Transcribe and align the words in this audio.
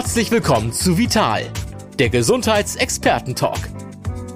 Herzlich 0.00 0.30
willkommen 0.30 0.72
zu 0.72 0.96
Vital, 0.96 1.52
der 1.98 2.08
Gesundheitsexperten-Talk. 2.08 3.58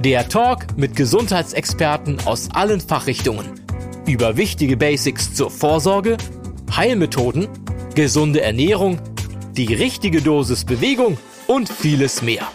Der 0.01 0.29
Talk 0.29 0.77
mit 0.77 0.95
Gesundheitsexperten 0.95 2.19
aus 2.27 2.51
allen 2.51 2.83
Fachrichtungen 2.83 3.63
über 4.07 4.37
wichtige 4.37 4.77
Basics 4.77 5.33
zur 5.33 5.51
Vorsorge, 5.51 6.19
Heilmethoden, 6.71 7.49
gesunde 7.95 8.43
Ernährung, 8.43 9.01
die 9.53 9.73
richtige 9.73 10.21
Dosis 10.21 10.67
Bewegung 10.67 11.17
und 11.47 11.71
vieles 11.71 12.21
mehr. 12.21 12.47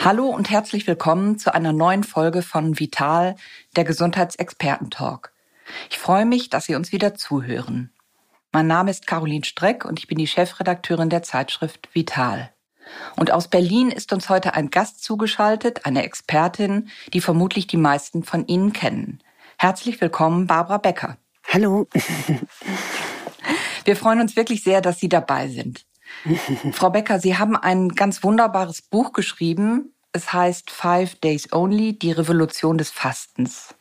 Hallo 0.00 0.26
und 0.26 0.50
herzlich 0.50 0.84
willkommen 0.88 1.38
zu 1.38 1.54
einer 1.54 1.72
neuen 1.72 2.02
Folge 2.02 2.42
von 2.42 2.80
Vital, 2.80 3.36
der 3.76 3.84
Gesundheitsexperten-Talk. 3.84 5.35
Ich 5.90 5.98
freue 5.98 6.26
mich, 6.26 6.50
dass 6.50 6.66
Sie 6.66 6.74
uns 6.74 6.92
wieder 6.92 7.14
zuhören. 7.14 7.92
Mein 8.52 8.66
Name 8.66 8.90
ist 8.90 9.06
Caroline 9.06 9.44
Streck 9.44 9.84
und 9.84 9.98
ich 9.98 10.06
bin 10.06 10.18
die 10.18 10.26
Chefredakteurin 10.26 11.10
der 11.10 11.22
Zeitschrift 11.22 11.88
Vital. 11.92 12.52
Und 13.16 13.32
aus 13.32 13.48
Berlin 13.48 13.90
ist 13.90 14.12
uns 14.12 14.28
heute 14.28 14.54
ein 14.54 14.70
Gast 14.70 15.02
zugeschaltet, 15.02 15.84
eine 15.84 16.04
Expertin, 16.04 16.88
die 17.12 17.20
vermutlich 17.20 17.66
die 17.66 17.76
meisten 17.76 18.22
von 18.22 18.46
Ihnen 18.46 18.72
kennen. 18.72 19.20
Herzlich 19.58 20.00
willkommen, 20.00 20.46
Barbara 20.46 20.78
Becker. 20.78 21.16
Hallo. 21.52 21.88
Wir 23.84 23.96
freuen 23.96 24.20
uns 24.20 24.36
wirklich 24.36 24.62
sehr, 24.62 24.80
dass 24.80 24.98
Sie 24.98 25.08
dabei 25.08 25.48
sind. 25.48 25.84
Frau 26.72 26.90
Becker, 26.90 27.18
Sie 27.18 27.36
haben 27.36 27.56
ein 27.56 27.90
ganz 27.90 28.22
wunderbares 28.22 28.82
Buch 28.82 29.12
geschrieben, 29.12 29.92
es 30.12 30.32
heißt 30.32 30.70
Five 30.70 31.16
Days 31.16 31.52
Only, 31.52 31.98
die 31.98 32.12
Revolution 32.12 32.78
des 32.78 32.90
Fastens. 32.90 33.74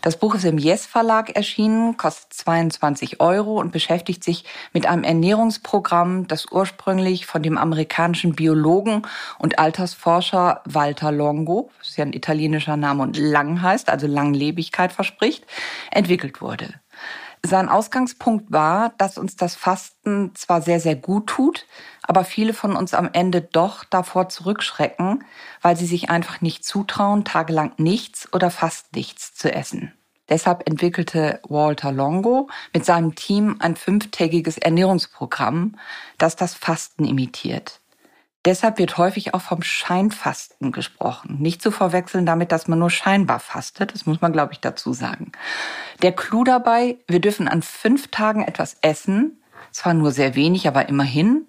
Das 0.00 0.16
Buch 0.16 0.34
ist 0.34 0.44
im 0.44 0.58
Yes 0.58 0.86
Verlag 0.86 1.34
erschienen, 1.34 1.96
kostet 1.96 2.32
22 2.32 3.20
Euro 3.20 3.58
und 3.58 3.72
beschäftigt 3.72 4.22
sich 4.22 4.44
mit 4.72 4.86
einem 4.86 5.02
Ernährungsprogramm, 5.02 6.28
das 6.28 6.46
ursprünglich 6.50 7.26
von 7.26 7.42
dem 7.42 7.58
amerikanischen 7.58 8.34
Biologen 8.34 9.02
und 9.38 9.58
Altersforscher 9.58 10.62
Walter 10.64 11.10
Longo, 11.10 11.70
das 11.78 11.90
ist 11.90 11.96
ja 11.96 12.04
ein 12.04 12.12
italienischer 12.12 12.76
Name 12.76 13.02
und 13.02 13.16
lang 13.16 13.60
heißt, 13.60 13.88
also 13.88 14.06
Langlebigkeit 14.06 14.92
verspricht, 14.92 15.44
entwickelt 15.90 16.40
wurde. 16.40 16.74
Sein 17.44 17.68
Ausgangspunkt 17.68 18.50
war, 18.50 18.92
dass 18.98 19.16
uns 19.16 19.36
das 19.36 19.54
Fasten 19.54 20.32
zwar 20.34 20.60
sehr, 20.60 20.80
sehr 20.80 20.96
gut 20.96 21.28
tut, 21.28 21.66
aber 22.08 22.24
viele 22.24 22.54
von 22.54 22.74
uns 22.74 22.94
am 22.94 23.10
Ende 23.12 23.42
doch 23.42 23.84
davor 23.84 24.30
zurückschrecken, 24.30 25.24
weil 25.60 25.76
sie 25.76 25.86
sich 25.86 26.10
einfach 26.10 26.40
nicht 26.40 26.64
zutrauen, 26.64 27.24
tagelang 27.24 27.72
nichts 27.76 28.32
oder 28.32 28.50
fast 28.50 28.96
nichts 28.96 29.34
zu 29.34 29.52
essen. 29.52 29.92
Deshalb 30.30 30.66
entwickelte 30.66 31.40
Walter 31.46 31.92
Longo 31.92 32.48
mit 32.72 32.84
seinem 32.84 33.14
Team 33.14 33.56
ein 33.60 33.76
fünftägiges 33.76 34.58
Ernährungsprogramm, 34.58 35.76
das 36.16 36.34
das 36.34 36.54
Fasten 36.54 37.04
imitiert. 37.04 37.80
Deshalb 38.44 38.78
wird 38.78 38.96
häufig 38.96 39.34
auch 39.34 39.42
vom 39.42 39.62
Scheinfasten 39.62 40.72
gesprochen. 40.72 41.36
Nicht 41.40 41.60
zu 41.60 41.70
verwechseln 41.70 42.24
damit, 42.24 42.52
dass 42.52 42.68
man 42.68 42.78
nur 42.78 42.90
scheinbar 42.90 43.40
fastet. 43.40 43.92
Das 43.92 44.06
muss 44.06 44.22
man, 44.22 44.32
glaube 44.32 44.54
ich, 44.54 44.60
dazu 44.60 44.94
sagen. 44.94 45.32
Der 46.00 46.12
Clou 46.12 46.44
dabei, 46.44 46.96
wir 47.06 47.20
dürfen 47.20 47.48
an 47.48 47.60
fünf 47.60 48.08
Tagen 48.08 48.42
etwas 48.42 48.78
essen. 48.80 49.42
Zwar 49.72 49.92
nur 49.92 50.12
sehr 50.12 50.34
wenig, 50.34 50.66
aber 50.66 50.88
immerhin. 50.88 51.48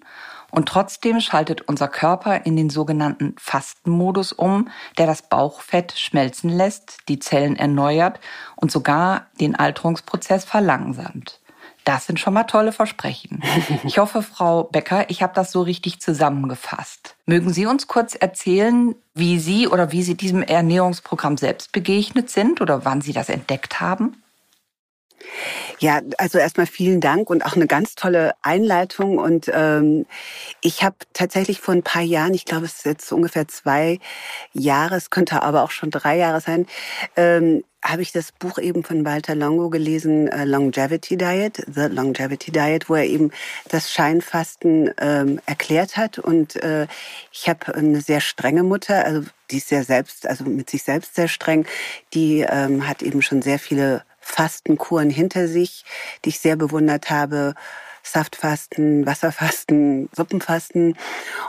Und 0.50 0.68
trotzdem 0.68 1.20
schaltet 1.20 1.62
unser 1.62 1.88
Körper 1.88 2.44
in 2.44 2.56
den 2.56 2.70
sogenannten 2.70 3.34
Fastenmodus 3.38 4.32
um, 4.32 4.68
der 4.98 5.06
das 5.06 5.22
Bauchfett 5.22 5.92
schmelzen 5.92 6.50
lässt, 6.50 6.98
die 7.08 7.18
Zellen 7.18 7.56
erneuert 7.56 8.20
und 8.56 8.70
sogar 8.70 9.26
den 9.40 9.54
Alterungsprozess 9.54 10.44
verlangsamt. 10.44 11.40
Das 11.84 12.06
sind 12.06 12.20
schon 12.20 12.34
mal 12.34 12.44
tolle 12.44 12.72
Versprechen. 12.72 13.42
Ich 13.84 13.98
hoffe, 13.98 14.22
Frau 14.22 14.64
Becker, 14.64 15.08
ich 15.08 15.22
habe 15.22 15.32
das 15.34 15.52
so 15.52 15.62
richtig 15.62 16.00
zusammengefasst. 16.00 17.16
Mögen 17.26 17.52
Sie 17.52 17.66
uns 17.66 17.86
kurz 17.86 18.14
erzählen, 18.14 18.94
wie 19.14 19.38
Sie 19.38 19.66
oder 19.66 19.90
wie 19.90 20.02
Sie 20.02 20.16
diesem 20.16 20.42
Ernährungsprogramm 20.42 21.36
selbst 21.36 21.72
begegnet 21.72 22.30
sind 22.30 22.60
oder 22.60 22.84
wann 22.84 23.00
Sie 23.00 23.12
das 23.12 23.28
entdeckt 23.28 23.80
haben? 23.80 24.22
Ja, 25.78 26.00
also 26.18 26.38
erstmal 26.38 26.66
vielen 26.66 27.00
Dank 27.00 27.30
und 27.30 27.44
auch 27.44 27.56
eine 27.56 27.66
ganz 27.66 27.94
tolle 27.94 28.34
Einleitung. 28.42 29.18
Und 29.18 29.50
ähm, 29.52 30.06
ich 30.60 30.82
habe 30.82 30.96
tatsächlich 31.12 31.60
vor 31.60 31.74
ein 31.74 31.82
paar 31.82 32.02
Jahren, 32.02 32.34
ich 32.34 32.44
glaube, 32.44 32.66
es 32.66 32.74
ist 32.74 32.86
jetzt 32.86 33.12
ungefähr 33.12 33.48
zwei 33.48 33.98
Jahre, 34.52 34.96
es 34.96 35.10
könnte 35.10 35.42
aber 35.42 35.62
auch 35.62 35.70
schon 35.70 35.90
drei 35.90 36.16
Jahre 36.16 36.40
sein, 36.40 36.66
ähm, 37.16 37.64
habe 37.82 38.02
ich 38.02 38.12
das 38.12 38.32
Buch 38.32 38.58
eben 38.58 38.84
von 38.84 39.06
Walter 39.06 39.34
Longo 39.34 39.70
gelesen, 39.70 40.28
äh, 40.28 40.44
Longevity 40.44 41.16
Diet, 41.16 41.64
The 41.66 41.86
Longevity 41.90 42.52
Diet, 42.52 42.90
wo 42.90 42.94
er 42.94 43.06
eben 43.06 43.30
das 43.68 43.90
Scheinfasten 43.90 44.90
ähm, 45.00 45.40
erklärt 45.46 45.96
hat. 45.96 46.18
Und 46.18 46.56
äh, 46.56 46.86
ich 47.32 47.48
habe 47.48 47.74
eine 47.74 48.02
sehr 48.02 48.20
strenge 48.20 48.64
Mutter, 48.64 49.04
also 49.04 49.22
die 49.50 49.56
ist 49.58 49.68
sehr 49.68 49.84
selbst, 49.84 50.26
also 50.26 50.44
mit 50.44 50.68
sich 50.68 50.82
selbst 50.82 51.14
sehr 51.14 51.28
streng. 51.28 51.66
Die 52.12 52.44
ähm, 52.46 52.86
hat 52.86 53.02
eben 53.02 53.22
schon 53.22 53.40
sehr 53.40 53.58
viele 53.58 54.02
Fastenkuren 54.30 55.10
hinter 55.10 55.48
sich, 55.48 55.84
die 56.24 56.30
ich 56.30 56.40
sehr 56.40 56.56
bewundert 56.56 57.10
habe. 57.10 57.54
Saftfasten, 58.02 59.04
Wasserfasten, 59.04 60.08
Suppenfasten. 60.16 60.96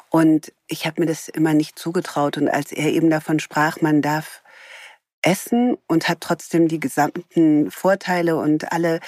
Und 0.09 0.51
ich 0.67 0.85
habe 0.85 1.01
mir 1.01 1.07
das 1.07 1.29
immer 1.29 1.53
nicht 1.53 1.79
zugetraut. 1.79 2.37
Und 2.37 2.49
als 2.49 2.71
er 2.71 2.91
eben 2.91 3.09
davon 3.09 3.39
sprach, 3.39 3.81
man 3.81 4.01
darf 4.01 4.41
essen 5.21 5.77
und 5.87 6.09
hat 6.09 6.21
trotzdem 6.21 6.67
die 6.67 6.79
gesamten 6.79 7.69
Vorteile 7.69 8.37
und 8.37 8.71
alle 8.71 8.99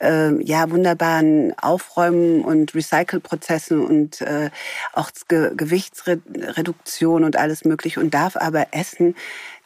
äh, 0.00 0.40
ja 0.42 0.70
wunderbaren 0.70 1.52
Aufräumen 1.58 2.44
und 2.44 2.74
Recycle-Prozessen 2.74 3.84
und 3.84 4.20
äh, 4.20 4.50
auch 4.92 5.10
Ge 5.26 5.52
Gewichtsreduktion 5.56 7.24
und 7.24 7.36
alles 7.36 7.64
mögliche 7.64 8.00
und 8.00 8.14
darf 8.14 8.36
aber 8.36 8.68
essen, 8.70 9.16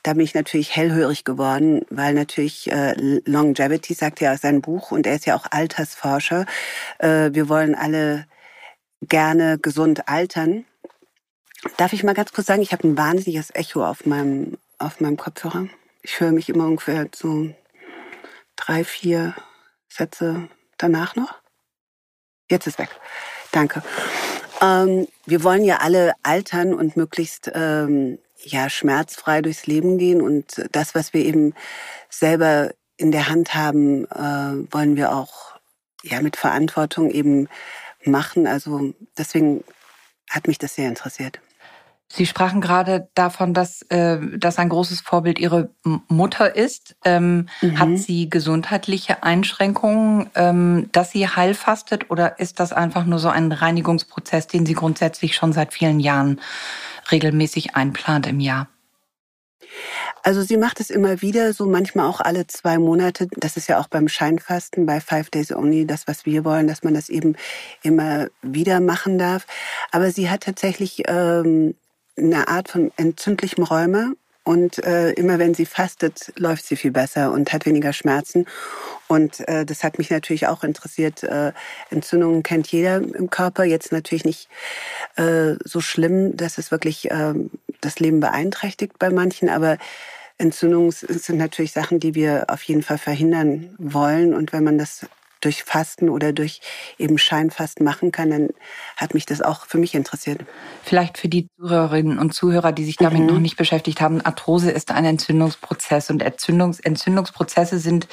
da 0.02 0.14
bin 0.14 0.22
ich 0.22 0.34
natürlich 0.34 0.74
hellhörig 0.74 1.24
geworden, 1.24 1.86
weil 1.90 2.14
natürlich 2.14 2.70
äh, 2.70 2.94
Longevity 3.24 3.94
sagt 3.94 4.20
ja 4.20 4.36
sein 4.36 4.60
Buch 4.60 4.90
und 4.90 5.06
er 5.06 5.14
ist 5.14 5.26
ja 5.26 5.36
auch 5.36 5.46
Altersforscher. 5.50 6.46
Äh, 6.98 7.30
wir 7.32 7.48
wollen 7.48 7.74
alle 7.74 8.26
gerne 9.02 9.58
gesund 9.58 10.08
altern. 10.08 10.64
Darf 11.76 11.92
ich 11.92 12.02
mal 12.02 12.14
ganz 12.14 12.32
kurz 12.32 12.48
sagen, 12.48 12.62
ich 12.62 12.72
habe 12.72 12.86
ein 12.88 12.96
wahnsinniges 12.96 13.54
Echo 13.54 13.86
auf 13.86 14.04
meinem 14.06 14.58
auf 14.78 15.00
meinem 15.00 15.16
Kopfhörer. 15.16 15.68
Ich 16.02 16.18
höre 16.18 16.32
mich 16.32 16.48
immer 16.48 16.66
ungefähr 16.66 17.08
so 17.14 17.50
drei, 18.56 18.82
vier 18.82 19.36
Sätze 19.88 20.48
danach 20.76 21.14
noch. 21.14 21.34
Jetzt 22.50 22.66
ist 22.66 22.80
weg. 22.80 22.90
Danke. 23.52 23.82
Ähm, 24.60 25.06
wir 25.26 25.44
wollen 25.44 25.64
ja 25.64 25.78
alle 25.78 26.14
altern 26.24 26.74
und 26.74 26.96
möglichst 26.96 27.50
ähm, 27.54 28.18
ja 28.44 28.68
schmerzfrei 28.68 29.42
durchs 29.42 29.66
Leben 29.66 29.98
gehen 29.98 30.20
und 30.20 30.66
das, 30.72 30.94
was 30.94 31.12
wir 31.12 31.24
eben 31.24 31.54
selber 32.08 32.70
in 32.96 33.12
der 33.12 33.28
Hand 33.28 33.54
haben, 33.54 34.04
äh, 34.06 34.72
wollen 34.72 34.96
wir 34.96 35.14
auch 35.14 35.52
ja 36.02 36.20
mit 36.20 36.36
Verantwortung 36.36 37.10
eben 37.10 37.48
machen. 38.04 38.46
Also 38.46 38.94
deswegen 39.16 39.64
hat 40.28 40.46
mich 40.46 40.58
das 40.58 40.74
sehr 40.74 40.88
interessiert. 40.88 41.40
Sie 42.14 42.26
sprachen 42.26 42.60
gerade 42.60 43.08
davon, 43.14 43.54
dass 43.54 43.80
äh, 43.88 44.18
das 44.36 44.58
ein 44.58 44.68
großes 44.68 45.00
Vorbild 45.00 45.38
Ihre 45.38 45.70
Mutter 46.08 46.54
ist. 46.54 46.94
Ähm, 47.06 47.48
mhm. 47.62 47.78
Hat 47.78 47.98
sie 47.98 48.28
gesundheitliche 48.28 49.22
Einschränkungen, 49.22 50.28
ähm, 50.34 50.90
dass 50.92 51.10
sie 51.12 51.26
heilfastet, 51.26 52.10
oder 52.10 52.38
ist 52.38 52.60
das 52.60 52.74
einfach 52.74 53.06
nur 53.06 53.18
so 53.18 53.30
ein 53.30 53.50
Reinigungsprozess, 53.50 54.46
den 54.46 54.66
sie 54.66 54.74
grundsätzlich 54.74 55.34
schon 55.34 55.54
seit 55.54 55.72
vielen 55.72 56.00
Jahren 56.00 56.38
regelmäßig 57.10 57.74
einplant 57.74 58.26
im 58.26 58.40
Jahr? 58.40 58.68
Also 60.22 60.42
sie 60.42 60.56
macht 60.56 60.80
es 60.80 60.90
immer 60.90 61.22
wieder, 61.22 61.52
so 61.52 61.66
manchmal 61.66 62.06
auch 62.06 62.20
alle 62.20 62.46
zwei 62.46 62.78
Monate. 62.78 63.28
Das 63.36 63.56
ist 63.56 63.68
ja 63.68 63.80
auch 63.80 63.88
beim 63.88 64.08
Scheinfasten, 64.08 64.86
bei 64.86 65.00
Five 65.00 65.30
Days 65.30 65.50
Only, 65.50 65.86
das, 65.86 66.06
was 66.06 66.26
wir 66.26 66.44
wollen, 66.44 66.68
dass 66.68 66.82
man 66.82 66.94
das 66.94 67.08
eben 67.08 67.36
immer 67.82 68.28
wieder 68.42 68.80
machen 68.80 69.18
darf. 69.18 69.46
Aber 69.90 70.10
sie 70.10 70.30
hat 70.30 70.42
tatsächlich 70.42 71.02
ähm, 71.06 71.74
eine 72.16 72.48
Art 72.48 72.68
von 72.68 72.92
entzündlichem 72.96 73.64
Rheuma 73.64 74.12
und 74.44 74.78
äh, 74.84 75.12
immer 75.12 75.38
wenn 75.38 75.54
sie 75.54 75.66
fastet, 75.66 76.32
läuft 76.36 76.66
sie 76.66 76.76
viel 76.76 76.90
besser 76.90 77.32
und 77.32 77.52
hat 77.52 77.64
weniger 77.64 77.92
Schmerzen. 77.92 78.46
Und 79.12 79.46
äh, 79.46 79.66
das 79.66 79.84
hat 79.84 79.98
mich 79.98 80.08
natürlich 80.08 80.46
auch 80.46 80.64
interessiert. 80.64 81.22
Äh, 81.22 81.52
Entzündungen 81.90 82.42
kennt 82.42 82.68
jeder 82.68 82.96
im 82.96 83.28
Körper. 83.28 83.64
Jetzt 83.64 83.92
natürlich 83.92 84.24
nicht 84.24 84.48
äh, 85.16 85.56
so 85.62 85.82
schlimm, 85.82 86.34
dass 86.34 86.56
es 86.56 86.70
wirklich 86.70 87.10
äh, 87.10 87.34
das 87.82 88.00
Leben 88.00 88.20
beeinträchtigt 88.20 88.98
bei 88.98 89.10
manchen, 89.10 89.50
aber 89.50 89.76
Entzündungen 90.38 90.92
sind 90.92 91.36
natürlich 91.36 91.72
Sachen, 91.72 92.00
die 92.00 92.14
wir 92.14 92.46
auf 92.48 92.62
jeden 92.62 92.82
Fall 92.82 92.96
verhindern 92.96 93.74
wollen. 93.76 94.32
Und 94.32 94.54
wenn 94.54 94.64
man 94.64 94.78
das 94.78 95.06
durch 95.42 95.64
Fasten 95.64 96.08
oder 96.08 96.32
durch 96.32 96.60
eben 96.98 97.18
Scheinfasten 97.18 97.84
machen 97.84 98.12
kann, 98.12 98.30
dann 98.30 98.48
hat 98.96 99.14
mich 99.14 99.26
das 99.26 99.42
auch 99.42 99.66
für 99.66 99.78
mich 99.78 99.94
interessiert. 99.94 100.40
Vielleicht 100.82 101.18
für 101.18 101.28
die 101.28 101.48
Zuhörerinnen 101.58 102.18
und 102.18 102.32
Zuhörer, 102.32 102.72
die 102.72 102.84
sich 102.84 102.96
damit 102.96 103.20
mhm. 103.20 103.26
noch 103.26 103.38
nicht 103.38 103.56
beschäftigt 103.56 104.00
haben, 104.00 104.20
Arthrose 104.20 104.70
ist 104.70 104.90
ein 104.90 105.04
Entzündungsprozess 105.04 106.10
und 106.10 106.22
Entzündungs 106.22 106.80
Entzündungsprozesse 106.80 107.78
sind, 107.78 108.08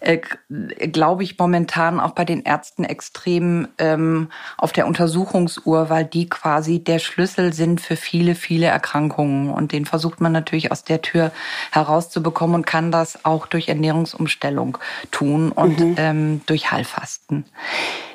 äh, 0.00 0.20
glaube 0.48 1.24
ich, 1.24 1.38
momentan 1.38 1.98
auch 1.98 2.12
bei 2.12 2.24
den 2.24 2.42
Ärzten 2.42 2.84
extrem 2.84 3.68
ähm, 3.78 4.30
auf 4.58 4.72
der 4.72 4.86
Untersuchungsuhr, 4.86 5.90
weil 5.90 6.04
die 6.04 6.28
quasi 6.28 6.78
der 6.78 6.98
Schlüssel 6.98 7.52
sind 7.52 7.80
für 7.80 7.96
viele, 7.96 8.34
viele 8.34 8.66
Erkrankungen 8.66 9.50
und 9.50 9.72
den 9.72 9.86
versucht 9.86 10.20
man 10.20 10.32
natürlich 10.32 10.70
aus 10.72 10.84
der 10.84 11.02
Tür 11.02 11.32
herauszubekommen 11.72 12.56
und 12.56 12.66
kann 12.66 12.92
das 12.92 13.24
auch 13.24 13.46
durch 13.46 13.68
Ernährungsumstellung 13.68 14.78
tun 15.10 15.52
und 15.52 15.80
mhm. 15.80 15.94
ähm, 15.96 16.40
durch 16.46 16.65
Heilfasten. 16.70 17.44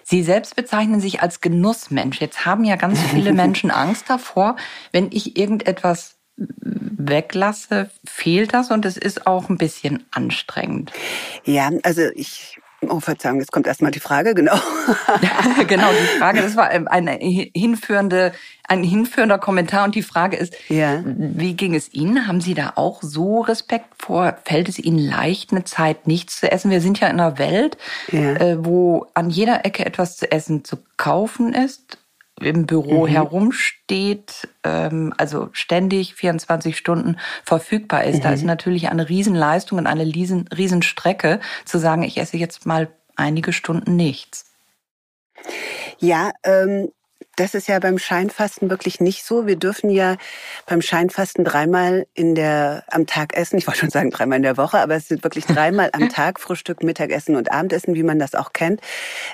Sie 0.03 0.23
selbst 0.23 0.55
bezeichnen 0.55 0.99
sich 0.99 1.21
als 1.21 1.41
Genussmensch. 1.41 2.19
Jetzt 2.19 2.45
haben 2.45 2.63
ja 2.63 2.75
ganz 2.75 2.99
viele 2.99 3.33
Menschen 3.33 3.71
Angst 3.71 4.09
davor, 4.09 4.55
wenn 4.91 5.09
ich 5.11 5.37
irgendetwas 5.37 6.17
weglasse, 6.37 7.89
fehlt 8.05 8.53
das 8.53 8.71
und 8.71 8.85
es 8.85 8.97
ist 8.97 9.27
auch 9.27 9.49
ein 9.49 9.57
bisschen 9.57 10.05
anstrengend. 10.11 10.91
Ja, 11.45 11.69
also 11.83 12.03
ich 12.15 12.60
Oh, 12.89 12.99
Verzeihung, 12.99 13.39
jetzt 13.39 13.51
kommt 13.51 13.67
erstmal 13.67 13.91
die 13.91 13.99
Frage, 13.99 14.33
genau. 14.33 14.55
genau, 15.67 15.87
die 15.91 16.17
Frage, 16.19 16.41
das 16.41 16.55
war 16.55 16.69
eine 16.69 17.11
hinführende, 17.11 18.33
ein 18.67 18.83
hinführender 18.83 19.37
Kommentar 19.37 19.85
und 19.85 19.93
die 19.93 20.01
Frage 20.01 20.35
ist, 20.35 20.55
ja. 20.67 21.03
wie 21.05 21.53
ging 21.55 21.75
es 21.75 21.93
Ihnen? 21.93 22.27
Haben 22.27 22.41
Sie 22.41 22.55
da 22.55 22.73
auch 22.75 23.03
so 23.03 23.41
Respekt 23.41 23.85
vor? 23.99 24.35
Fällt 24.45 24.67
es 24.67 24.79
Ihnen 24.79 24.97
leicht, 24.97 25.51
eine 25.51 25.63
Zeit 25.63 26.07
nichts 26.07 26.39
zu 26.39 26.51
essen? 26.51 26.71
Wir 26.71 26.81
sind 26.81 26.99
ja 26.99 27.07
in 27.07 27.19
einer 27.19 27.37
Welt, 27.37 27.77
ja. 28.11 28.35
Äh, 28.37 28.65
wo 28.65 29.05
an 29.13 29.29
jeder 29.29 29.63
Ecke 29.63 29.85
etwas 29.85 30.17
zu 30.17 30.31
essen 30.31 30.65
zu 30.65 30.77
kaufen 30.97 31.53
ist 31.53 31.99
im 32.41 32.65
Büro 32.65 33.05
mhm. 33.05 33.11
herumsteht, 33.11 34.49
ähm, 34.63 35.13
also 35.17 35.49
ständig 35.51 36.15
24 36.15 36.77
Stunden 36.77 37.17
verfügbar 37.43 38.03
ist. 38.03 38.19
Mhm. 38.19 38.21
Da 38.23 38.33
ist 38.33 38.43
natürlich 38.43 38.89
eine 38.89 39.09
Riesenleistung 39.09 39.79
und 39.79 39.87
eine 39.87 40.05
riesen, 40.05 40.47
Riesenstrecke 40.47 41.39
zu 41.65 41.77
sagen, 41.77 42.03
ich 42.03 42.17
esse 42.17 42.37
jetzt 42.37 42.65
mal 42.65 42.89
einige 43.15 43.53
Stunden 43.53 43.95
nichts. 43.95 44.45
Ja, 45.99 46.31
ähm, 46.43 46.89
das 47.35 47.53
ist 47.55 47.67
ja 47.67 47.79
beim 47.79 47.97
Scheinfasten 47.97 48.69
wirklich 48.69 48.99
nicht 48.99 49.23
so. 49.23 49.47
Wir 49.47 49.55
dürfen 49.55 49.89
ja 49.89 50.17
beim 50.65 50.81
Scheinfasten 50.81 51.45
dreimal 51.45 52.05
in 52.13 52.35
der, 52.35 52.83
am 52.87 53.07
Tag 53.07 53.35
essen. 53.35 53.57
Ich 53.57 53.67
wollte 53.67 53.79
schon 53.79 53.89
sagen 53.89 54.11
dreimal 54.11 54.37
in 54.37 54.43
der 54.43 54.57
Woche, 54.57 54.79
aber 54.79 54.95
es 54.95 55.07
sind 55.07 55.23
wirklich 55.23 55.45
dreimal 55.45 55.89
am 55.93 56.09
Tag 56.09 56.39
Frühstück, 56.39 56.83
Mittagessen 56.83 57.35
und 57.35 57.51
Abendessen, 57.51 57.95
wie 57.95 58.03
man 58.03 58.19
das 58.19 58.35
auch 58.35 58.53
kennt. 58.53 58.81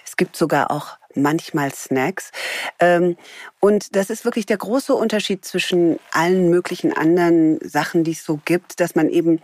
Es 0.06 0.16
gibt 0.16 0.36
sogar 0.36 0.70
auch 0.72 0.98
manchmal 1.22 1.74
Snacks. 1.74 2.32
Ähm, 2.80 3.18
und 3.60 3.96
das 3.96 4.10
ist 4.10 4.24
wirklich 4.24 4.46
der 4.46 4.58
große 4.58 4.94
Unterschied 4.94 5.44
zwischen 5.44 6.00
allen 6.12 6.50
möglichen 6.50 6.96
anderen 6.96 7.60
Sachen, 7.68 8.04
die 8.04 8.12
es 8.12 8.24
so 8.24 8.40
gibt, 8.46 8.80
dass 8.80 8.96
man 8.96 9.10
eben 9.10 9.42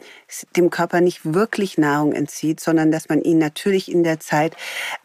dem 0.55 0.69
Körper 0.69 1.01
nicht 1.01 1.33
wirklich 1.33 1.77
Nahrung 1.77 2.13
entzieht, 2.13 2.59
sondern 2.59 2.91
dass 2.91 3.09
man 3.09 3.21
ihn 3.21 3.39
natürlich 3.39 3.91
in 3.91 4.03
der 4.03 4.19
Zeit 4.19 4.55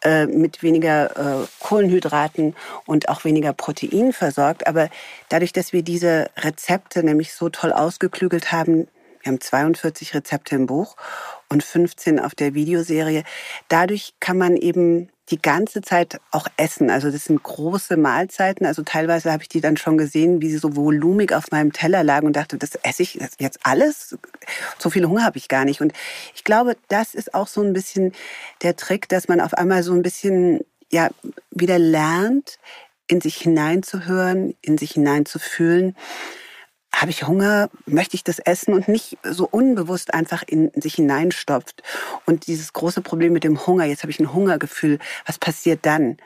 äh, 0.04 0.26
mit 0.26 0.62
weniger 0.62 1.42
äh, 1.42 1.46
Kohlenhydraten 1.60 2.54
und 2.84 3.08
auch 3.08 3.24
weniger 3.24 3.52
Protein 3.54 4.12
versorgt. 4.12 4.66
Aber 4.66 4.90
dadurch, 5.30 5.52
dass 5.52 5.72
wir 5.72 5.82
diese 5.82 6.30
Rezepte 6.36 7.02
nämlich 7.02 7.32
so 7.32 7.48
toll 7.48 7.72
ausgeklügelt 7.72 8.52
haben, 8.52 8.88
wir 9.22 9.32
haben 9.32 9.40
42 9.40 10.14
Rezepte 10.14 10.54
im 10.54 10.66
Buch 10.66 10.96
und 11.48 11.62
15 11.62 12.20
auf 12.20 12.34
der 12.34 12.54
Videoserie. 12.54 13.24
Dadurch 13.68 14.14
kann 14.20 14.38
man 14.38 14.56
eben 14.56 15.08
die 15.30 15.40
ganze 15.40 15.82
Zeit 15.82 16.20
auch 16.30 16.46
essen. 16.56 16.90
Also 16.90 17.10
das 17.10 17.26
sind 17.26 17.42
große 17.42 17.96
Mahlzeiten. 17.96 18.66
Also 18.66 18.82
teilweise 18.82 19.30
habe 19.32 19.42
ich 19.42 19.48
die 19.48 19.60
dann 19.60 19.76
schon 19.76 19.98
gesehen, 19.98 20.40
wie 20.40 20.50
sie 20.50 20.58
so 20.58 20.74
volumig 20.74 21.32
auf 21.32 21.50
meinem 21.50 21.72
Teller 21.72 22.02
lagen 22.02 22.26
und 22.26 22.36
dachte, 22.36 22.56
das 22.56 22.76
esse 22.76 23.02
ich 23.02 23.20
jetzt 23.38 23.60
alles. 23.62 24.16
So 24.78 24.90
viel 24.90 25.06
Hunger 25.06 25.24
habe 25.24 25.38
ich 25.38 25.48
gar 25.48 25.64
nicht. 25.64 25.80
Und 25.80 25.92
ich 26.34 26.44
glaube, 26.44 26.76
das 26.88 27.14
ist 27.14 27.34
auch 27.34 27.48
so 27.48 27.62
ein 27.62 27.72
bisschen 27.72 28.12
der 28.62 28.76
Trick, 28.76 29.08
dass 29.08 29.28
man 29.28 29.40
auf 29.40 29.54
einmal 29.54 29.82
so 29.82 29.92
ein 29.92 30.02
bisschen 30.02 30.60
ja 30.90 31.08
wieder 31.50 31.78
lernt, 31.78 32.58
in 33.06 33.20
sich 33.20 33.36
hineinzuhören, 33.36 34.54
in 34.62 34.78
sich 34.78 34.92
hineinzufühlen 34.92 35.96
habe 36.94 37.10
ich 37.10 37.26
Hunger, 37.26 37.70
möchte 37.86 38.16
ich 38.16 38.24
das 38.24 38.38
essen 38.38 38.74
und 38.74 38.88
nicht 38.88 39.18
so 39.22 39.46
unbewusst 39.48 40.14
einfach 40.14 40.42
in 40.46 40.70
sich 40.74 40.94
hineinstopft. 40.94 41.82
Und 42.26 42.46
dieses 42.46 42.72
große 42.72 43.02
Problem 43.02 43.32
mit 43.32 43.44
dem 43.44 43.66
Hunger, 43.66 43.84
jetzt 43.84 44.02
habe 44.02 44.10
ich 44.10 44.18
ein 44.18 44.32
Hungergefühl, 44.32 44.98
was 45.26 45.38
passiert 45.38 45.86
dann? 45.86 46.16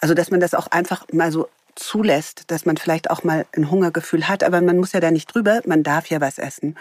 Also, 0.00 0.14
dass 0.14 0.30
man 0.30 0.40
das 0.40 0.54
auch 0.54 0.68
einfach 0.68 1.06
mal 1.12 1.30
so 1.30 1.48
zulässt, 1.76 2.50
dass 2.50 2.66
man 2.66 2.76
vielleicht 2.76 3.10
auch 3.10 3.22
mal 3.22 3.46
ein 3.56 3.70
Hungergefühl 3.70 4.28
hat, 4.28 4.42
aber 4.42 4.60
man 4.60 4.78
muss 4.78 4.92
ja 4.92 5.00
da 5.00 5.10
nicht 5.10 5.32
drüber, 5.32 5.60
man 5.66 5.82
darf 5.82 6.06
ja 6.06 6.20
was 6.20 6.38
essen. 6.38 6.76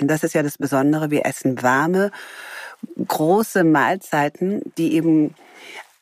Und 0.00 0.08
das 0.08 0.22
ist 0.22 0.34
ja 0.34 0.42
das 0.42 0.58
Besondere, 0.58 1.10
wir 1.10 1.26
essen 1.26 1.62
warme, 1.62 2.10
große 3.06 3.64
Mahlzeiten, 3.64 4.62
die 4.76 4.94
eben 4.94 5.34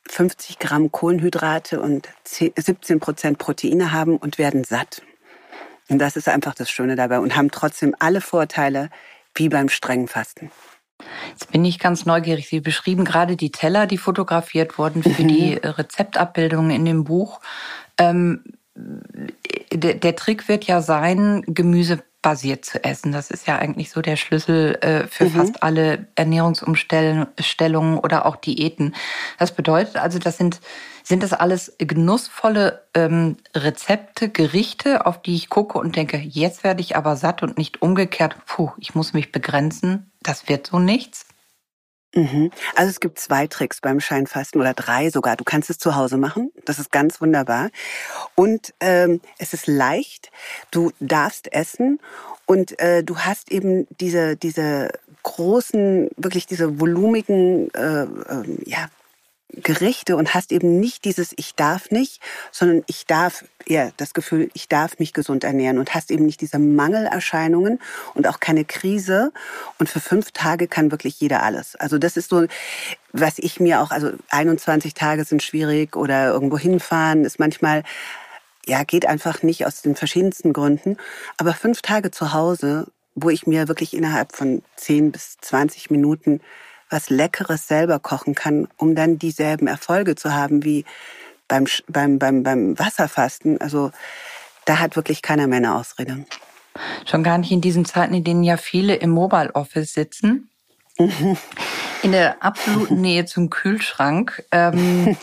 50 0.08 0.58
Gramm 0.58 0.90
Kohlenhydrate 0.90 1.80
und 1.80 2.08
17 2.24 3.00
Prozent 3.00 3.38
Proteine 3.38 3.92
haben 3.92 4.16
und 4.16 4.38
werden 4.38 4.64
satt. 4.64 5.02
Und 5.90 5.98
das 5.98 6.16
ist 6.16 6.28
einfach 6.28 6.54
das 6.54 6.70
Schöne 6.70 6.96
dabei 6.96 7.18
und 7.18 7.36
haben 7.36 7.50
trotzdem 7.50 7.94
alle 7.98 8.20
Vorteile 8.20 8.90
wie 9.34 9.48
beim 9.48 9.68
strengen 9.68 10.08
Fasten. 10.08 10.50
Jetzt 11.30 11.50
bin 11.50 11.64
ich 11.64 11.78
ganz 11.78 12.06
neugierig. 12.06 12.48
Sie 12.48 12.60
beschrieben 12.60 13.04
gerade 13.04 13.36
die 13.36 13.50
Teller, 13.50 13.86
die 13.86 13.98
fotografiert 13.98 14.78
wurden 14.78 15.02
für 15.02 15.22
mhm. 15.22 15.28
die 15.28 15.54
Rezeptabbildungen 15.54 16.70
in 16.70 16.84
dem 16.84 17.04
Buch. 17.04 17.40
Ähm, 17.98 18.44
der, 19.72 20.16
Trick 20.16 20.48
wird 20.48 20.64
ja 20.64 20.80
sein, 20.80 21.42
Gemüse 21.46 22.02
basiert 22.22 22.64
zu 22.64 22.82
essen. 22.84 23.12
Das 23.12 23.30
ist 23.30 23.46
ja 23.46 23.58
eigentlich 23.58 23.90
so 23.90 24.02
der 24.02 24.16
Schlüssel 24.16 24.76
äh, 24.82 25.06
für 25.06 25.24
mhm. 25.24 25.30
fast 25.30 25.62
alle 25.62 26.06
Ernährungsumstellungen 26.16 27.98
oder 27.98 28.26
auch 28.26 28.36
Diäten. 28.36 28.94
Das 29.38 29.52
bedeutet 29.52 29.96
also, 29.96 30.18
das 30.18 30.36
sind 30.36 30.60
sind 31.10 31.24
das 31.24 31.32
alles 31.32 31.74
genussvolle 31.76 32.86
ähm, 32.94 33.36
Rezepte, 33.52 34.28
Gerichte, 34.28 35.06
auf 35.06 35.20
die 35.20 35.34
ich 35.34 35.50
gucke 35.50 35.76
und 35.76 35.96
denke, 35.96 36.16
jetzt 36.16 36.62
werde 36.62 36.80
ich 36.80 36.96
aber 36.96 37.16
satt 37.16 37.42
und 37.42 37.58
nicht 37.58 37.82
umgekehrt, 37.82 38.36
puh, 38.46 38.70
ich 38.78 38.94
muss 38.94 39.12
mich 39.12 39.32
begrenzen, 39.32 40.12
das 40.22 40.48
wird 40.48 40.68
so 40.68 40.78
nichts? 40.78 41.26
Mhm. 42.14 42.52
Also 42.76 42.90
es 42.90 43.00
gibt 43.00 43.18
zwei 43.18 43.48
Tricks 43.48 43.80
beim 43.80 43.98
Scheinfasten 43.98 44.60
oder 44.60 44.72
drei 44.72 45.10
sogar. 45.10 45.36
Du 45.36 45.42
kannst 45.42 45.68
es 45.68 45.78
zu 45.78 45.96
Hause 45.96 46.16
machen. 46.16 46.52
Das 46.64 46.78
ist 46.78 46.92
ganz 46.92 47.20
wunderbar. 47.20 47.70
Und 48.36 48.72
ähm, 48.80 49.20
es 49.38 49.52
ist 49.52 49.66
leicht. 49.66 50.30
Du 50.70 50.92
darfst 51.00 51.52
essen 51.52 52.00
und 52.46 52.78
äh, 52.78 53.02
du 53.02 53.18
hast 53.18 53.50
eben 53.50 53.86
diese 54.00 54.36
diese 54.36 54.90
großen, 55.24 56.08
wirklich 56.16 56.46
diese 56.46 56.80
volumigen 56.80 57.72
äh, 57.74 58.02
äh, 58.02 58.60
ja, 58.64 58.88
Gerichte 59.54 60.16
und 60.16 60.34
hast 60.34 60.52
eben 60.52 60.80
nicht 60.80 61.04
dieses 61.04 61.32
Ich 61.36 61.54
darf 61.54 61.90
nicht, 61.90 62.20
sondern 62.52 62.82
ich 62.86 63.06
darf 63.06 63.44
eher 63.66 63.92
das 63.96 64.14
Gefühl, 64.14 64.50
ich 64.54 64.68
darf 64.68 64.98
mich 64.98 65.12
gesund 65.12 65.44
ernähren 65.44 65.78
und 65.78 65.94
hast 65.94 66.10
eben 66.10 66.26
nicht 66.26 66.40
diese 66.40 66.58
Mangelerscheinungen 66.58 67.80
und 68.14 68.26
auch 68.26 68.40
keine 68.40 68.64
Krise. 68.64 69.32
Und 69.78 69.88
für 69.88 70.00
fünf 70.00 70.32
Tage 70.32 70.68
kann 70.68 70.90
wirklich 70.90 71.20
jeder 71.20 71.42
alles. 71.42 71.76
Also 71.76 71.98
das 71.98 72.16
ist 72.16 72.30
so, 72.30 72.46
was 73.12 73.38
ich 73.38 73.60
mir 73.60 73.80
auch, 73.80 73.90
also 73.90 74.12
21 74.30 74.94
Tage 74.94 75.24
sind 75.24 75.42
schwierig 75.42 75.96
oder 75.96 76.28
irgendwo 76.28 76.58
hinfahren 76.58 77.24
ist 77.24 77.38
manchmal, 77.38 77.82
ja, 78.66 78.84
geht 78.84 79.06
einfach 79.06 79.42
nicht 79.42 79.66
aus 79.66 79.82
den 79.82 79.96
verschiedensten 79.96 80.52
Gründen. 80.52 80.96
Aber 81.38 81.54
fünf 81.54 81.82
Tage 81.82 82.10
zu 82.10 82.32
Hause, 82.32 82.86
wo 83.14 83.30
ich 83.30 83.46
mir 83.46 83.68
wirklich 83.68 83.94
innerhalb 83.94 84.36
von 84.36 84.62
10 84.76 85.12
bis 85.12 85.38
20 85.40 85.90
Minuten 85.90 86.40
was 86.90 87.08
Leckeres 87.08 87.66
selber 87.66 87.98
kochen 87.98 88.34
kann, 88.34 88.68
um 88.76 88.94
dann 88.94 89.18
dieselben 89.18 89.66
Erfolge 89.66 90.16
zu 90.16 90.34
haben 90.34 90.64
wie 90.64 90.84
beim, 91.48 91.66
beim, 91.88 92.18
beim, 92.18 92.42
beim 92.42 92.78
Wasserfasten. 92.78 93.60
Also 93.60 93.90
da 94.64 94.78
hat 94.78 94.96
wirklich 94.96 95.22
keiner 95.22 95.46
mehr 95.46 95.58
eine 95.58 95.74
Ausrede. 95.74 96.24
Schon 97.06 97.22
gar 97.22 97.38
nicht 97.38 97.50
in 97.50 97.60
diesen 97.60 97.84
Zeiten, 97.84 98.14
in 98.14 98.24
denen 98.24 98.42
ja 98.42 98.56
viele 98.56 98.94
im 98.96 99.10
Mobile 99.10 99.54
Office 99.54 99.94
sitzen. 99.94 100.50
In 102.02 102.12
der 102.12 102.42
absoluten 102.42 103.00
Nähe 103.00 103.26
zum 103.26 103.50
Kühlschrank. 103.50 104.44
Ähm, 104.52 105.16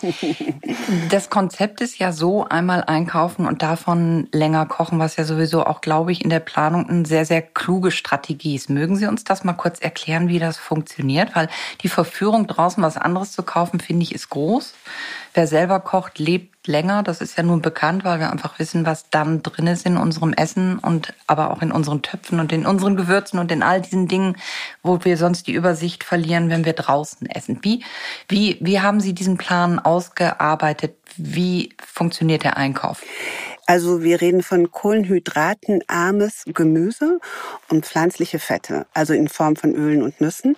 das 1.10 1.30
Konzept 1.30 1.82
ist 1.82 1.98
ja 1.98 2.12
so, 2.12 2.48
einmal 2.48 2.84
einkaufen 2.84 3.48
und 3.48 3.62
davon 3.62 4.28
länger 4.32 4.66
kochen, 4.66 5.00
was 5.00 5.16
ja 5.16 5.24
sowieso 5.24 5.66
auch, 5.66 5.82
glaube 5.82 6.12
ich, 6.12 6.24
in 6.24 6.30
der 6.30 6.40
Planung 6.40 6.88
eine 6.90 7.06
sehr, 7.06 7.26
sehr 7.26 7.42
kluge 7.42 7.92
Strategie 7.92 8.56
ist. 8.56 8.70
Mögen 8.70 8.96
Sie 8.96 9.08
uns 9.08 9.24
das 9.24 9.44
mal 9.44 9.54
kurz 9.54 9.80
erklären, 9.80 10.28
wie 10.28 10.40
das 10.40 10.58
funktioniert? 10.58 11.36
Weil 11.36 11.50
die 11.82 11.90
Verführung 11.90 12.48
draußen 12.48 12.84
was 12.84 12.98
anderes 12.98 13.32
zu 13.32 13.44
kaufen, 13.44 13.80
finde 13.80 14.04
ich, 14.04 14.14
ist 14.14 14.30
groß 14.30 14.74
wer 15.38 15.48
selber 15.48 15.80
kocht, 15.80 16.20
lebt 16.20 16.68
länger. 16.68 17.04
Das 17.04 17.22
ist 17.22 17.38
ja 17.38 17.44
nun 17.44 17.62
bekannt, 17.62 18.04
weil 18.04 18.20
wir 18.20 18.32
einfach 18.32 18.60
wissen, 18.60 18.86
was 18.86 19.10
dann 19.10 19.44
drin 19.44 19.68
ist 19.68 19.86
in 19.86 19.96
unserem 19.96 20.34
Essen 20.34 20.80
und 20.80 21.14
aber 21.28 21.52
auch 21.52 21.62
in 21.62 21.72
unseren 21.72 22.02
Töpfen 22.02 22.40
und 22.40 22.52
in 22.52 22.66
unseren 22.66 22.98
Gewürzen 22.98 23.40
und 23.40 23.52
in 23.52 23.64
all 23.64 23.80
diesen 23.80 24.08
Dingen, 24.08 24.36
wo 24.84 25.06
wir 25.06 25.16
sonst 25.16 25.48
die 25.48 25.54
Übersicht 25.54 26.04
verlieren, 26.04 26.50
wenn 26.50 26.66
wir 26.66 26.74
draußen 26.74 27.30
essen. 27.30 27.60
Wie, 27.62 27.86
wie, 28.28 28.58
wie 28.60 28.82
haben 28.82 29.00
Sie 29.00 29.14
diesen 29.14 29.38
Plan 29.38 29.80
ausgearbeitet? 29.80 30.96
Wie 31.16 31.70
funktioniert 31.86 32.44
der 32.44 32.58
Einkauf? 32.58 33.04
Also 33.68 34.02
wir 34.02 34.22
reden 34.22 34.44
von 34.44 34.72
kohlenhydratenarmes 34.72 36.46
Gemüse 36.48 37.20
und 37.68 37.86
pflanzliche 37.86 38.40
Fette, 38.40 38.88
also 38.94 39.14
in 39.14 39.28
Form 39.28 39.58
von 39.58 39.76
Ölen 39.76 40.02
und 40.04 40.22
Nüssen. 40.22 40.56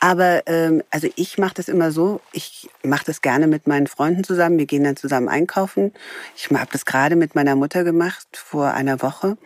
Aber 0.00 0.42
ähm, 0.46 0.82
also 0.90 1.08
ich 1.16 1.38
mache 1.38 1.54
das 1.54 1.68
immer 1.68 1.92
so, 1.92 2.20
ich 2.32 2.68
mache 2.82 3.06
das 3.06 3.22
gerne 3.22 3.46
mit 3.46 3.66
meinen 3.66 3.86
Freunden 3.86 4.22
zusammen. 4.22 4.58
Wir 4.58 4.66
gehen 4.66 4.84
dann 4.84 4.96
zusammen 4.96 5.30
einkaufen. 5.30 5.94
Ich 6.36 6.50
habe 6.50 6.68
das 6.70 6.84
gerade 6.84 7.16
mit 7.16 7.34
meiner 7.34 7.56
Mutter 7.56 7.84
gemacht 7.84 8.28
vor 8.36 8.72
einer 8.72 9.00
Woche. 9.00 9.38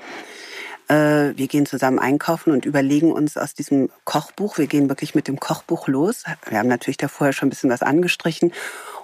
Äh, 0.88 1.36
wir 1.36 1.46
gehen 1.46 1.66
zusammen 1.66 2.00
einkaufen 2.00 2.52
und 2.52 2.64
überlegen 2.64 3.12
uns 3.12 3.36
aus 3.36 3.54
diesem 3.54 3.88
Kochbuch, 4.04 4.58
wir 4.58 4.66
gehen 4.66 4.88
wirklich 4.88 5.14
mit 5.14 5.28
dem 5.28 5.38
Kochbuch 5.38 5.86
los. 5.86 6.24
Wir 6.48 6.58
haben 6.58 6.68
natürlich 6.68 6.96
da 6.96 7.06
vorher 7.06 7.32
schon 7.32 7.46
ein 7.46 7.50
bisschen 7.50 7.70
was 7.70 7.82
angestrichen 7.82 8.52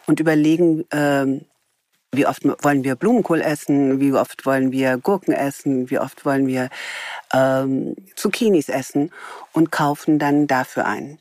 und 0.06 0.18
überlegen, 0.18 0.84
ähm, 0.90 1.42
wie 2.14 2.26
oft 2.26 2.44
wollen 2.44 2.84
wir 2.84 2.94
Blumenkohl 2.94 3.40
essen? 3.40 3.98
Wie 3.98 4.12
oft 4.12 4.44
wollen 4.44 4.70
wir 4.70 4.98
Gurken 4.98 5.32
essen? 5.32 5.88
Wie 5.88 5.98
oft 5.98 6.26
wollen 6.26 6.46
wir 6.46 6.68
ähm, 7.32 7.96
Zucchinis 8.16 8.68
essen? 8.68 9.10
Und 9.52 9.72
kaufen 9.72 10.18
dann 10.18 10.46
dafür 10.46 10.84
ein. 10.84 11.18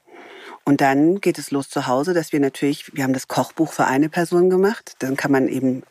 Und 0.65 0.81
dann 0.81 1.21
geht 1.21 1.39
es 1.39 1.49
los 1.51 1.69
zu 1.69 1.87
Hause, 1.87 2.13
dass 2.13 2.33
wir 2.33 2.41
natürlich, 2.41 2.93
wir 2.93 3.05
haben 3.05 3.13
das 3.13 3.29
Kochbuch 3.29 3.71
für 3.71 3.85
eine 3.85 4.09
Person 4.09 4.49
gemacht. 4.49 4.97
Dann 4.99 5.15
kann 5.15 5.31
man 5.31 5.47
eben 5.47 5.83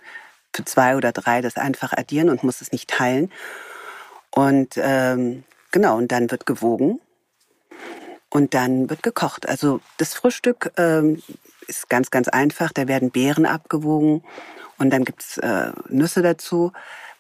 für 0.54 0.66
zwei 0.66 0.96
oder 0.96 1.12
drei 1.12 1.40
das 1.40 1.56
einfach 1.56 1.94
addieren 1.94 2.28
und 2.28 2.44
muss 2.44 2.60
es 2.60 2.70
nicht 2.70 2.90
teilen. 2.90 3.32
Und 4.30 4.74
ähm, 4.76 5.44
genau, 5.72 5.96
und 5.96 6.12
dann 6.12 6.30
wird 6.30 6.44
gewogen. 6.44 7.00
Und 8.28 8.52
dann 8.52 8.90
wird 8.90 9.02
gekocht. 9.02 9.48
Also 9.48 9.80
das 9.96 10.12
Frühstück 10.12 10.72
ähm, 10.76 11.22
ist 11.66 11.88
ganz, 11.88 12.10
ganz 12.10 12.28
einfach. 12.28 12.70
Da 12.72 12.86
werden 12.86 13.10
Beeren 13.10 13.46
abgewogen 13.46 14.22
und 14.80 14.90
dann 14.90 15.04
gibt's 15.04 15.38
äh, 15.38 15.70
Nüsse 15.88 16.22
dazu. 16.22 16.72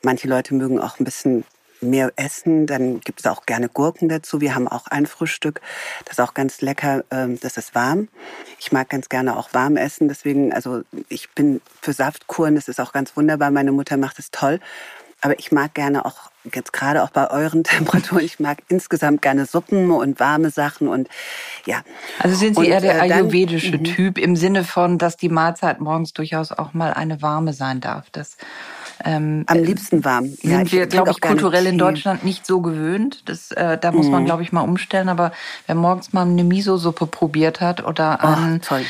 Manche 0.02 0.26
Leute 0.26 0.54
mögen 0.54 0.80
auch 0.80 0.98
ein 0.98 1.04
bisschen 1.04 1.44
mehr 1.82 2.12
essen, 2.16 2.66
dann 2.66 3.00
gibt 3.00 3.20
es 3.20 3.26
auch 3.26 3.46
gerne 3.46 3.68
Gurken 3.68 4.08
dazu. 4.08 4.40
Wir 4.40 4.54
haben 4.54 4.68
auch 4.68 4.86
ein 4.88 5.06
Frühstück, 5.06 5.60
das 6.04 6.18
ist 6.18 6.20
auch 6.20 6.34
ganz 6.34 6.60
lecker, 6.60 7.04
ähm, 7.10 7.38
das 7.40 7.56
ist 7.56 7.74
warm. 7.74 8.08
Ich 8.58 8.72
mag 8.72 8.88
ganz 8.88 9.08
gerne 9.08 9.36
auch 9.36 9.54
warm 9.54 9.76
essen, 9.76 10.08
deswegen, 10.08 10.52
also 10.52 10.82
ich 11.08 11.30
bin 11.30 11.60
für 11.80 11.92
Saftkuren, 11.92 12.54
das 12.54 12.68
ist 12.68 12.80
auch 12.80 12.92
ganz 12.92 13.16
wunderbar. 13.16 13.50
Meine 13.50 13.72
Mutter 13.72 13.96
macht 13.96 14.18
es 14.18 14.30
toll. 14.30 14.60
Aber 15.22 15.38
ich 15.38 15.52
mag 15.52 15.74
gerne 15.74 16.04
auch, 16.04 16.29
jetzt 16.52 16.72
gerade 16.72 17.02
auch 17.02 17.10
bei 17.10 17.30
euren 17.30 17.64
Temperaturen, 17.64 18.24
ich 18.24 18.40
mag 18.40 18.58
insgesamt 18.68 19.22
gerne 19.22 19.46
Suppen 19.46 19.90
und 19.90 20.20
warme 20.20 20.50
Sachen 20.50 20.88
und 20.88 21.08
ja. 21.66 21.82
Also 22.18 22.36
sind 22.36 22.54
Sie 22.54 22.60
und, 22.60 22.66
eher 22.66 22.80
der 22.80 22.96
äh, 22.96 23.12
ayurvedische 23.12 23.72
dann, 23.72 23.80
mhm. 23.80 23.84
Typ 23.84 24.18
im 24.18 24.36
Sinne 24.36 24.64
von, 24.64 24.98
dass 24.98 25.16
die 25.16 25.28
Mahlzeit 25.28 25.80
morgens 25.80 26.12
durchaus 26.12 26.52
auch 26.52 26.72
mal 26.72 26.92
eine 26.92 27.22
warme 27.22 27.52
sein 27.52 27.80
darf. 27.80 28.10
Das, 28.10 28.36
ähm, 29.04 29.44
Am 29.46 29.58
liebsten 29.62 30.04
warm. 30.04 30.26
Sind 30.26 30.50
ja, 30.50 30.72
wir, 30.72 30.86
glaube 30.86 31.10
ich, 31.10 31.20
kulturell 31.20 31.66
in 31.66 31.78
Deutschland 31.78 32.24
nicht 32.24 32.46
so 32.46 32.60
gewöhnt. 32.60 33.22
Das, 33.28 33.50
äh, 33.52 33.78
da 33.78 33.92
muss 33.92 34.08
man, 34.08 34.22
mhm. 34.22 34.26
glaube 34.26 34.42
ich, 34.42 34.52
mal 34.52 34.60
umstellen. 34.60 35.08
Aber 35.08 35.32
wer 35.66 35.74
morgens 35.74 36.12
mal 36.12 36.26
eine 36.26 36.44
Miso-Suppe 36.44 37.06
probiert 37.06 37.60
hat 37.60 37.84
oder 37.84 38.18
oh, 38.22 38.26
ein, 38.26 38.60
toll 38.60 38.84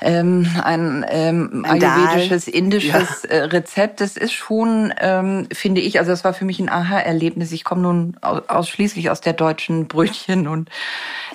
ähm, 0.00 0.46
ein 0.62 1.04
ähm, 1.08 1.64
ayurvedisches, 1.66 2.48
indisches 2.48 3.22
ja. 3.24 3.30
äh, 3.30 3.44
Rezept. 3.44 4.00
Das 4.00 4.16
ist 4.16 4.32
schon, 4.32 4.92
ähm, 5.00 5.46
finde 5.52 5.80
ich, 5.80 5.98
also 5.98 6.10
das 6.10 6.24
war 6.24 6.34
für 6.34 6.44
mich 6.44 6.60
ein 6.60 6.68
Aha-Erlebnis. 6.68 7.52
Ich 7.52 7.64
komme 7.64 7.82
nun 7.82 8.16
ausschließlich 8.20 9.10
aus 9.10 9.20
der 9.20 9.32
deutschen 9.32 9.88
Brötchen 9.88 10.48
und 10.48 10.70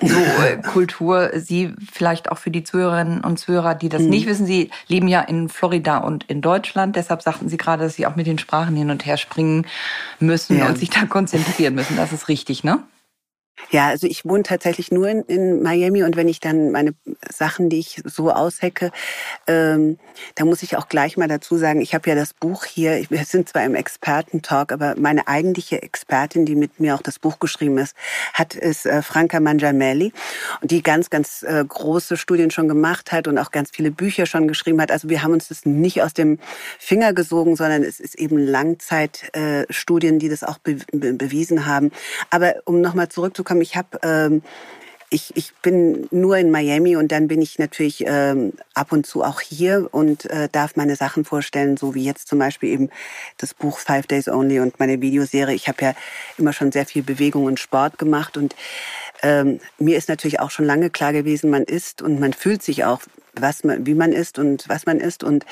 so 0.00 0.16
äh, 0.16 0.56
Kultur. 0.72 1.30
Sie 1.34 1.74
vielleicht 1.92 2.30
auch 2.30 2.38
für 2.38 2.50
die 2.50 2.64
Zuhörerinnen 2.64 3.22
und 3.22 3.38
Zuhörer, 3.38 3.74
die 3.74 3.88
das 3.88 4.02
mhm. 4.02 4.10
nicht 4.10 4.26
wissen, 4.26 4.46
Sie 4.46 4.70
leben 4.88 5.08
ja 5.08 5.20
in 5.20 5.48
Florida 5.48 5.98
und 5.98 6.24
in 6.24 6.40
Deutschland. 6.40 6.96
Deshalb 6.96 7.22
sagten 7.22 7.48
Sie 7.48 7.56
gerade, 7.56 7.84
dass 7.84 7.94
Sie 7.94 8.06
auch 8.06 8.16
mit 8.16 8.26
den 8.26 8.38
Sprachen 8.38 8.76
hin 8.76 8.90
und 8.90 9.04
her 9.06 9.16
springen 9.16 9.66
müssen 10.20 10.58
ja. 10.58 10.66
und 10.66 10.78
sich 10.78 10.90
da 10.90 11.06
konzentrieren 11.06 11.74
müssen. 11.74 11.96
Das 11.96 12.12
ist 12.12 12.28
richtig, 12.28 12.64
ne? 12.64 12.82
Ja, 13.70 13.88
also 13.88 14.06
ich 14.06 14.24
wohne 14.24 14.42
tatsächlich 14.42 14.90
nur 14.90 15.08
in, 15.08 15.22
in 15.22 15.62
Miami 15.62 16.02
und 16.02 16.16
wenn 16.16 16.28
ich 16.28 16.40
dann 16.40 16.72
meine 16.72 16.94
Sachen, 17.30 17.68
die 17.68 17.78
ich 17.78 18.02
so 18.04 18.30
aushecke, 18.30 18.90
ähm, 19.46 19.98
da 20.34 20.44
muss 20.44 20.62
ich 20.62 20.76
auch 20.76 20.88
gleich 20.88 21.16
mal 21.16 21.28
dazu 21.28 21.56
sagen, 21.56 21.80
ich 21.80 21.94
habe 21.94 22.08
ja 22.10 22.16
das 22.16 22.34
Buch 22.34 22.64
hier, 22.64 23.04
wir 23.08 23.24
sind 23.24 23.48
zwar 23.48 23.64
im 23.64 23.74
Expertentalk, 23.74 24.72
aber 24.72 24.94
meine 24.98 25.28
eigentliche 25.28 25.82
Expertin, 25.82 26.44
die 26.44 26.54
mit 26.54 26.80
mir 26.80 26.94
auch 26.94 27.02
das 27.02 27.18
Buch 27.18 27.38
geschrieben 27.38 27.78
ist, 27.78 27.94
hat 28.34 28.54
ist 28.54 28.84
äh, 28.84 29.00
Franca 29.00 29.40
Mangiamelli, 29.40 30.12
die 30.62 30.82
ganz, 30.82 31.08
ganz 31.08 31.42
äh, 31.42 31.64
große 31.66 32.16
Studien 32.16 32.50
schon 32.50 32.68
gemacht 32.68 33.12
hat 33.12 33.28
und 33.28 33.38
auch 33.38 33.52
ganz 33.52 33.70
viele 33.70 33.90
Bücher 33.90 34.26
schon 34.26 34.48
geschrieben 34.48 34.80
hat. 34.80 34.90
Also 34.90 35.08
wir 35.08 35.22
haben 35.22 35.32
uns 35.32 35.48
das 35.48 35.64
nicht 35.64 36.02
aus 36.02 36.14
dem 36.14 36.38
Finger 36.78 37.12
gesogen, 37.12 37.56
sondern 37.56 37.84
es 37.84 38.00
ist 38.00 38.16
eben 38.16 38.38
Langzeitstudien, 38.38 40.16
äh, 40.16 40.18
die 40.18 40.28
das 40.28 40.42
auch 40.42 40.58
be 40.58 40.76
bewiesen 40.92 41.66
haben. 41.66 41.90
Aber 42.30 42.54
um 42.64 42.80
nochmal 42.80 43.08
zurückzukommen, 43.08 43.41
zurückzukommen, 43.42 43.62
ich 43.62 43.76
habe 43.76 43.98
ähm, 44.02 44.42
ich, 45.10 45.36
ich 45.36 45.52
bin 45.60 46.08
nur 46.10 46.38
in 46.38 46.50
Miami 46.50 46.96
und 46.96 47.12
dann 47.12 47.28
bin 47.28 47.42
ich 47.42 47.58
natürlich 47.58 48.02
ähm, 48.06 48.54
ab 48.72 48.92
und 48.92 49.04
zu 49.04 49.22
auch 49.22 49.42
hier 49.42 49.88
und 49.90 50.24
äh, 50.30 50.48
darf 50.50 50.74
meine 50.76 50.96
Sachen 50.96 51.26
vorstellen, 51.26 51.76
so 51.76 51.94
wie 51.94 52.02
jetzt 52.02 52.28
zum 52.28 52.38
Beispiel 52.38 52.70
eben 52.70 52.88
das 53.36 53.52
Buch 53.52 53.78
Five 53.78 54.06
Days 54.06 54.26
Only 54.26 54.60
und 54.60 54.78
meine 54.80 55.02
Videoserie. 55.02 55.54
Ich 55.54 55.68
habe 55.68 55.84
ja 55.84 55.94
immer 56.38 56.54
schon 56.54 56.72
sehr 56.72 56.86
viel 56.86 57.02
Bewegung 57.02 57.44
und 57.44 57.60
Sport 57.60 57.98
gemacht 57.98 58.38
und 58.38 58.56
ähm, 59.22 59.60
mir 59.78 59.98
ist 59.98 60.08
natürlich 60.08 60.40
auch 60.40 60.50
schon 60.50 60.64
lange 60.64 60.88
klar 60.88 61.12
gewesen, 61.12 61.50
man 61.50 61.64
isst 61.64 62.00
und 62.00 62.18
man 62.18 62.32
fühlt 62.32 62.62
sich 62.62 62.84
auch 62.84 63.02
was 63.34 63.64
man, 63.64 63.86
wie 63.86 63.94
man 63.94 64.12
ist 64.12 64.38
und 64.38 64.68
was 64.68 64.86
man 64.86 64.98
ist. 64.98 65.24
Und 65.24 65.44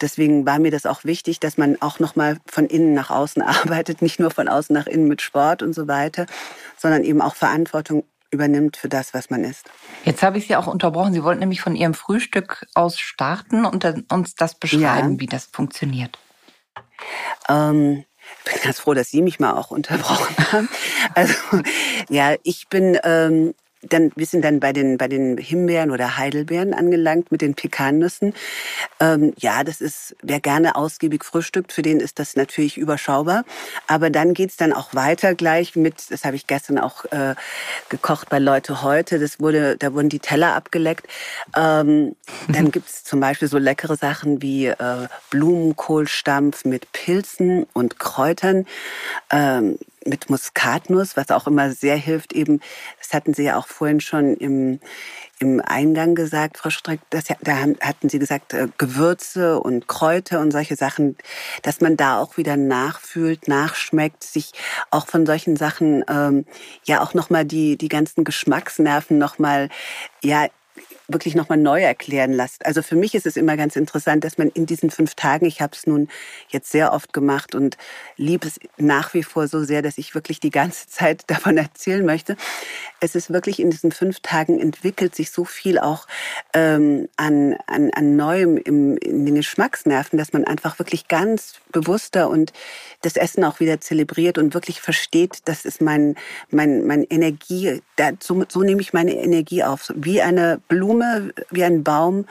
deswegen 0.00 0.46
war 0.46 0.58
mir 0.58 0.70
das 0.70 0.86
auch 0.86 1.04
wichtig, 1.04 1.40
dass 1.40 1.58
man 1.58 1.80
auch 1.80 1.98
nochmal 1.98 2.38
von 2.46 2.66
innen 2.66 2.94
nach 2.94 3.10
außen 3.10 3.42
arbeitet, 3.42 4.02
nicht 4.02 4.20
nur 4.20 4.30
von 4.30 4.48
außen 4.48 4.74
nach 4.74 4.86
innen 4.86 5.08
mit 5.08 5.22
Sport 5.22 5.62
und 5.62 5.74
so 5.74 5.88
weiter, 5.88 6.26
sondern 6.76 7.04
eben 7.04 7.20
auch 7.20 7.34
Verantwortung 7.34 8.04
übernimmt 8.30 8.76
für 8.76 8.88
das, 8.88 9.14
was 9.14 9.30
man 9.30 9.44
isst. 9.44 9.70
Jetzt 10.04 10.22
habe 10.22 10.38
ich 10.38 10.46
Sie 10.46 10.56
auch 10.56 10.66
unterbrochen. 10.66 11.12
Sie 11.12 11.22
wollten 11.22 11.40
nämlich 11.40 11.60
von 11.60 11.76
Ihrem 11.76 11.94
Frühstück 11.94 12.66
aus 12.74 12.98
starten 12.98 13.64
und 13.64 13.84
uns 14.12 14.34
das 14.34 14.54
beschreiben, 14.54 15.12
ja. 15.14 15.20
wie 15.20 15.26
das 15.26 15.46
funktioniert. 15.46 16.18
Ähm, 17.48 18.04
ich 18.44 18.52
bin 18.52 18.62
ganz 18.62 18.80
froh, 18.80 18.94
dass 18.94 19.10
Sie 19.10 19.22
mich 19.22 19.38
mal 19.38 19.52
auch 19.52 19.70
unterbrochen 19.70 20.36
haben. 20.52 20.68
Also 21.14 21.34
ja, 22.08 22.34
ich 22.42 22.68
bin 22.68 22.98
ähm, 23.04 23.54
dann, 23.88 24.12
wir 24.16 24.26
sind 24.26 24.44
dann 24.44 24.60
bei 24.60 24.72
den, 24.72 24.98
bei 24.98 25.08
den 25.08 25.38
Himbeeren 25.38 25.90
oder 25.90 26.16
Heidelbeeren 26.16 26.74
angelangt 26.74 27.32
mit 27.32 27.40
den 27.40 27.54
Pekannüssen. 27.54 28.34
Ähm, 29.00 29.32
ja, 29.38 29.64
das 29.64 29.80
ist, 29.80 30.16
wer 30.22 30.40
gerne 30.40 30.76
ausgiebig 30.76 31.24
frühstückt, 31.24 31.72
für 31.72 31.82
den 31.82 32.00
ist 32.00 32.18
das 32.18 32.36
natürlich 32.36 32.76
überschaubar. 32.78 33.44
Aber 33.86 34.10
dann 34.10 34.34
geht's 34.34 34.56
dann 34.56 34.72
auch 34.72 34.94
weiter 34.94 35.34
gleich 35.34 35.76
mit, 35.76 36.10
das 36.10 36.24
habe 36.24 36.36
ich 36.36 36.46
gestern 36.46 36.78
auch 36.78 37.04
äh, 37.06 37.34
gekocht 37.88 38.28
bei 38.28 38.38
Leute 38.38 38.82
heute, 38.82 39.18
das 39.18 39.40
wurde, 39.40 39.76
da 39.76 39.92
wurden 39.92 40.08
die 40.08 40.20
Teller 40.20 40.54
abgeleckt. 40.54 41.06
Ähm, 41.56 42.16
dann 42.48 42.70
gibt's 42.72 43.04
zum 43.04 43.20
Beispiel 43.20 43.48
so 43.48 43.58
leckere 43.58 43.96
Sachen 43.96 44.42
wie 44.42 44.66
äh, 44.66 45.08
Blumenkohlstampf 45.30 46.64
mit 46.64 46.92
Pilzen 46.92 47.66
und 47.72 47.98
Kräutern. 47.98 48.66
Ähm, 49.30 49.78
mit 50.06 50.30
Muskatnuss, 50.30 51.16
was 51.16 51.30
auch 51.30 51.46
immer 51.46 51.72
sehr 51.72 51.96
hilft, 51.96 52.32
eben, 52.32 52.60
das 52.98 53.12
hatten 53.12 53.34
Sie 53.34 53.44
ja 53.44 53.56
auch 53.56 53.66
vorhin 53.66 54.00
schon 54.00 54.36
im, 54.36 54.80
im 55.38 55.60
Eingang 55.60 56.14
gesagt, 56.14 56.58
Frau 56.58 56.70
Streck, 56.70 57.00
das, 57.10 57.24
da 57.42 57.56
hatten 57.80 58.08
Sie 58.08 58.18
gesagt, 58.18 58.54
äh, 58.54 58.68
Gewürze 58.78 59.60
und 59.60 59.88
Kräuter 59.88 60.40
und 60.40 60.50
solche 60.50 60.76
Sachen, 60.76 61.16
dass 61.62 61.80
man 61.80 61.96
da 61.96 62.20
auch 62.20 62.36
wieder 62.36 62.56
nachfühlt, 62.56 63.48
nachschmeckt, 63.48 64.24
sich 64.24 64.52
auch 64.90 65.06
von 65.06 65.26
solchen 65.26 65.56
Sachen 65.56 66.04
ähm, 66.08 66.46
ja 66.84 67.02
auch 67.02 67.14
nochmal 67.14 67.44
die, 67.44 67.76
die 67.76 67.88
ganzen 67.88 68.24
Geschmacksnerven 68.24 69.18
nochmal 69.18 69.68
ja 70.22 70.46
wirklich 71.08 71.34
nochmal 71.34 71.58
neu 71.58 71.82
erklären 71.82 72.32
lasst. 72.32 72.66
Also 72.66 72.82
für 72.82 72.96
mich 72.96 73.14
ist 73.14 73.26
es 73.26 73.36
immer 73.36 73.56
ganz 73.56 73.76
interessant, 73.76 74.24
dass 74.24 74.38
man 74.38 74.48
in 74.48 74.66
diesen 74.66 74.90
fünf 74.90 75.14
Tagen, 75.14 75.46
ich 75.46 75.60
habe 75.60 75.72
es 75.74 75.86
nun 75.86 76.08
jetzt 76.48 76.70
sehr 76.70 76.92
oft 76.92 77.12
gemacht 77.12 77.54
und 77.54 77.76
liebe 78.16 78.48
es 78.48 78.58
nach 78.76 79.14
wie 79.14 79.22
vor 79.22 79.46
so 79.46 79.62
sehr, 79.62 79.82
dass 79.82 79.98
ich 79.98 80.14
wirklich 80.14 80.40
die 80.40 80.50
ganze 80.50 80.86
Zeit 80.88 81.24
davon 81.28 81.56
erzählen 81.56 82.04
möchte. 82.04 82.36
Es 83.00 83.14
ist 83.14 83.32
wirklich 83.32 83.60
in 83.60 83.70
diesen 83.70 83.92
fünf 83.92 84.20
Tagen 84.20 84.58
entwickelt 84.58 85.14
sich 85.14 85.30
so 85.30 85.44
viel 85.44 85.78
auch 85.78 86.06
ähm, 86.54 87.08
an, 87.16 87.56
an, 87.66 87.90
an 87.92 88.16
Neuem 88.16 88.56
im, 88.56 88.96
in 88.96 89.26
den 89.26 89.36
Geschmacksnerven, 89.36 90.18
dass 90.18 90.32
man 90.32 90.44
einfach 90.44 90.78
wirklich 90.78 91.08
ganz 91.08 91.54
bewusster 91.72 92.28
und 92.28 92.52
das 93.02 93.16
Essen 93.16 93.44
auch 93.44 93.60
wieder 93.60 93.80
zelebriert 93.80 94.38
und 94.38 94.54
wirklich 94.54 94.80
versteht, 94.80 95.40
das 95.44 95.64
ist 95.64 95.80
mein, 95.80 96.16
mein, 96.50 96.86
mein 96.86 97.04
Energie, 97.04 97.82
da, 97.96 98.10
so, 98.18 98.44
so 98.48 98.62
nehme 98.62 98.80
ich 98.80 98.92
meine 98.92 99.12
Energie 99.12 99.62
auf, 99.62 99.92
wie 99.94 100.22
eine 100.22 100.60
Blume 100.68 100.95
Blume, 100.96 101.32
wie 101.50 101.64
ein 101.64 101.84
Baum 101.84 102.26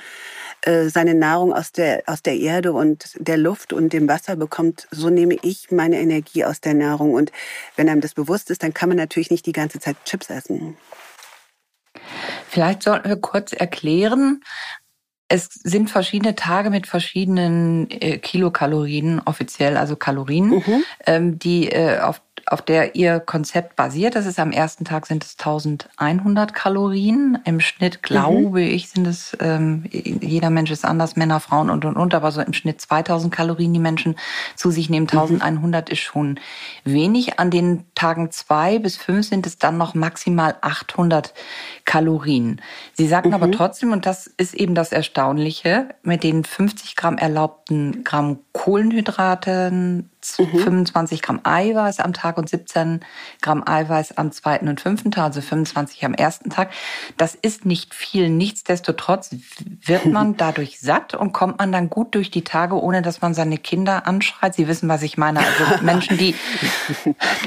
äh, 0.61 0.89
seine 0.89 1.13
Nahrung 1.13 1.53
aus 1.53 1.71
der, 1.71 2.03
aus 2.07 2.21
der 2.21 2.37
Erde 2.37 2.73
und 2.73 3.11
der 3.17 3.37
Luft 3.37 3.73
und 3.73 3.93
dem 3.93 4.07
Wasser 4.07 4.35
bekommt, 4.35 4.87
so 4.91 5.09
nehme 5.09 5.37
ich 5.41 5.71
meine 5.71 5.99
Energie 5.99 6.45
aus 6.45 6.61
der 6.61 6.73
Nahrung. 6.73 7.13
Und 7.13 7.31
wenn 7.75 7.89
einem 7.89 8.01
das 8.01 8.13
bewusst 8.13 8.49
ist, 8.49 8.63
dann 8.63 8.73
kann 8.73 8.89
man 8.89 8.97
natürlich 8.97 9.31
nicht 9.31 9.45
die 9.45 9.51
ganze 9.51 9.79
Zeit 9.79 9.97
Chips 10.05 10.29
essen. 10.29 10.77
Vielleicht 12.49 12.83
sollten 12.83 13.09
wir 13.09 13.17
kurz 13.17 13.53
erklären, 13.53 14.41
es 15.27 15.45
sind 15.45 15.89
verschiedene 15.89 16.35
Tage 16.35 16.69
mit 16.69 16.85
verschiedenen 16.85 17.89
äh, 17.89 18.19
Kilokalorien 18.19 19.21
offiziell, 19.25 19.75
also 19.75 19.95
Kalorien, 19.95 20.49
mhm. 20.49 20.83
ähm, 21.07 21.39
die 21.39 21.71
äh, 21.71 21.99
auf 21.99 22.21
auf 22.47 22.61
der 22.61 22.95
ihr 22.95 23.19
Konzept 23.19 23.75
basiert. 23.75 24.15
Das 24.15 24.25
ist 24.25 24.39
am 24.39 24.51
ersten 24.51 24.85
Tag 24.85 25.07
sind 25.07 25.23
es 25.23 25.35
1100 25.39 26.53
Kalorien. 26.53 27.39
Im 27.43 27.59
Schnitt, 27.59 28.03
glaube 28.03 28.49
mhm. 28.49 28.57
ich, 28.57 28.89
sind 28.89 29.07
es, 29.07 29.35
ähm, 29.39 29.85
jeder 29.91 30.49
Mensch 30.49 30.71
ist 30.71 30.85
anders, 30.85 31.15
Männer, 31.15 31.39
Frauen 31.39 31.69
und, 31.69 31.85
und, 31.85 31.95
und, 31.95 32.13
aber 32.13 32.31
so 32.31 32.41
im 32.41 32.53
Schnitt 32.53 32.81
2000 32.81 33.33
Kalorien 33.33 33.73
die 33.73 33.79
Menschen 33.79 34.15
zu 34.55 34.69
sich 34.69 34.89
nehmen. 34.89 35.07
1100 35.07 35.87
mhm. 35.87 35.93
ist 35.93 35.99
schon 35.99 36.39
wenig. 36.83 37.39
An 37.39 37.49
den 37.49 37.85
Tagen 37.95 38.31
zwei 38.31 38.79
bis 38.79 38.97
fünf 38.97 39.27
sind 39.27 39.47
es 39.47 39.57
dann 39.57 39.77
noch 39.77 39.93
maximal 39.93 40.55
800 40.61 41.33
Kalorien. 41.85 42.61
Sie 42.93 43.07
sagten 43.07 43.29
mhm. 43.29 43.35
aber 43.35 43.51
trotzdem, 43.51 43.91
und 43.91 44.05
das 44.05 44.27
ist 44.27 44.53
eben 44.53 44.75
das 44.75 44.91
Erstaunliche, 44.91 45.89
mit 46.03 46.23
den 46.23 46.43
50 46.43 46.95
Gramm 46.95 47.17
erlaubten 47.17 48.03
Gramm 48.03 48.39
Kohlenhydraten, 48.51 50.09
25 50.21 51.19
mhm. 51.19 51.21
Gramm 51.21 51.39
Eiweiß 51.43 51.99
am 51.99 52.13
Tag 52.13 52.37
und 52.37 52.49
17 52.49 53.01
Gramm 53.41 53.63
Eiweiß 53.65 54.17
am 54.17 54.31
zweiten 54.31 54.67
und 54.67 54.81
fünften 54.81 55.11
Tag, 55.11 55.25
also 55.25 55.41
25 55.41 56.03
am 56.05 56.13
ersten 56.13 56.49
Tag. 56.49 56.71
Das 57.17 57.35
ist 57.35 57.65
nicht 57.65 57.93
viel. 57.93 58.29
Nichtsdestotrotz 58.29 59.35
wird 59.85 60.05
man 60.11 60.37
dadurch 60.37 60.79
satt 60.79 61.13
und 61.13 61.33
kommt 61.33 61.59
man 61.59 61.71
dann 61.71 61.89
gut 61.89 62.15
durch 62.15 62.31
die 62.31 62.43
Tage, 62.43 62.81
ohne 62.81 63.01
dass 63.01 63.21
man 63.21 63.33
seine 63.33 63.57
Kinder 63.57 64.07
anschreit. 64.07 64.55
Sie 64.55 64.67
wissen, 64.67 64.89
was 64.89 65.03
ich 65.03 65.17
meine. 65.17 65.39
Also 65.39 65.63
Menschen, 65.83 66.17
die, 66.17 66.35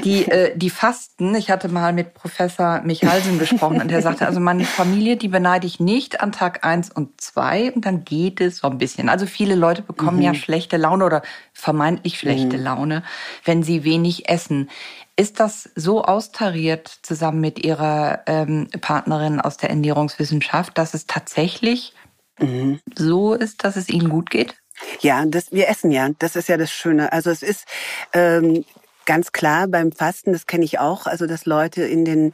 die, 0.03 0.29
äh, 0.39 0.57
die 0.57 0.69
fasten. 0.69 1.35
Ich 1.35 1.49
hatte 1.49 1.67
mal 1.69 1.93
mit 1.93 2.13
Professor 2.13 2.81
Michalsen 2.81 3.39
gesprochen 3.39 3.81
und 3.81 3.91
der 3.91 4.01
sagte, 4.01 4.25
also 4.25 4.39
meine 4.39 4.63
Familie, 4.63 5.17
die 5.17 5.27
beneide 5.27 5.67
ich 5.67 5.79
nicht 5.79 6.21
an 6.21 6.31
Tag 6.31 6.63
eins 6.63 6.89
und 6.89 7.19
zwei 7.19 7.71
und 7.71 7.85
dann 7.85 8.05
geht 8.05 8.41
es 8.41 8.57
so 8.57 8.69
ein 8.69 8.77
bisschen. 8.77 9.09
Also 9.09 9.25
viele 9.25 9.55
Leute 9.55 9.81
bekommen 9.81 10.17
mhm. 10.17 10.23
ja 10.23 10.33
schlechte 10.33 10.77
Laune 10.77 11.05
oder 11.05 11.21
vermeintlich 11.53 12.17
schlechte 12.17 12.57
mhm. 12.57 12.63
Laune, 12.63 13.03
wenn 13.43 13.63
sie 13.63 13.83
wenig 13.83 14.29
essen. 14.29 14.69
Ist 15.15 15.39
das 15.39 15.69
so 15.75 16.03
austariert 16.03 16.87
zusammen 17.01 17.41
mit 17.41 17.65
Ihrer 17.65 18.21
ähm, 18.25 18.69
Partnerin 18.79 19.41
aus 19.41 19.57
der 19.57 19.69
Ernährungswissenschaft, 19.69 20.77
dass 20.77 20.93
es 20.93 21.07
tatsächlich 21.07 21.93
mhm. 22.39 22.79
so 22.95 23.33
ist, 23.33 23.65
dass 23.65 23.75
es 23.75 23.89
Ihnen 23.89 24.09
gut 24.09 24.29
geht? 24.29 24.55
Ja, 25.01 25.25
das, 25.25 25.51
wir 25.51 25.67
essen 25.67 25.91
ja. 25.91 26.09
Das 26.19 26.35
ist 26.35 26.47
ja 26.47 26.57
das 26.57 26.71
Schöne. 26.71 27.11
Also 27.11 27.29
es 27.29 27.43
ist 27.43 27.65
ähm, 28.13 28.63
ganz 29.09 29.31
klar 29.31 29.67
beim 29.67 29.91
Fasten, 29.91 30.33
das 30.33 30.45
kenne 30.45 30.63
ich 30.63 30.77
auch, 30.77 31.07
also 31.07 31.25
dass 31.25 31.47
Leute 31.47 31.81
in 31.81 32.05
den 32.05 32.31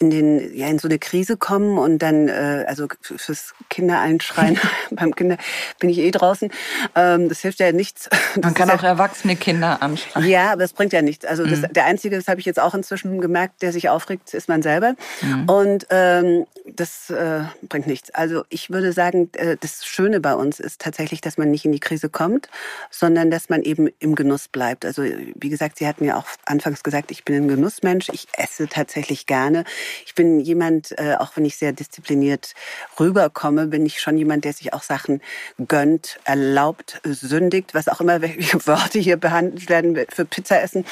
in 0.00 0.10
den 0.10 0.56
ja 0.56 0.66
in 0.66 0.80
so 0.80 0.88
eine 0.88 0.98
Krise 0.98 1.36
kommen 1.36 1.78
und 1.78 2.00
dann 2.00 2.26
äh, 2.26 2.64
also 2.66 2.88
fürs 3.00 3.54
Kinder 3.70 4.00
einschreien 4.00 4.58
beim 4.90 5.14
Kinder 5.14 5.36
bin 5.78 5.88
ich 5.88 5.98
eh 5.98 6.10
draußen. 6.10 6.50
Ähm, 6.96 7.28
das 7.28 7.40
hilft 7.40 7.60
ja 7.60 7.70
nichts. 7.70 8.08
Das 8.36 8.44
Man 8.44 8.54
kann 8.54 8.70
auch 8.70 8.82
ja, 8.82 8.90
erwachsene 8.90 9.34
Kinder 9.34 9.80
anschreien. 9.80 10.28
Ja, 10.28 10.52
aber 10.52 10.64
es 10.64 10.74
bringt 10.74 10.92
ja 10.92 11.00
nichts. 11.00 11.24
Also 11.24 11.46
das, 11.46 11.60
mhm. 11.60 11.72
der 11.72 11.86
einzige, 11.86 12.16
das 12.16 12.28
habe 12.28 12.38
ich 12.38 12.44
jetzt 12.44 12.60
auch 12.60 12.74
inzwischen 12.74 13.20
gemerkt, 13.20 13.62
der 13.62 13.72
sich 13.72 13.88
aufregt, 13.88 14.34
ist 14.34 14.48
man 14.48 14.60
selber 14.60 14.94
mhm. 15.22 15.48
und 15.48 15.86
ähm, 15.88 16.44
das 16.66 17.08
äh, 17.08 17.44
bringt 17.68 17.86
nichts. 17.86 18.10
Also 18.10 18.44
ich 18.50 18.68
würde 18.68 18.92
sagen, 18.92 19.30
äh, 19.34 19.56
das 19.58 19.86
Schöne 19.86 20.20
bei 20.20 20.34
uns 20.34 20.60
ist 20.60 20.82
tatsächlich, 20.82 21.22
dass 21.22 21.38
man 21.38 21.50
nicht 21.50 21.64
in 21.64 21.72
die 21.72 21.80
Krise 21.80 22.10
kommt, 22.10 22.48
sondern 22.90 23.30
dass 23.30 23.48
man 23.48 23.62
eben 23.62 23.88
im 24.00 24.14
Genuss 24.16 24.48
bleibt. 24.48 24.84
Also 24.84 25.02
wie 25.02 25.48
gesagt, 25.48 25.78
Sie 25.78 25.86
hatten 25.86 26.04
ja 26.04 26.15
auch 26.16 26.26
anfangs 26.44 26.82
gesagt, 26.82 27.10
ich 27.10 27.24
bin 27.24 27.36
ein 27.36 27.48
Genussmensch. 27.48 28.08
Ich 28.12 28.28
esse 28.36 28.68
tatsächlich 28.68 29.26
gerne. 29.26 29.64
Ich 30.04 30.14
bin 30.14 30.40
jemand, 30.40 30.98
äh, 30.98 31.16
auch 31.18 31.36
wenn 31.36 31.44
ich 31.44 31.56
sehr 31.56 31.72
diszipliniert 31.72 32.54
rüberkomme, 32.98 33.66
bin 33.66 33.86
ich 33.86 34.00
schon 34.00 34.16
jemand, 34.16 34.44
der 34.44 34.52
sich 34.52 34.72
auch 34.72 34.82
Sachen 34.82 35.20
gönnt, 35.68 36.18
erlaubt, 36.24 37.00
sündigt, 37.04 37.74
was 37.74 37.88
auch 37.88 38.00
immer 38.00 38.20
welche 38.26 38.66
Worte 38.66 38.98
hier 38.98 39.16
behandelt 39.16 39.68
werden 39.68 39.96
für 40.08 40.24
Pizza 40.24 40.62
essen. 40.62 40.84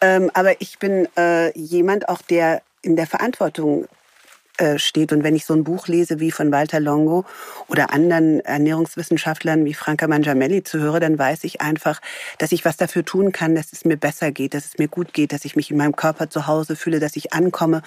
Ähm, 0.00 0.30
aber 0.34 0.60
ich 0.60 0.78
bin 0.78 1.08
äh, 1.16 1.56
jemand 1.58 2.08
auch, 2.08 2.22
der 2.22 2.62
in 2.82 2.96
der 2.96 3.06
Verantwortung 3.06 3.88
äh, 4.58 4.78
steht. 4.78 5.12
Und 5.12 5.24
wenn 5.24 5.34
ich 5.34 5.44
so 5.44 5.54
ein 5.54 5.64
Buch 5.64 5.88
lese 5.88 6.20
wie 6.20 6.30
von 6.30 6.52
Walter 6.52 6.80
Longo 6.80 7.24
oder 7.68 7.92
anderen 7.92 8.40
Ernährungswissenschaftlern 8.40 9.64
wie 9.64 9.74
Franca 9.74 10.06
Mangiamelli 10.06 10.62
zuhöre, 10.62 11.00
dann 11.00 11.18
weiß 11.18 11.44
ich 11.44 11.60
einfach, 11.60 12.00
dass 12.38 12.52
ich 12.52 12.64
was 12.64 12.76
dafür 12.76 13.04
tun 13.04 13.32
kann, 13.32 13.54
dass 13.54 13.72
es 13.72 13.84
mir 13.84 13.96
besser 13.96 14.30
geht, 14.30 14.54
dass 14.54 14.66
es 14.66 14.78
mir 14.78 14.88
gut 14.88 15.12
geht, 15.12 15.32
dass 15.32 15.44
ich 15.44 15.56
mich 15.56 15.70
in 15.70 15.76
meinem 15.76 15.96
Körper 15.96 16.30
zu 16.30 16.46
Hause 16.46 16.76
fühle, 16.76 17.00
dass 17.00 17.16
ich 17.16 17.32
ankomme. 17.32 17.82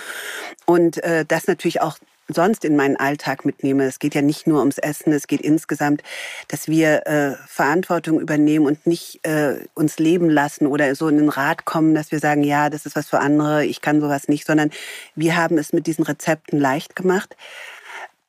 Und 0.65 1.03
äh, 1.03 1.25
das 1.25 1.47
natürlich 1.47 1.81
auch 1.81 1.97
sonst 2.27 2.65
in 2.65 2.75
meinen 2.75 2.97
Alltag 2.97 3.45
mitnehme. 3.45 3.85
Es 3.85 3.99
geht 3.99 4.15
ja 4.15 4.21
nicht 4.21 4.47
nur 4.47 4.59
ums 4.59 4.77
Essen, 4.77 5.13
es 5.13 5.27
geht 5.27 5.41
insgesamt, 5.41 6.03
dass 6.47 6.67
wir 6.67 7.07
äh, 7.07 7.35
Verantwortung 7.47 8.19
übernehmen 8.19 8.65
und 8.65 8.85
nicht 8.85 9.25
äh, 9.25 9.65
uns 9.73 9.97
leben 9.99 10.29
lassen 10.29 10.67
oder 10.67 10.93
so 10.95 11.07
in 11.07 11.17
den 11.17 11.29
Rat 11.29 11.65
kommen, 11.65 11.95
dass 11.95 12.11
wir 12.11 12.19
sagen, 12.19 12.43
ja, 12.43 12.69
das 12.69 12.85
ist 12.85 12.95
was 12.95 13.07
für 13.07 13.19
andere, 13.19 13.65
ich 13.65 13.81
kann 13.81 14.01
sowas 14.01 14.27
nicht, 14.27 14.45
sondern 14.45 14.71
wir 15.15 15.37
haben 15.37 15.57
es 15.57 15.73
mit 15.73 15.87
diesen 15.87 16.03
Rezepten 16.03 16.59
leicht 16.59 16.95
gemacht, 16.95 17.35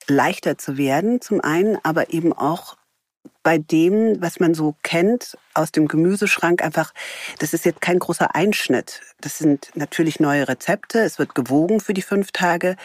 leichter 0.07 0.59
zu 0.59 0.79
werden 0.79 1.21
zum 1.21 1.41
einen, 1.41 1.79
aber 1.83 2.13
eben 2.13 2.33
auch 2.33 2.77
bei 3.49 3.57
dem, 3.57 4.21
was 4.21 4.41
man 4.41 4.53
so 4.53 4.77
kennt 4.83 5.39
aus 5.55 5.73
dem 5.73 5.89
Gemüseschrank, 5.89 6.63
einfach, 6.63 6.93
das 7.39 7.55
ist 7.55 7.65
jetzt 7.65 7.81
kein 7.81 7.99
großer 7.99 8.35
Einschnitt. 8.35 9.01
Das 9.23 9.39
sind 9.39 9.71
natürlich 9.75 10.21
neue 10.21 10.47
Rezepte. 10.47 10.99
Es 10.99 11.19
wird 11.19 11.35
gewogen 11.35 11.81
für 11.81 11.95
die 11.95 12.03
fünf 12.03 12.31
Tage. 12.31 12.77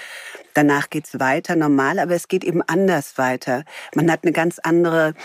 Danach 0.53 0.89
geht's 0.89 1.19
weiter 1.19 1.57
normal, 1.57 1.99
aber 1.99 2.15
es 2.15 2.29
geht 2.29 2.45
eben 2.45 2.61
anders 2.61 3.17
weiter. 3.17 3.65
Man 3.93 4.09
hat 4.09 4.21
eine 4.23 4.31
ganz 4.31 4.57
andere, 4.59 5.15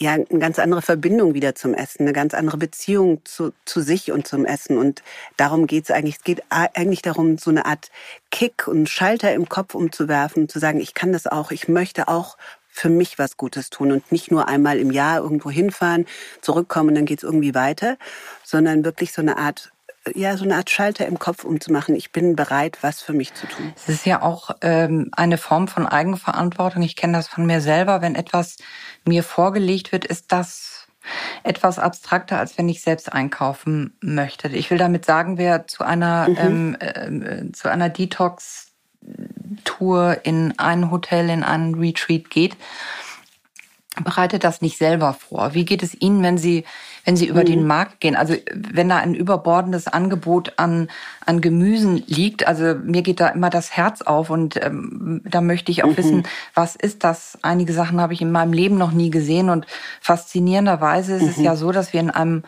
ja, 0.00 0.14
eine 0.14 0.40
ganz 0.40 0.58
andere 0.58 0.82
Verbindung 0.82 1.34
wieder 1.34 1.54
zum 1.54 1.72
Essen, 1.72 2.02
eine 2.02 2.12
ganz 2.12 2.34
andere 2.34 2.56
Beziehung 2.56 3.24
zu, 3.24 3.52
zu 3.64 3.82
sich 3.82 4.10
und 4.10 4.26
zum 4.26 4.44
Essen. 4.44 4.76
Und 4.76 5.04
darum 5.36 5.68
geht's 5.68 5.92
eigentlich. 5.92 6.16
Es 6.16 6.24
geht 6.24 6.42
eigentlich 6.50 7.02
darum, 7.02 7.38
so 7.38 7.50
eine 7.50 7.64
Art 7.64 7.92
Kick 8.32 8.66
und 8.66 8.88
Schalter 8.88 9.32
im 9.34 9.48
Kopf 9.48 9.76
umzuwerfen, 9.76 10.48
zu 10.48 10.58
sagen, 10.58 10.80
ich 10.80 10.94
kann 10.94 11.12
das 11.12 11.28
auch, 11.28 11.52
ich 11.52 11.68
möchte 11.68 12.08
auch 12.08 12.36
für 12.70 12.88
mich 12.88 13.18
was 13.18 13.36
Gutes 13.36 13.70
tun 13.70 13.92
und 13.92 14.12
nicht 14.12 14.30
nur 14.30 14.48
einmal 14.48 14.78
im 14.78 14.90
Jahr 14.90 15.18
irgendwo 15.18 15.50
hinfahren, 15.50 16.06
zurückkommen, 16.40 16.94
dann 16.94 17.04
geht's 17.04 17.22
irgendwie 17.22 17.54
weiter, 17.54 17.96
sondern 18.44 18.84
wirklich 18.84 19.12
so 19.12 19.22
eine 19.22 19.36
Art 19.36 19.72
ja, 20.14 20.36
so 20.36 20.44
eine 20.44 20.56
Art 20.56 20.70
Schalter 20.70 21.06
im 21.06 21.18
Kopf 21.18 21.44
umzumachen. 21.44 21.94
Ich 21.94 22.10
bin 22.10 22.34
bereit, 22.34 22.78
was 22.80 23.02
für 23.02 23.12
mich 23.12 23.34
zu 23.34 23.46
tun. 23.46 23.74
Es 23.76 23.88
ist 23.88 24.06
ja 24.06 24.22
auch 24.22 24.50
ähm, 24.62 25.10
eine 25.12 25.36
Form 25.36 25.68
von 25.68 25.86
Eigenverantwortung. 25.86 26.82
Ich 26.82 26.96
kenne 26.96 27.12
das 27.12 27.28
von 27.28 27.44
mir 27.44 27.60
selber. 27.60 28.00
Wenn 28.00 28.14
etwas 28.14 28.56
mir 29.04 29.22
vorgelegt 29.22 29.92
wird, 29.92 30.06
ist 30.06 30.32
das 30.32 30.86
etwas 31.42 31.78
abstrakter, 31.78 32.38
als 32.38 32.56
wenn 32.58 32.68
ich 32.68 32.82
selbst 32.82 33.12
einkaufen 33.12 33.96
möchte. 34.00 34.48
Ich 34.48 34.70
will 34.70 34.78
damit 34.78 35.04
sagen, 35.04 35.38
wer 35.38 35.66
zu 35.66 35.84
einer 35.84 36.28
mhm. 36.28 36.76
ähm, 36.80 37.20
äh, 37.20 37.52
zu 37.52 37.68
einer 37.68 37.88
Detox 37.88 38.72
Tour 39.64 40.18
in 40.22 40.58
ein 40.58 40.90
Hotel, 40.90 41.30
in 41.30 41.42
einen 41.42 41.74
Retreat 41.74 42.30
geht, 42.30 42.56
bereitet 44.04 44.44
das 44.44 44.62
nicht 44.62 44.78
selber 44.78 45.14
vor. 45.14 45.54
Wie 45.54 45.64
geht 45.64 45.82
es 45.82 46.00
Ihnen, 46.00 46.22
wenn 46.22 46.38
Sie, 46.38 46.64
wenn 47.04 47.16
Sie 47.16 47.26
über 47.26 47.40
mhm. 47.40 47.46
den 47.46 47.66
Markt 47.66 48.00
gehen? 48.00 48.16
Also 48.16 48.34
wenn 48.54 48.88
da 48.88 48.98
ein 48.98 49.14
überbordendes 49.14 49.88
Angebot 49.88 50.54
an, 50.56 50.88
an 51.26 51.40
Gemüsen 51.40 52.02
liegt, 52.06 52.46
also 52.46 52.76
mir 52.82 53.02
geht 53.02 53.20
da 53.20 53.28
immer 53.28 53.50
das 53.50 53.76
Herz 53.76 54.02
auf 54.02 54.30
und 54.30 54.62
ähm, 54.62 55.22
da 55.24 55.40
möchte 55.40 55.72
ich 55.72 55.82
auch 55.84 55.90
mhm. 55.90 55.96
wissen, 55.96 56.22
was 56.54 56.76
ist 56.76 57.04
das? 57.04 57.38
Einige 57.42 57.72
Sachen 57.72 58.00
habe 58.00 58.12
ich 58.12 58.22
in 58.22 58.32
meinem 58.32 58.52
Leben 58.52 58.78
noch 58.78 58.92
nie 58.92 59.10
gesehen 59.10 59.50
und 59.50 59.66
faszinierenderweise 60.00 61.16
ist 61.16 61.22
mhm. 61.22 61.28
es 61.28 61.36
ja 61.38 61.56
so, 61.56 61.72
dass 61.72 61.92
wir 61.92 62.00
in 62.00 62.10
einem 62.10 62.44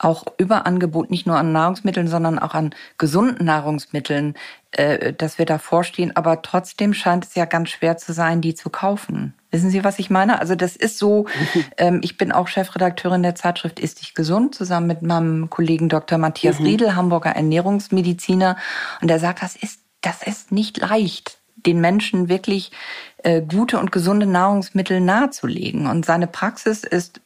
auch 0.00 0.24
Überangebot 0.38 1.10
nicht 1.10 1.26
nur 1.26 1.36
an 1.36 1.52
Nahrungsmitteln, 1.52 2.08
sondern 2.08 2.38
auch 2.38 2.54
an 2.54 2.74
gesunden 2.96 3.44
Nahrungsmitteln, 3.44 4.34
äh, 4.72 5.12
dass 5.12 5.38
wir 5.38 5.44
davor 5.44 5.84
stehen. 5.84 6.16
Aber 6.16 6.40
trotzdem 6.40 6.94
scheint 6.94 7.26
es 7.26 7.34
ja 7.34 7.44
ganz 7.44 7.68
schwer 7.68 7.98
zu 7.98 8.14
sein, 8.14 8.40
die 8.40 8.54
zu 8.54 8.70
kaufen. 8.70 9.34
Wissen 9.50 9.68
Sie, 9.68 9.84
was 9.84 9.98
ich 9.98 10.08
meine? 10.08 10.40
Also 10.40 10.54
das 10.54 10.74
ist 10.74 10.96
so, 10.96 11.26
ähm, 11.76 12.00
ich 12.02 12.16
bin 12.16 12.32
auch 12.32 12.48
Chefredakteurin 12.48 13.22
der 13.22 13.34
Zeitschrift 13.34 13.78
Ist 13.78 14.00
dich 14.00 14.14
gesund, 14.14 14.54
zusammen 14.54 14.86
mit 14.86 15.02
meinem 15.02 15.50
Kollegen 15.50 15.90
Dr. 15.90 16.16
Matthias 16.16 16.58
mhm. 16.58 16.66
Riedel, 16.66 16.96
Hamburger 16.96 17.30
Ernährungsmediziner. 17.30 18.56
Und 19.02 19.08
der 19.08 19.18
sagt, 19.18 19.42
das 19.42 19.54
ist, 19.54 19.80
das 20.00 20.22
ist 20.22 20.50
nicht 20.50 20.78
leicht, 20.78 21.36
den 21.56 21.82
Menschen 21.82 22.30
wirklich 22.30 22.72
äh, 23.18 23.42
gute 23.42 23.78
und 23.78 23.92
gesunde 23.92 24.24
Nahrungsmittel 24.24 25.02
nahezulegen. 25.02 25.86
Und 25.88 26.06
seine 26.06 26.26
Praxis 26.26 26.84
ist 26.84 27.20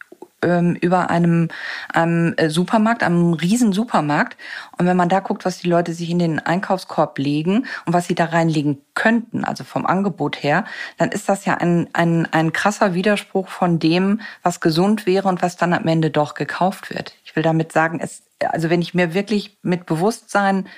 ähm, 0.44 0.76
über 0.80 1.10
einem, 1.10 1.48
einem 1.92 2.34
äh, 2.36 2.50
Supermarkt, 2.50 3.02
einem 3.02 3.32
riesen 3.32 3.72
Supermarkt. 3.72 4.36
Und 4.78 4.86
wenn 4.86 4.96
man 4.96 5.08
da 5.08 5.20
guckt, 5.20 5.44
was 5.44 5.58
die 5.58 5.68
Leute 5.68 5.94
sich 5.94 6.10
in 6.10 6.18
den 6.18 6.38
Einkaufskorb 6.38 7.18
legen 7.18 7.66
und 7.86 7.92
was 7.92 8.06
sie 8.06 8.14
da 8.14 8.26
reinlegen 8.26 8.80
könnten, 8.94 9.44
also 9.44 9.64
vom 9.64 9.86
Angebot 9.86 10.42
her, 10.42 10.64
dann 10.98 11.10
ist 11.10 11.28
das 11.28 11.44
ja 11.44 11.54
ein, 11.54 11.88
ein, 11.92 12.28
ein 12.32 12.52
krasser 12.52 12.94
Widerspruch 12.94 13.48
von 13.48 13.78
dem, 13.78 14.20
was 14.42 14.60
gesund 14.60 15.06
wäre 15.06 15.28
und 15.28 15.42
was 15.42 15.56
dann 15.56 15.72
am 15.72 15.86
Ende 15.88 16.10
doch 16.10 16.34
gekauft 16.34 16.94
wird. 16.94 17.16
Ich 17.24 17.34
will 17.34 17.42
damit 17.42 17.72
sagen, 17.72 17.98
es, 18.00 18.22
also 18.48 18.70
wenn 18.70 18.82
ich 18.82 18.94
mir 18.94 19.14
wirklich 19.14 19.58
mit 19.62 19.86
Bewusstsein 19.86 20.68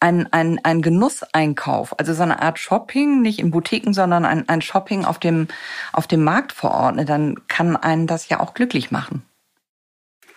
ein, 0.00 0.32
ein, 0.32 0.58
ein 0.64 0.82
Genusseinkauf, 0.82 1.98
also 1.98 2.14
so 2.14 2.22
eine 2.22 2.42
Art 2.42 2.58
Shopping, 2.58 3.22
nicht 3.22 3.38
in 3.38 3.50
Boutiquen, 3.50 3.92
sondern 3.92 4.24
ein, 4.24 4.48
ein 4.48 4.62
Shopping 4.62 5.04
auf 5.04 5.18
dem, 5.18 5.48
auf 5.92 6.06
dem 6.06 6.24
Markt 6.24 6.52
verordne, 6.52 7.04
dann 7.04 7.46
kann 7.48 7.76
einen 7.76 8.06
das 8.06 8.28
ja 8.28 8.40
auch 8.40 8.54
glücklich 8.54 8.90
machen. 8.90 9.22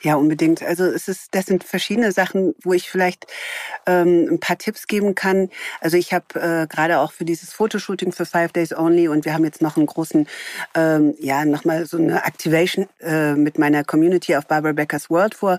Ja, 0.05 0.15
unbedingt. 0.15 0.61
Also 0.61 0.83
es 0.83 1.07
ist, 1.07 1.33
das 1.33 1.45
sind 1.45 1.63
verschiedene 1.63 2.11
Sachen, 2.11 2.55
wo 2.61 2.73
ich 2.73 2.89
vielleicht 2.89 3.25
ähm, 3.85 4.27
ein 4.31 4.39
paar 4.41 4.57
Tipps 4.57 4.87
geben 4.87 5.15
kann. 5.15 5.49
Also 5.79 5.95
ich 5.95 6.11
habe 6.11 6.25
äh, 6.35 6.67
gerade 6.67 6.99
auch 6.99 7.13
für 7.13 7.23
dieses 7.23 7.53
Fotoshooting 7.53 8.11
für 8.11 8.25
Five 8.25 8.51
Days 8.51 8.75
Only 8.75 9.07
und 9.07 9.23
wir 9.23 9.33
haben 9.33 9.45
jetzt 9.45 9.61
noch 9.61 9.77
einen 9.77 9.85
großen, 9.85 10.27
ähm, 10.75 11.15
ja, 11.19 11.45
nochmal 11.45 11.85
so 11.85 11.97
eine 11.97 12.25
Activation 12.25 12.89
äh, 12.99 13.35
mit 13.35 13.57
meiner 13.57 13.85
Community 13.85 14.35
auf 14.35 14.45
Barbara 14.45 14.73
Beckers 14.73 15.09
World 15.09 15.35
vor. 15.35 15.57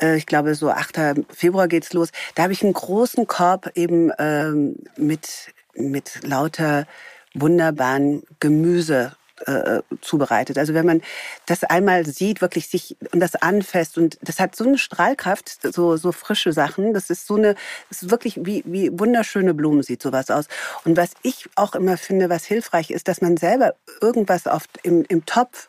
Äh, 0.00 0.16
ich 0.16 0.26
glaube, 0.26 0.56
so 0.56 0.68
8. 0.68 1.24
Februar 1.30 1.68
geht's 1.68 1.92
los. 1.92 2.10
Da 2.34 2.42
habe 2.42 2.52
ich 2.52 2.64
einen 2.64 2.72
großen 2.72 3.28
Korb 3.28 3.70
eben 3.76 4.10
ähm, 4.18 4.78
mit, 4.96 5.54
mit 5.74 6.24
lauter 6.24 6.86
wunderbaren 7.34 8.24
Gemüse 8.40 9.12
äh, 9.44 9.82
zubereitet. 10.00 10.58
Also 10.58 10.74
wenn 10.74 10.86
man 10.86 11.02
das 11.46 11.64
einmal 11.64 12.06
sieht, 12.06 12.40
wirklich 12.40 12.68
sich 12.68 12.96
und 13.12 13.20
das 13.20 13.34
anfasst 13.36 13.98
und 13.98 14.18
das 14.22 14.40
hat 14.40 14.56
so 14.56 14.64
eine 14.64 14.78
Strahlkraft, 14.78 15.58
so 15.74 15.96
so 15.96 16.12
frische 16.12 16.52
Sachen. 16.52 16.94
Das 16.94 17.10
ist 17.10 17.26
so 17.26 17.34
eine, 17.36 17.54
das 17.88 18.02
ist 18.02 18.10
wirklich 18.10 18.38
wie 18.42 18.62
wie 18.66 18.90
wunderschöne 18.98 19.54
Blumen 19.54 19.82
sieht 19.82 20.02
sowas 20.02 20.30
aus. 20.30 20.46
Und 20.84 20.96
was 20.96 21.10
ich 21.22 21.48
auch 21.54 21.74
immer 21.74 21.96
finde, 21.96 22.30
was 22.30 22.44
hilfreich 22.44 22.90
ist, 22.90 23.08
dass 23.08 23.20
man 23.20 23.36
selber 23.36 23.74
irgendwas 24.00 24.46
auf 24.46 24.64
im, 24.82 25.04
im 25.08 25.26
Topf 25.26 25.68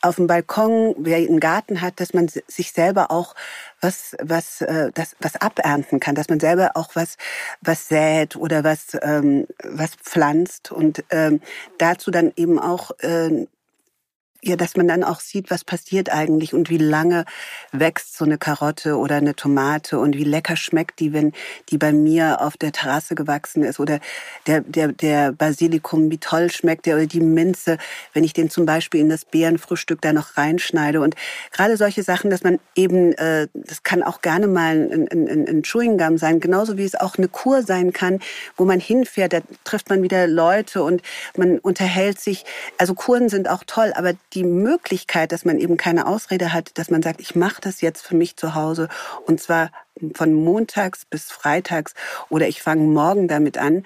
auf 0.00 0.16
dem 0.16 0.26
Balkon, 0.26 0.94
wer 0.98 1.16
einen 1.16 1.40
Garten 1.40 1.80
hat, 1.80 2.00
dass 2.00 2.14
man 2.14 2.28
sich 2.28 2.72
selber 2.72 3.10
auch 3.10 3.34
was 3.80 4.16
was 4.22 4.60
äh, 4.60 4.90
das 4.94 5.16
was 5.20 5.36
abernten 5.36 6.00
kann, 6.00 6.14
dass 6.14 6.28
man 6.28 6.40
selber 6.40 6.72
auch 6.74 6.94
was 6.94 7.16
was 7.60 7.88
sät 7.88 8.36
oder 8.36 8.64
was 8.64 8.96
ähm, 9.02 9.46
was 9.64 9.96
pflanzt 9.96 10.70
und 10.72 11.04
ähm, 11.10 11.40
dazu 11.78 12.10
dann 12.10 12.32
eben 12.36 12.58
auch 12.58 12.92
äh, 13.00 13.46
ja, 14.42 14.54
dass 14.54 14.76
man 14.76 14.86
dann 14.86 15.02
auch 15.02 15.18
sieht, 15.18 15.50
was 15.50 15.64
passiert 15.64 16.10
eigentlich 16.10 16.54
und 16.54 16.70
wie 16.70 16.78
lange 16.78 17.24
wächst 17.72 18.16
so 18.16 18.24
eine 18.24 18.38
Karotte 18.38 18.96
oder 18.96 19.16
eine 19.16 19.34
Tomate 19.34 19.98
und 19.98 20.16
wie 20.16 20.24
lecker 20.24 20.54
schmeckt 20.54 21.00
die, 21.00 21.12
wenn 21.12 21.32
die 21.70 21.78
bei 21.78 21.92
mir 21.92 22.40
auf 22.40 22.56
der 22.56 22.70
Terrasse 22.70 23.16
gewachsen 23.16 23.64
ist 23.64 23.80
oder 23.80 23.98
der, 24.46 24.60
der, 24.60 24.88
der 24.92 25.32
Basilikum, 25.32 26.10
wie 26.12 26.18
toll 26.18 26.52
schmeckt 26.52 26.86
der 26.86 26.96
oder 26.96 27.06
die 27.06 27.20
Minze, 27.20 27.78
wenn 28.12 28.22
ich 28.22 28.32
den 28.32 28.48
zum 28.48 28.64
Beispiel 28.64 29.00
in 29.00 29.08
das 29.08 29.24
Beerenfrühstück 29.24 30.00
da 30.02 30.12
noch 30.12 30.36
reinschneide. 30.36 31.00
Und 31.00 31.16
gerade 31.50 31.76
solche 31.76 32.04
Sachen, 32.04 32.30
dass 32.30 32.44
man 32.44 32.60
eben, 32.76 33.14
äh, 33.14 33.48
das 33.54 33.82
kann 33.82 34.04
auch 34.04 34.22
gerne 34.22 34.46
mal 34.46 34.88
ein, 34.92 35.08
ein, 35.10 35.48
ein 35.48 35.62
Chewing 35.62 35.98
Gum 35.98 36.16
sein, 36.16 36.38
genauso 36.38 36.78
wie 36.78 36.84
es 36.84 36.94
auch 36.94 37.16
eine 37.18 37.26
Kur 37.26 37.64
sein 37.64 37.92
kann, 37.92 38.20
wo 38.56 38.64
man 38.64 38.78
hinfährt, 38.78 39.32
da 39.32 39.40
trifft 39.64 39.90
man 39.90 40.02
wieder 40.02 40.28
Leute 40.28 40.84
und 40.84 41.02
man 41.36 41.58
unterhält 41.58 42.20
sich, 42.20 42.44
also 42.78 42.94
Kuren 42.94 43.28
sind 43.28 43.48
auch 43.48 43.64
toll, 43.66 43.92
aber 43.96 44.12
die 44.34 44.44
Möglichkeit, 44.44 45.32
dass 45.32 45.44
man 45.44 45.58
eben 45.58 45.76
keine 45.76 46.06
Ausrede 46.06 46.52
hat, 46.52 46.76
dass 46.78 46.90
man 46.90 47.02
sagt, 47.02 47.20
ich 47.20 47.34
mache 47.34 47.60
das 47.60 47.80
jetzt 47.80 48.06
für 48.06 48.16
mich 48.16 48.36
zu 48.36 48.54
Hause. 48.54 48.88
Und 49.26 49.40
zwar 49.40 49.70
von 50.14 50.32
montags 50.32 51.04
bis 51.04 51.30
freitags 51.30 51.94
oder 52.28 52.48
ich 52.48 52.62
fange 52.62 52.82
morgen 52.82 53.28
damit 53.28 53.58
an. 53.58 53.84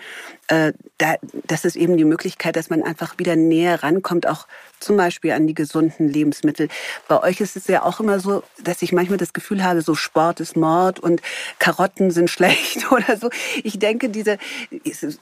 Äh, 0.49 0.73
da, 0.99 1.17
das 1.47 1.65
ist 1.65 1.77
eben 1.77 1.97
die 1.97 2.05
Möglichkeit, 2.05 2.57
dass 2.57 2.69
man 2.69 2.83
einfach 2.83 3.19
wieder 3.19 3.37
näher 3.37 3.83
rankommt, 3.83 4.27
auch 4.27 4.47
zum 4.81 4.97
Beispiel 4.97 5.33
an 5.33 5.47
die 5.47 5.55
gesunden 5.55 6.09
Lebensmittel. 6.09 6.69
Bei 7.09 7.23
euch 7.23 7.41
ist 7.41 7.57
es 7.57 7.69
ja 7.69 7.83
auch 7.85 8.01
immer 8.01 8.21
so, 8.21 8.43
dass 8.63 8.83
ich 8.83 8.93
manchmal 8.93 9.19
das 9.19 9.33
Gefühl 9.33 9.63
habe, 9.63 9.81
so 9.81 9.95
Sport 9.95 10.41
ist 10.41 10.57
Mord 10.57 11.01
und 11.01 11.23
Karotten 11.59 12.11
sind 12.11 12.29
schlecht 12.31 12.91
oder 12.93 13.17
so. 13.17 13.31
Ich 13.63 13.79
denke, 13.79 14.09
diese, 14.09 14.39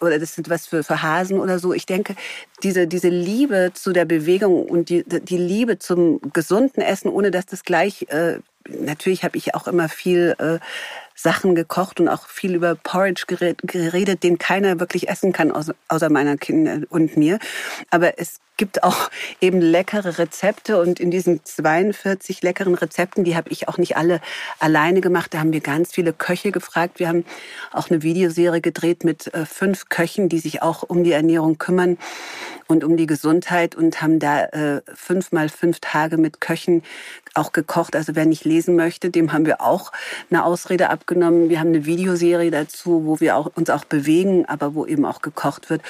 oder 0.01 0.19
das 0.19 0.35
sind 0.35 0.49
was 0.49 0.67
für, 0.67 0.83
für 0.83 1.03
Hasen 1.03 1.39
oder 1.39 1.59
so. 1.59 1.73
Ich 1.73 1.87
denke, 1.87 2.17
diese, 2.63 2.87
diese 2.87 3.09
Liebe 3.09 3.71
zu 3.75 3.93
der 3.93 4.07
Bewegung 4.07 4.65
und 4.65 4.89
die, 4.89 5.05
die 5.05 5.39
Liebe 5.39 5.79
zum 5.79 6.21
gesunden 6.33 6.83
Essen, 6.83 7.11
ohne 7.11 7.31
dass 7.31 7.47
das 7.47 7.63
gleich 7.63 8.07
äh, 8.09 8.39
natürlich 8.79 9.25
habe 9.25 9.37
ich 9.37 9.55
auch 9.55 9.67
immer 9.67 9.89
viel 9.89 10.35
äh, 10.39 10.59
Sachen 11.15 11.55
gekocht 11.55 12.01
und 12.01 12.09
auch 12.09 12.27
viel 12.27 12.55
über 12.55 12.75
Porridge 12.75 13.25
geredet, 13.27 14.23
den 14.23 14.39
keiner 14.39 14.81
wirklich 14.81 15.09
essen 15.09 15.33
kann, 15.33 15.53
außer 15.53 16.11
meiner 16.11 16.37
Kinder 16.37 16.81
und 16.89 17.17
mir. 17.17 17.39
Aber 17.91 18.19
es 18.19 18.41
gibt 18.61 18.85
auch 18.85 19.11
eben 19.41 19.61
leckere 19.61 20.19
Rezepte 20.19 20.81
und 20.81 21.01
in 21.01 21.11
diesen 21.11 21.45
42 21.45 22.43
leckeren 22.43 22.75
Rezepten, 22.75 23.25
die 23.25 23.35
habe 23.35 23.51
ich 23.51 23.69
auch 23.69 23.79
nicht 23.79 23.97
alle 23.97 24.21
alleine 24.61 25.01
gemacht. 25.01 25.35
Da 25.35 25.39
haben 25.41 25.53
wir 25.53 25.61
ganz 25.61 25.93
viele 25.93 26.13
Köche 26.13 26.53
gefragt. 26.53 27.01
Wir 27.01 27.09
haben 27.09 27.25
auch 27.73 27.91
eine 27.91 28.03
Videoserie 28.03 28.61
gedreht 28.61 29.03
mit 29.03 29.33
äh, 29.35 29.47
fünf 29.47 29.89
Köchen, 29.89 30.29
die 30.29 30.39
sich 30.39 30.63
auch 30.63 30.83
um 30.83 31.03
die 31.03 31.13
Ernährung 31.13 31.59
kümmern 31.59 31.97
und 32.67 32.85
um 32.85 32.97
die 32.97 33.07
Gesundheit 33.07 33.75
und 33.75 34.03
haben 34.03 34.19
da 34.19 34.45
äh, 34.45 34.83
fünf 34.95 35.33
mal 35.33 35.49
fünf 35.49 35.81
Tage 35.81 36.19
mit 36.19 36.41
Köchen 36.41 36.83
auch 37.35 37.53
gekocht. 37.53 37.97
Also 37.97 38.15
wer 38.15 38.27
nicht 38.27 38.45
lesen 38.45 38.77
möchte, 38.77 39.11
dem 39.11 39.33
haben 39.33 39.47
wir 39.47 39.63
auch 39.63 39.91
eine 40.31 40.45
Ausrede 40.45 40.91
abgenommen. 41.11 41.51
Wir 41.51 41.59
haben 41.59 41.69
eine 41.69 41.87
Videoserie 41.87 42.51
dazu, 42.51 43.05
wo 43.05 43.21
wir 43.21 43.37
auch, 43.37 43.51
uns 43.57 43.69
auch 43.69 43.85
bewegen, 43.85 44.47
aber 44.47 44.75
wo 44.75 44.87
eben 44.87 45.05
auch 45.05 45.23
gekocht 45.23 45.69
wird. 45.69 45.83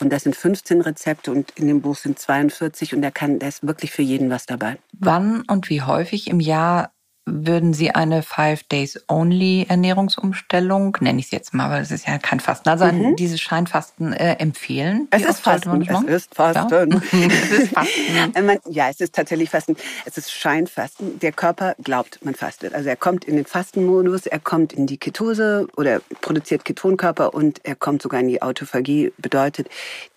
Und 0.00 0.10
das 0.10 0.22
sind 0.22 0.34
15 0.34 0.80
Rezepte 0.80 1.30
und 1.30 1.52
in 1.52 1.68
dem 1.68 1.82
Buch 1.82 1.96
sind 1.96 2.18
42 2.18 2.94
und 2.94 3.02
da 3.02 3.10
kann, 3.10 3.38
da 3.38 3.46
ist 3.46 3.66
wirklich 3.66 3.92
für 3.92 4.02
jeden 4.02 4.30
was 4.30 4.46
dabei. 4.46 4.78
Wann 4.98 5.42
und 5.42 5.68
wie 5.68 5.82
häufig 5.82 6.28
im 6.28 6.40
Jahr 6.40 6.90
würden 7.24 7.72
Sie 7.72 7.92
eine 7.92 8.22
Five 8.22 8.64
Days 8.64 9.04
Only 9.08 9.64
Ernährungsumstellung, 9.68 10.96
nenne 11.00 11.20
ich 11.20 11.26
es 11.26 11.30
jetzt 11.30 11.54
mal, 11.54 11.70
weil 11.70 11.82
es 11.82 11.92
ist 11.92 12.08
ja 12.08 12.18
kein 12.18 12.40
Fasten, 12.40 12.68
also 12.68 12.86
mhm. 12.86 13.14
dieses 13.14 13.40
Scheinfasten 13.40 14.12
äh, 14.12 14.34
empfehlen? 14.38 15.06
Es 15.10 15.24
ist 15.24 15.40
Fasten. 15.40 15.82
Es 15.82 16.24
ist 16.24 16.34
Fasten. 16.34 16.92
es 17.12 17.50
ist 17.50 17.72
Fasten. 17.72 18.58
ja, 18.72 18.88
es 18.88 19.00
ist 19.00 19.14
tatsächlich 19.14 19.50
Fasten. 19.50 19.76
Es 20.04 20.18
ist 20.18 20.32
Scheinfasten. 20.32 21.20
Der 21.20 21.30
Körper 21.32 21.76
glaubt, 21.82 22.18
man 22.24 22.34
fastet. 22.34 22.74
Also 22.74 22.88
er 22.88 22.96
kommt 22.96 23.24
in 23.24 23.36
den 23.36 23.46
Fastenmodus, 23.46 24.26
er 24.26 24.40
kommt 24.40 24.72
in 24.72 24.88
die 24.88 24.98
Ketose 24.98 25.68
oder 25.76 26.00
produziert 26.22 26.64
Ketonkörper 26.64 27.34
und 27.34 27.64
er 27.64 27.76
kommt 27.76 28.02
sogar 28.02 28.20
in 28.20 28.28
die 28.28 28.42
Autophagie. 28.42 29.12
Bedeutet, 29.18 29.68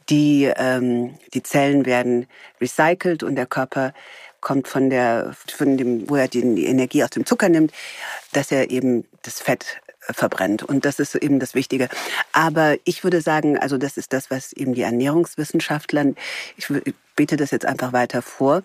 die, 0.10 0.52
ähm, 0.56 1.15
die 1.34 1.44
Zellen 1.44 1.86
werden 1.86 2.28
recycelt 2.62 3.24
und 3.24 3.36
der 3.36 3.46
Körper 3.46 3.94
kommt 4.45 4.67
von 4.67 4.91
der, 4.91 5.36
von 5.47 5.75
dem, 5.75 6.08
wo 6.08 6.15
er 6.15 6.27
die 6.27 6.65
Energie 6.65 7.03
aus 7.03 7.10
dem 7.10 7.25
Zucker 7.25 7.49
nimmt, 7.49 7.73
dass 8.31 8.51
er 8.51 8.69
eben 8.69 9.03
das 9.23 9.41
Fett 9.41 9.81
äh, 10.08 10.13
verbrennt. 10.13 10.62
Und 10.62 10.86
das 10.86 10.99
ist 10.99 11.15
eben 11.15 11.39
das 11.39 11.55
Wichtige. 11.55 11.89
Aber 12.31 12.75
ich 12.84 13.03
würde 13.03 13.21
sagen, 13.21 13.58
also 13.58 13.79
das 13.79 13.97
ist 13.97 14.13
das, 14.13 14.29
was 14.29 14.53
eben 14.53 14.75
die 14.75 14.84
Ernährungswissenschaftler, 14.84 16.13
ich 16.58 16.67
bete 17.15 17.38
das 17.38 17.49
jetzt 17.49 17.65
einfach 17.65 17.91
weiter 17.91 18.21
vor. 18.21 18.62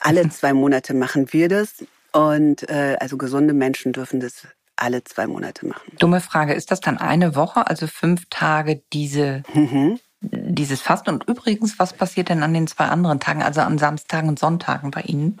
Alle 0.00 0.28
zwei 0.28 0.52
Monate 0.52 0.92
machen 0.92 1.32
wir 1.32 1.48
das. 1.48 1.82
Und 2.12 2.68
äh, 2.68 2.98
also 3.00 3.16
gesunde 3.16 3.54
Menschen 3.54 3.94
dürfen 3.94 4.20
das 4.20 4.46
alle 4.76 5.02
zwei 5.02 5.26
Monate 5.26 5.64
machen. 5.64 5.96
Dumme 5.98 6.20
Frage, 6.20 6.52
ist 6.52 6.70
das 6.70 6.80
dann 6.80 6.98
eine 6.98 7.36
Woche, 7.36 7.66
also 7.68 7.86
fünf 7.86 8.26
Tage 8.28 8.82
diese 8.92 9.44
mhm 9.54 9.98
dieses 10.22 10.80
Fasten. 10.80 11.10
Und 11.10 11.28
übrigens, 11.28 11.78
was 11.78 11.92
passiert 11.92 12.28
denn 12.28 12.42
an 12.42 12.54
den 12.54 12.66
zwei 12.66 12.84
anderen 12.84 13.20
Tagen, 13.20 13.42
also 13.42 13.60
an 13.60 13.78
Samstagen 13.78 14.28
und 14.28 14.38
Sonntagen 14.38 14.90
bei 14.90 15.02
Ihnen? 15.02 15.40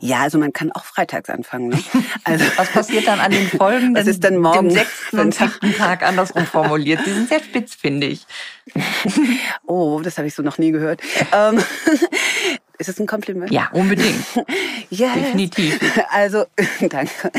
Ja, 0.00 0.20
also 0.20 0.38
man 0.38 0.52
kann 0.52 0.70
auch 0.72 0.84
freitags 0.84 1.28
anfangen. 1.28 1.68
Ne? 1.68 1.78
Also 2.24 2.44
was 2.56 2.70
passiert 2.70 3.06
dann 3.06 3.20
an 3.20 3.30
den 3.30 3.48
folgenden, 3.58 3.94
das 3.94 4.06
ist 4.06 4.22
dann 4.22 4.36
morgen, 4.36 4.68
dem 4.68 4.70
sechsten 4.70 5.18
und 5.18 5.34
siebten 5.34 5.74
Tag 5.74 6.02
andersrum 6.02 6.46
formuliert? 6.46 7.00
Die 7.06 7.10
sind 7.10 7.28
sehr 7.28 7.42
spitz, 7.42 7.74
finde 7.74 8.06
ich. 8.06 8.26
Oh, 9.66 10.00
das 10.02 10.18
habe 10.18 10.28
ich 10.28 10.34
so 10.34 10.42
noch 10.42 10.58
nie 10.58 10.70
gehört. 10.70 11.00
Ähm, 11.32 11.62
ist 12.78 12.88
das 12.88 13.00
ein 13.00 13.06
Kompliment? 13.06 13.50
Ja, 13.50 13.68
unbedingt. 13.72 14.24
ja, 14.90 15.14
yes. 15.14 15.24
definitiv. 15.24 15.80
Also 16.10 16.44
danke. 16.80 17.32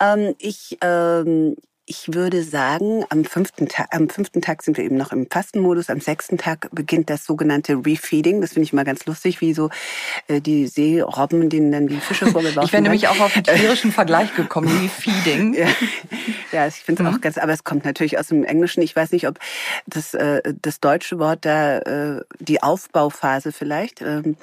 Ähm, 0.00 0.34
ich 0.38 0.78
ähm, 0.82 1.56
ich 1.86 2.14
würde 2.14 2.42
sagen, 2.42 3.04
am 3.10 3.24
fünften, 3.24 3.68
Tag, 3.68 3.88
am 3.90 4.08
fünften 4.08 4.40
Tag 4.40 4.62
sind 4.62 4.78
wir 4.78 4.84
eben 4.84 4.96
noch 4.96 5.12
im 5.12 5.26
Fastenmodus. 5.30 5.90
Am 5.90 6.00
sechsten 6.00 6.38
Tag 6.38 6.70
beginnt 6.72 7.10
das 7.10 7.26
sogenannte 7.26 7.74
Refeeding. 7.74 8.40
Das 8.40 8.54
finde 8.54 8.64
ich 8.64 8.72
immer 8.72 8.84
ganz 8.84 9.04
lustig, 9.04 9.42
wie 9.42 9.52
so 9.52 9.68
äh, 10.28 10.40
die 10.40 10.66
Seerobben, 10.66 11.50
denen 11.50 11.72
dann 11.72 11.86
die 11.86 11.98
Fische 11.98 12.26
vorgeworfen 12.32 12.64
Ich 12.64 12.72
wäre 12.72 12.82
nämlich 12.82 13.08
auch 13.08 13.20
auf 13.20 13.34
einen 13.34 13.44
tierischen 13.44 13.92
Vergleich 13.92 14.34
gekommen, 14.34 14.68
Refeeding. 14.82 15.52
ja, 15.52 15.66
ja 16.52 16.66
ich 16.66 16.76
finde 16.76 17.02
es 17.02 17.08
mhm. 17.08 17.14
auch 17.14 17.20
ganz, 17.20 17.36
aber 17.36 17.52
es 17.52 17.64
kommt 17.64 17.84
natürlich 17.84 18.18
aus 18.18 18.28
dem 18.28 18.44
Englischen. 18.44 18.82
Ich 18.82 18.96
weiß 18.96 19.12
nicht, 19.12 19.28
ob 19.28 19.38
das, 19.86 20.14
äh, 20.14 20.54
das 20.62 20.80
deutsche 20.80 21.18
Wort 21.18 21.44
da, 21.44 21.80
äh, 21.80 22.22
die 22.40 22.62
Aufbauphase 22.62 23.52
vielleicht. 23.52 24.00
Ähm, 24.00 24.36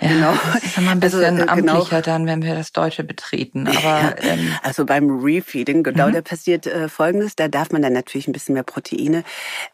ja, 0.00 0.08
genau. 0.08 0.32
Das 0.54 0.64
ist 0.64 0.78
immer 0.78 0.92
ein 0.92 1.02
also, 1.02 1.18
bisschen 1.18 1.40
also, 1.40 1.52
amtlicher 1.52 2.00
genau. 2.00 2.16
dann, 2.16 2.26
wenn 2.26 2.42
wir 2.42 2.54
das 2.54 2.72
Deutsche 2.72 3.04
betreten. 3.04 3.68
Aber, 3.68 4.16
ähm, 4.22 4.54
also 4.62 4.86
beim 4.86 5.10
Refeeding, 5.10 5.82
genau, 5.82 6.08
mhm. 6.08 6.14
da 6.14 6.22
passiert 6.22 6.66
äh, 6.66 6.85
Folgendes. 6.88 7.36
Da 7.36 7.48
darf 7.48 7.70
man 7.70 7.82
dann 7.82 7.92
natürlich 7.92 8.28
ein 8.28 8.32
bisschen 8.32 8.54
mehr 8.54 8.62
Proteine 8.62 9.24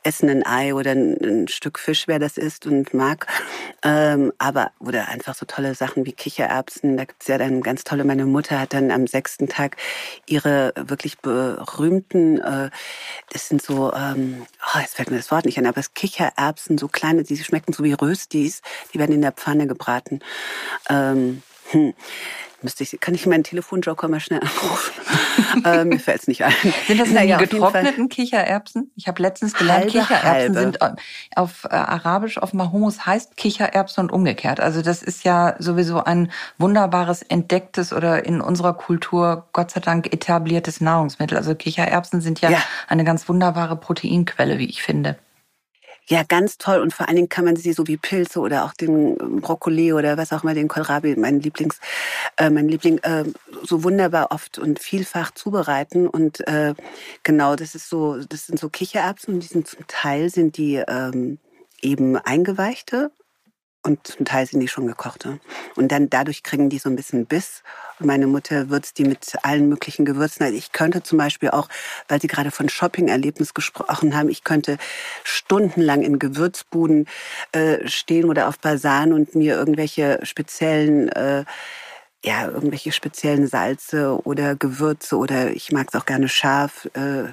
essen, 0.03 0.29
ein 0.29 0.46
Ei 0.46 0.75
oder 0.75 0.92
ein, 0.92 1.16
ein 1.22 1.48
Stück 1.48 1.79
Fisch, 1.79 2.05
wer 2.07 2.18
das 2.18 2.38
isst 2.38 2.66
und 2.66 2.94
mag. 2.94 3.27
Ähm, 3.83 4.33
aber, 4.38 4.72
oder 4.79 5.09
einfach 5.09 5.35
so 5.35 5.46
tolle 5.46 5.75
Sachen 5.75 6.07
wie 6.07 6.12
Kichererbsen. 6.12 6.96
Da 6.96 7.05
gibt's 7.05 7.29
ja 7.29 7.38
dann 7.38 7.62
ganz 7.62 7.85
tolle, 7.85 8.05
meine 8.05 8.27
Mutter 8.27 8.61
hat 8.61 8.72
dann 8.72 8.90
am 8.90 9.07
sechsten 9.07 9.48
Tag 9.48 9.77
ihre 10.27 10.72
wirklich 10.77 11.18
berühmten, 11.18 12.40
äh, 12.40 12.70
das 13.31 13.48
sind 13.48 13.62
so, 13.62 13.92
ähm, 13.92 14.46
oh, 14.75 14.79
jetzt 14.81 14.96
fällt 14.96 15.11
mir 15.11 15.16
das 15.16 15.31
Wort 15.31 15.44
nicht 15.44 15.59
ein, 15.59 15.66
aber 15.66 15.79
es 15.79 15.94
Kichererbsen, 15.94 16.79
so 16.79 16.88
kleine, 16.88 17.22
die 17.22 17.37
schmecken 17.37 17.72
so 17.72 17.85
wie 17.85 17.92
Röstis, 17.92 18.62
die 18.92 18.98
werden 18.98 19.14
in 19.14 19.22
der 19.22 19.33
Pfanne 19.33 19.66
gebraten. 19.66 20.20
Ähm, 20.88 21.42
hm. 21.70 21.94
Müsste 22.62 22.85
ich, 22.85 22.98
kann 23.01 23.14
ich 23.14 23.27
meinen 23.27 23.44
Telefonjoker 23.44 24.09
mal 24.09 24.20
schnell 24.20 24.40
anrufen? 24.40 24.92
ähm, 25.64 25.88
mir 25.88 25.98
fällt 25.98 26.20
es 26.20 26.29
nicht 26.29 26.44
ein. 26.44 26.53
Sind 26.87 27.01
das 27.01 27.11
naja, 27.11 27.38
die 27.38 27.46
getrockneten 27.46 28.09
Kichererbsen? 28.09 28.90
Ich 28.96 29.09
habe 29.09 29.20
letztens 29.22 29.55
gelernt, 29.55 29.85
halbe, 29.85 29.98
Kichererbsen 29.98 30.57
halbe. 30.57 30.61
sind 30.61 30.83
äh, 30.83 30.90
auf 31.35 31.64
äh, 31.64 31.75
Arabisch 31.75 32.38
auf 32.38 32.53
Mahomos 32.53 33.05
heißt 33.07 33.37
Kichererbsen 33.37 34.05
und 34.05 34.12
umgekehrt. 34.12 34.61
Also 34.61 34.83
das 34.83 35.03
ist 35.03 35.25
ja 35.25 35.57
sowieso 35.59 36.05
ein 36.05 36.31
wunderbares 36.59 37.22
entdecktes 37.22 37.92
oder 37.92 38.25
in 38.25 38.40
unserer 38.40 38.75
Kultur 38.75 39.48
Gott 39.53 39.70
sei 39.70 39.81
Dank 39.81 40.12
etabliertes 40.12 40.81
Nahrungsmittel. 40.81 41.37
Also 41.37 41.55
Kichererbsen 41.55 42.20
sind 42.20 42.40
ja, 42.40 42.51
ja. 42.51 42.62
eine 42.88 43.05
ganz 43.05 43.29
wunderbare 43.29 43.77
Proteinquelle, 43.77 44.59
wie 44.59 44.66
ich 44.66 44.83
finde. 44.83 45.16
Ja, 46.09 46.25
ganz 46.25 46.59
toll. 46.59 46.81
Und 46.81 46.93
vor 46.93 47.07
allen 47.07 47.17
Dingen 47.17 47.29
kann 47.29 47.45
man 47.45 47.57
sie 47.57 47.73
so 47.73 47.87
wie 47.87 47.97
Pilze 47.97 48.41
oder 48.41 48.65
auch 48.65 48.75
den 48.75 49.17
ähm, 49.21 49.41
Brokkoli 49.41 49.93
oder 49.93 50.17
was 50.17 50.33
auch 50.33 50.43
immer, 50.43 50.55
den 50.55 50.69
Kohlrabi, 50.69 51.15
mein 51.17 51.41
Lieblings, 51.41 51.79
äh, 52.37 52.51
mein 52.51 52.69
Liebling, 52.69 52.99
äh, 52.99 53.25
so 53.62 53.85
wunderbar 53.85 54.33
oft 54.33 54.59
und 54.59 54.81
vielfach 54.81 55.31
zubereiten. 55.33 56.09
Und 56.09 56.47
äh, 56.49 56.75
genau, 57.23 57.55
das 57.57 57.75
ist 57.75 57.88
so, 57.88 58.19
das 58.19 58.47
sind 58.47 58.59
so 58.59 58.69
Kichererbsen 58.69 59.35
und 59.35 59.41
die 59.41 59.47
sind 59.47 59.69
zum 59.69 59.87
Teil 59.87 60.29
sind 60.29 60.57
die 60.57 60.77
ähm, 60.77 61.38
eben 61.81 62.17
eingeweichte 62.17 63.11
und 63.85 64.07
zum 64.07 64.25
Teil 64.25 64.47
sind 64.47 64.61
die 64.61 64.68
schon 64.68 64.87
gekochte. 64.87 65.40
Und 65.75 65.90
dann 65.90 66.09
dadurch 66.09 66.42
kriegen 66.42 66.71
die 66.71 66.79
so 66.79 66.88
ein 66.88 66.97
bisschen 66.97 67.27
Biss. 67.27 67.62
Und 67.99 68.07
meine 68.07 68.27
Mutter 68.27 68.71
würzt 68.71 68.99
die 68.99 69.05
mit 69.05 69.37
allen 69.42 69.68
möglichen 69.68 70.05
Gewürzen. 70.05 70.45
Also 70.45 70.57
ich 70.57 70.73
könnte 70.73 71.03
zum 71.03 71.18
Beispiel 71.18 71.51
auch, 71.51 71.68
weil 72.09 72.21
Sie 72.21 72.29
gerade 72.29 72.53
von 72.53 72.68
Shopping-Erlebnis 72.68 73.55
gesprochen 73.55 74.16
haben, 74.16 74.29
ich 74.29 74.45
könnte 74.45 74.79
stundenlang 75.25 76.03
in 76.03 76.18
Gewürzbuden 76.21 77.09
äh, 77.51 77.88
stehen 77.88 78.29
oder 78.29 78.49
auf 78.49 78.59
Basaren 78.59 79.12
und 79.12 79.35
mir 79.35 79.57
irgendwelche 79.57 80.21
speziellen 80.23 81.09
äh, 81.09 81.45
ja, 82.25 82.47
irgendwelche 82.47 82.92
speziellen 82.92 83.49
Salze 83.49 84.16
oder 84.25 84.55
Gewürze 84.55 85.16
oder 85.16 85.51
ich 85.51 85.73
mag 85.73 85.88
es 85.88 86.01
auch 86.01 86.07
gerne 86.07 86.29
scharf, 86.29 86.88
äh, 86.95 87.33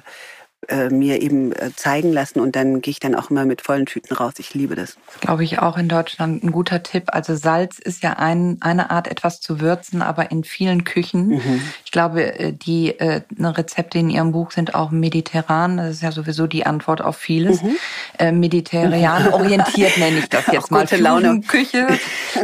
äh, 0.68 0.90
mir 0.90 1.22
eben 1.22 1.52
äh, 1.52 1.70
zeigen 1.74 2.12
lassen 2.12 2.38
und 2.38 2.54
dann 2.54 2.82
gehe 2.82 2.92
ich 2.92 3.00
dann 3.00 3.14
auch 3.14 3.30
immer 3.30 3.46
mit 3.46 3.62
vollen 3.62 3.86
Tüten 3.86 4.14
raus. 4.14 4.34
Ich 4.38 4.52
liebe 4.52 4.74
das. 4.74 4.96
Glaube 5.20 5.42
ich 5.42 5.58
auch 5.58 5.78
in 5.78 5.88
Deutschland 5.88 6.44
ein 6.44 6.52
guter 6.52 6.82
Tipp. 6.82 7.04
Also 7.08 7.34
Salz 7.34 7.78
ist 7.78 8.02
ja 8.02 8.14
ein, 8.14 8.58
eine 8.60 8.90
Art, 8.90 9.08
etwas 9.08 9.40
zu 9.40 9.60
würzen, 9.60 10.02
aber 10.02 10.30
in 10.30 10.44
vielen 10.44 10.84
Küchen. 10.84 11.28
Mhm. 11.28 11.62
Ich 11.90 11.92
glaube, 11.92 12.38
äh, 12.38 12.52
die 12.52 12.98
äh, 12.98 13.22
ne, 13.36 13.56
Rezepte 13.56 13.98
in 13.98 14.10
Ihrem 14.10 14.32
Buch 14.32 14.52
sind 14.52 14.74
auch 14.74 14.90
mediterran. 14.90 15.76
Das 15.76 15.90
ist 15.90 16.02
ja 16.02 16.12
sowieso 16.12 16.46
die 16.46 16.64
Antwort 16.64 17.02
auf 17.02 17.16
vieles. 17.16 17.62
Mhm. 17.62 17.76
Äh, 18.18 18.32
mediterran 18.32 19.32
orientiert 19.32 19.98
nenne 19.98 20.18
ich 20.18 20.28
das 20.28 20.46
jetzt 20.52 20.70
mal. 20.70 20.82
Gute 20.82 20.96
Laune. 20.96 21.40
Küche. 21.40 21.88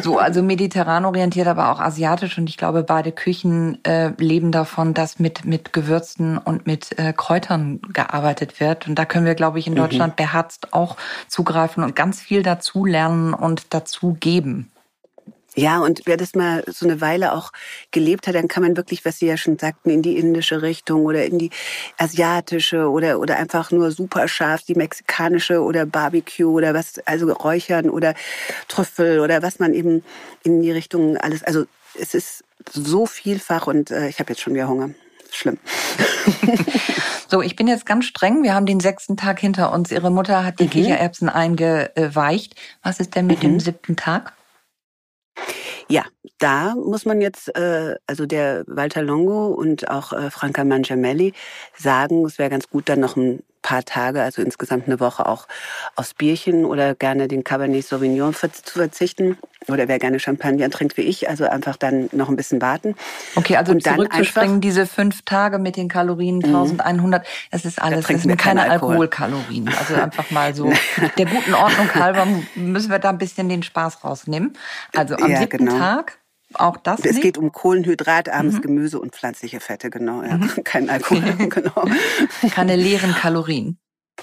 So, 0.02 0.18
also 0.18 0.42
mediterran 0.42 1.04
orientiert, 1.04 1.46
aber 1.46 1.70
auch 1.70 1.80
asiatisch. 1.80 2.38
Und 2.38 2.48
ich 2.48 2.56
glaube, 2.56 2.82
beide 2.82 3.12
Küchen 3.12 3.78
äh, 3.84 4.10
leben 4.18 4.52
davon, 4.52 4.94
dass 4.94 5.18
mit, 5.18 5.44
mit 5.44 5.72
Gewürzen 5.72 6.38
und 6.38 6.66
mit 6.66 6.98
äh, 6.98 7.12
Kräutern 7.12 7.80
gearbeitet 7.92 8.36
gearbeitet 8.36 8.60
wird. 8.60 8.88
Und 8.88 8.96
da 8.96 9.04
können 9.04 9.26
wir, 9.26 9.34
glaube 9.34 9.58
ich, 9.58 9.66
in 9.66 9.74
mhm. 9.74 9.78
Deutschland 9.78 10.14
mhm. 10.14 10.24
beherzt 10.24 10.72
auch 10.72 10.96
zugreifen 11.28 11.82
und 11.82 11.96
ganz 11.96 12.20
viel 12.20 12.42
dazu 12.42 12.84
lernen 12.84 13.34
und 13.34 13.74
dazu 13.74 14.16
geben. 14.18 14.70
Ja, 15.58 15.80
und 15.80 16.02
wer 16.04 16.18
das 16.18 16.34
mal 16.34 16.62
so 16.66 16.86
eine 16.86 17.00
Weile 17.00 17.32
auch 17.32 17.50
gelebt 17.90 18.26
hat, 18.26 18.34
dann 18.34 18.46
kann 18.46 18.62
man 18.62 18.76
wirklich, 18.76 19.06
was 19.06 19.18
Sie 19.18 19.26
ja 19.26 19.38
schon 19.38 19.58
sagten, 19.58 19.88
in 19.88 20.02
die 20.02 20.18
indische 20.18 20.60
Richtung 20.60 21.06
oder 21.06 21.24
in 21.24 21.38
die 21.38 21.50
asiatische 21.96 22.90
oder, 22.90 23.18
oder 23.18 23.36
einfach 23.38 23.70
nur 23.70 23.90
super 23.90 24.28
scharf, 24.28 24.62
die 24.64 24.74
mexikanische 24.74 25.62
oder 25.62 25.86
Barbecue 25.86 26.50
oder 26.50 26.74
was, 26.74 26.98
also 27.06 27.32
Räuchern 27.32 27.88
oder 27.88 28.14
Trüffel 28.68 29.20
oder 29.20 29.42
was 29.42 29.58
man 29.58 29.72
eben 29.72 30.04
in 30.44 30.60
die 30.60 30.72
Richtung 30.72 31.16
alles, 31.16 31.42
also 31.42 31.64
es 31.98 32.12
ist 32.12 32.44
so 32.70 33.06
vielfach 33.06 33.66
und 33.66 33.90
äh, 33.90 34.08
ich 34.08 34.18
habe 34.20 34.32
jetzt 34.34 34.42
schon 34.42 34.54
wieder 34.54 34.68
Hunger. 34.68 34.90
Schlimm. 35.30 35.58
So, 37.28 37.42
ich 37.42 37.56
bin 37.56 37.66
jetzt 37.66 37.86
ganz 37.86 38.04
streng. 38.04 38.44
Wir 38.44 38.54
haben 38.54 38.66
den 38.66 38.78
sechsten 38.78 39.16
Tag 39.16 39.40
hinter 39.40 39.72
uns. 39.72 39.90
Ihre 39.90 40.10
Mutter 40.10 40.44
hat 40.44 40.60
die 40.60 40.64
mhm. 40.64 40.70
Kichererbsen 40.70 41.28
eingeweicht. 41.28 42.54
Was 42.84 43.00
ist 43.00 43.16
denn 43.16 43.26
mit 43.26 43.38
mhm. 43.38 43.42
dem 43.42 43.60
siebten 43.60 43.96
Tag? 43.96 44.32
Ja, 45.88 46.04
da 46.38 46.74
muss 46.74 47.04
man 47.04 47.20
jetzt, 47.20 47.54
äh, 47.56 47.96
also 48.06 48.26
der 48.26 48.64
Walter 48.66 49.02
Longo 49.02 49.46
und 49.48 49.88
auch 49.90 50.12
äh, 50.12 50.30
Franca 50.30 50.64
Mangiamelli 50.64 51.32
sagen, 51.76 52.24
es 52.24 52.38
wäre 52.38 52.50
ganz 52.50 52.68
gut, 52.68 52.88
dann 52.88 53.00
noch 53.00 53.16
ein 53.16 53.42
paar 53.66 53.84
Tage, 53.84 54.22
also 54.22 54.42
insgesamt 54.42 54.86
eine 54.86 55.00
Woche 55.00 55.26
auch 55.26 55.48
aufs 55.96 56.14
Bierchen 56.14 56.64
oder 56.64 56.94
gerne 56.94 57.26
den 57.26 57.42
Cabernet 57.42 57.84
Sauvignon 57.84 58.32
zu 58.32 58.78
verzichten. 58.78 59.38
Oder 59.66 59.88
wer 59.88 59.98
gerne 59.98 60.20
Champagner 60.20 60.70
trinkt 60.70 60.96
wie 60.96 61.02
ich, 61.02 61.28
also 61.28 61.46
einfach 61.46 61.76
dann 61.76 62.08
noch 62.12 62.28
ein 62.28 62.36
bisschen 62.36 62.62
warten. 62.62 62.94
Okay, 63.34 63.56
also 63.56 63.72
und 63.72 63.82
zurückzuspringen, 63.82 64.60
diese 64.60 64.86
fünf 64.86 65.22
Tage 65.22 65.58
mit 65.58 65.76
den 65.76 65.88
Kalorien 65.88 66.44
1100, 66.44 67.22
mhm. 67.22 67.26
das 67.50 67.64
ist 67.64 67.82
alles, 67.82 68.06
das 68.06 68.22
sind 68.22 68.36
keine 68.38 68.62
Alkohol. 68.62 68.92
Alkoholkalorien. 68.92 69.68
Also 69.76 69.96
einfach 69.96 70.30
mal 70.30 70.54
so 70.54 70.72
der 71.18 71.26
guten 71.26 71.54
Ordnung 71.54 71.92
halber 71.92 72.28
müssen 72.54 72.90
wir 72.92 73.00
da 73.00 73.08
ein 73.08 73.18
bisschen 73.18 73.48
den 73.48 73.64
Spaß 73.64 74.04
rausnehmen. 74.04 74.52
Also 74.94 75.16
am 75.16 75.28
ja, 75.28 75.38
siebten 75.38 75.66
genau. 75.66 75.76
Tag 75.76 76.18
auch 76.56 76.76
das? 76.76 77.00
Es 77.00 77.12
nicht? 77.12 77.22
geht 77.22 77.38
um 77.38 77.52
kohlenhydratarmes 77.52 78.56
mhm. 78.56 78.62
Gemüse 78.62 79.00
und 79.00 79.14
pflanzliche 79.14 79.60
Fette, 79.60 79.90
genau. 79.90 80.22
Ja. 80.22 80.38
Mhm. 80.38 80.50
Kein 80.64 80.90
Alkohol, 80.90 81.22
genau. 81.48 81.84
Keine 82.50 82.76
leeren 82.76 83.14
Kalorien. 83.14 83.78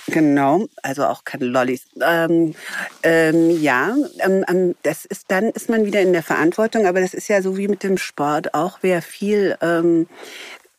Genau, 0.08 0.66
also 0.82 1.06
auch 1.06 1.24
keine 1.24 1.46
Lollis. 1.46 1.86
Ähm, 2.02 2.56
ähm, 3.04 3.62
ja, 3.62 3.96
ähm, 4.20 4.44
ähm, 4.48 4.76
das 4.82 5.06
ist 5.06 5.26
dann 5.30 5.50
ist 5.50 5.70
man 5.70 5.86
wieder 5.86 6.02
in 6.02 6.14
der 6.14 6.24
Verantwortung, 6.24 6.88
aber 6.88 7.00
das 7.00 7.14
ist 7.14 7.28
ja 7.28 7.44
so 7.44 7.58
wie 7.58 7.68
mit 7.68 7.84
dem 7.84 8.00
Sport 8.00 8.56
auch, 8.56 8.80
wer 8.82 9.04
viel 9.04 9.56
ähm, 9.62 10.08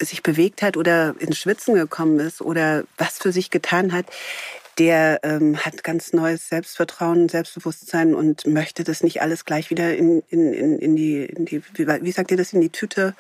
sich 0.03 0.23
bewegt 0.25 0.63
hat 0.63 0.77
oder 0.77 1.15
ins 1.21 1.39
Schwitzen 1.39 1.75
gekommen 1.75 2.19
ist 2.19 2.41
oder 2.41 2.85
was 2.99 3.19
für 3.19 3.31
sich 3.31 3.51
getan 3.51 3.93
hat, 3.93 4.07
der 4.79 5.21
ähm, 5.23 5.57
hat 5.57 5.85
ganz 5.85 6.13
neues 6.13 6.49
Selbstvertrauen, 6.49 7.29
Selbstbewusstsein 7.29 8.15
und 8.15 8.47
möchte 8.47 8.85
das 8.85 9.03
nicht 9.03 9.23
alles 9.23 9.45
gleich 9.45 9.71
wieder 9.71 9.97
in, 9.97 10.23
in, 10.29 10.53
in, 10.53 10.79
in 10.79 10.97
die, 10.97 11.25
in 11.25 11.45
die 11.45 11.63
wie, 11.75 12.13
sagt 12.13 12.31
ihr 12.31 12.37
das, 12.37 12.53
in 12.53 12.61
die 12.61 12.71
Tüte 12.71 13.15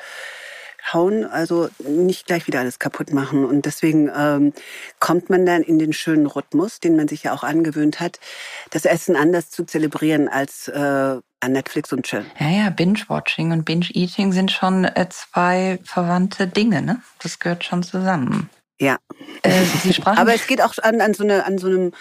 hauen, 0.92 1.24
also 1.24 1.70
nicht 1.78 2.26
gleich 2.26 2.46
wieder 2.46 2.60
alles 2.60 2.78
kaputt 2.78 3.12
machen. 3.12 3.44
Und 3.44 3.64
deswegen 3.64 4.10
ähm, 4.14 4.52
kommt 5.00 5.30
man 5.30 5.46
dann 5.46 5.62
in 5.62 5.78
den 5.78 5.92
schönen 5.92 6.26
Rhythmus, 6.26 6.80
den 6.80 6.96
man 6.96 7.08
sich 7.08 7.22
ja 7.22 7.32
auch 7.32 7.42
angewöhnt 7.42 8.00
hat, 8.00 8.20
das 8.70 8.84
Essen 8.84 9.16
anders 9.16 9.50
zu 9.50 9.64
zelebrieren 9.64 10.28
als 10.28 10.68
äh, 10.68 11.20
an 11.40 11.52
Netflix 11.52 11.92
und 11.92 12.04
Chill. 12.04 12.26
Ja, 12.38 12.48
ja, 12.48 12.70
Binge-Watching 12.70 13.52
und 13.52 13.64
Binge-Eating 13.64 14.32
sind 14.32 14.50
schon 14.50 14.84
äh, 14.84 15.08
zwei 15.10 15.78
verwandte 15.84 16.46
Dinge, 16.46 16.82
ne? 16.82 17.02
Das 17.22 17.38
gehört 17.38 17.64
schon 17.64 17.82
zusammen. 17.82 18.50
Ja. 18.84 18.98
Äh, 19.42 19.62
Sie 19.82 19.92
sprachen 19.94 20.18
Aber 20.18 20.34
es 20.34 20.46
geht 20.46 20.60
auch 20.60 20.74
an, 20.82 21.00
an, 21.00 21.14
so 21.14 21.24
eine, 21.24 21.44
an 21.46 21.58
so 21.58 21.68
einem, 21.68 21.92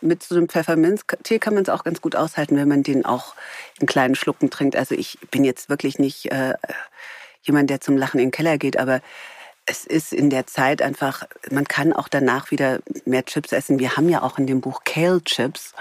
mit 0.00 0.22
so 0.22 0.34
einem 0.34 0.48
Pfefferminztee 0.48 1.38
kann 1.38 1.54
man 1.54 1.62
es 1.62 1.68
auch 1.68 1.84
ganz 1.84 2.00
gut 2.00 2.14
aushalten, 2.14 2.56
wenn 2.56 2.68
man 2.68 2.82
den 2.82 3.04
auch 3.04 3.34
in 3.80 3.86
kleinen 3.86 4.14
Schlucken 4.14 4.50
trinkt. 4.50 4.76
Also 4.76 4.94
ich 4.94 5.18
bin 5.30 5.44
jetzt 5.44 5.68
wirklich 5.68 5.98
nicht 5.98 6.30
äh, 6.30 6.54
jemand, 7.42 7.70
der 7.70 7.80
zum 7.80 7.96
Lachen 7.96 8.20
in 8.20 8.26
den 8.26 8.32
Keller 8.32 8.58
geht, 8.58 8.78
aber 8.78 9.00
es 9.68 9.84
ist 9.84 10.12
in 10.12 10.30
der 10.30 10.46
Zeit 10.46 10.80
einfach, 10.80 11.24
man 11.50 11.66
kann 11.66 11.92
auch 11.92 12.06
danach 12.08 12.52
wieder 12.52 12.78
mehr 13.04 13.24
Chips 13.24 13.50
essen. 13.52 13.80
Wir 13.80 13.96
haben 13.96 14.08
ja 14.08 14.22
auch 14.22 14.38
in 14.38 14.46
dem 14.46 14.60
Buch 14.60 14.82
Kale 14.84 15.22
Chips. 15.24 15.72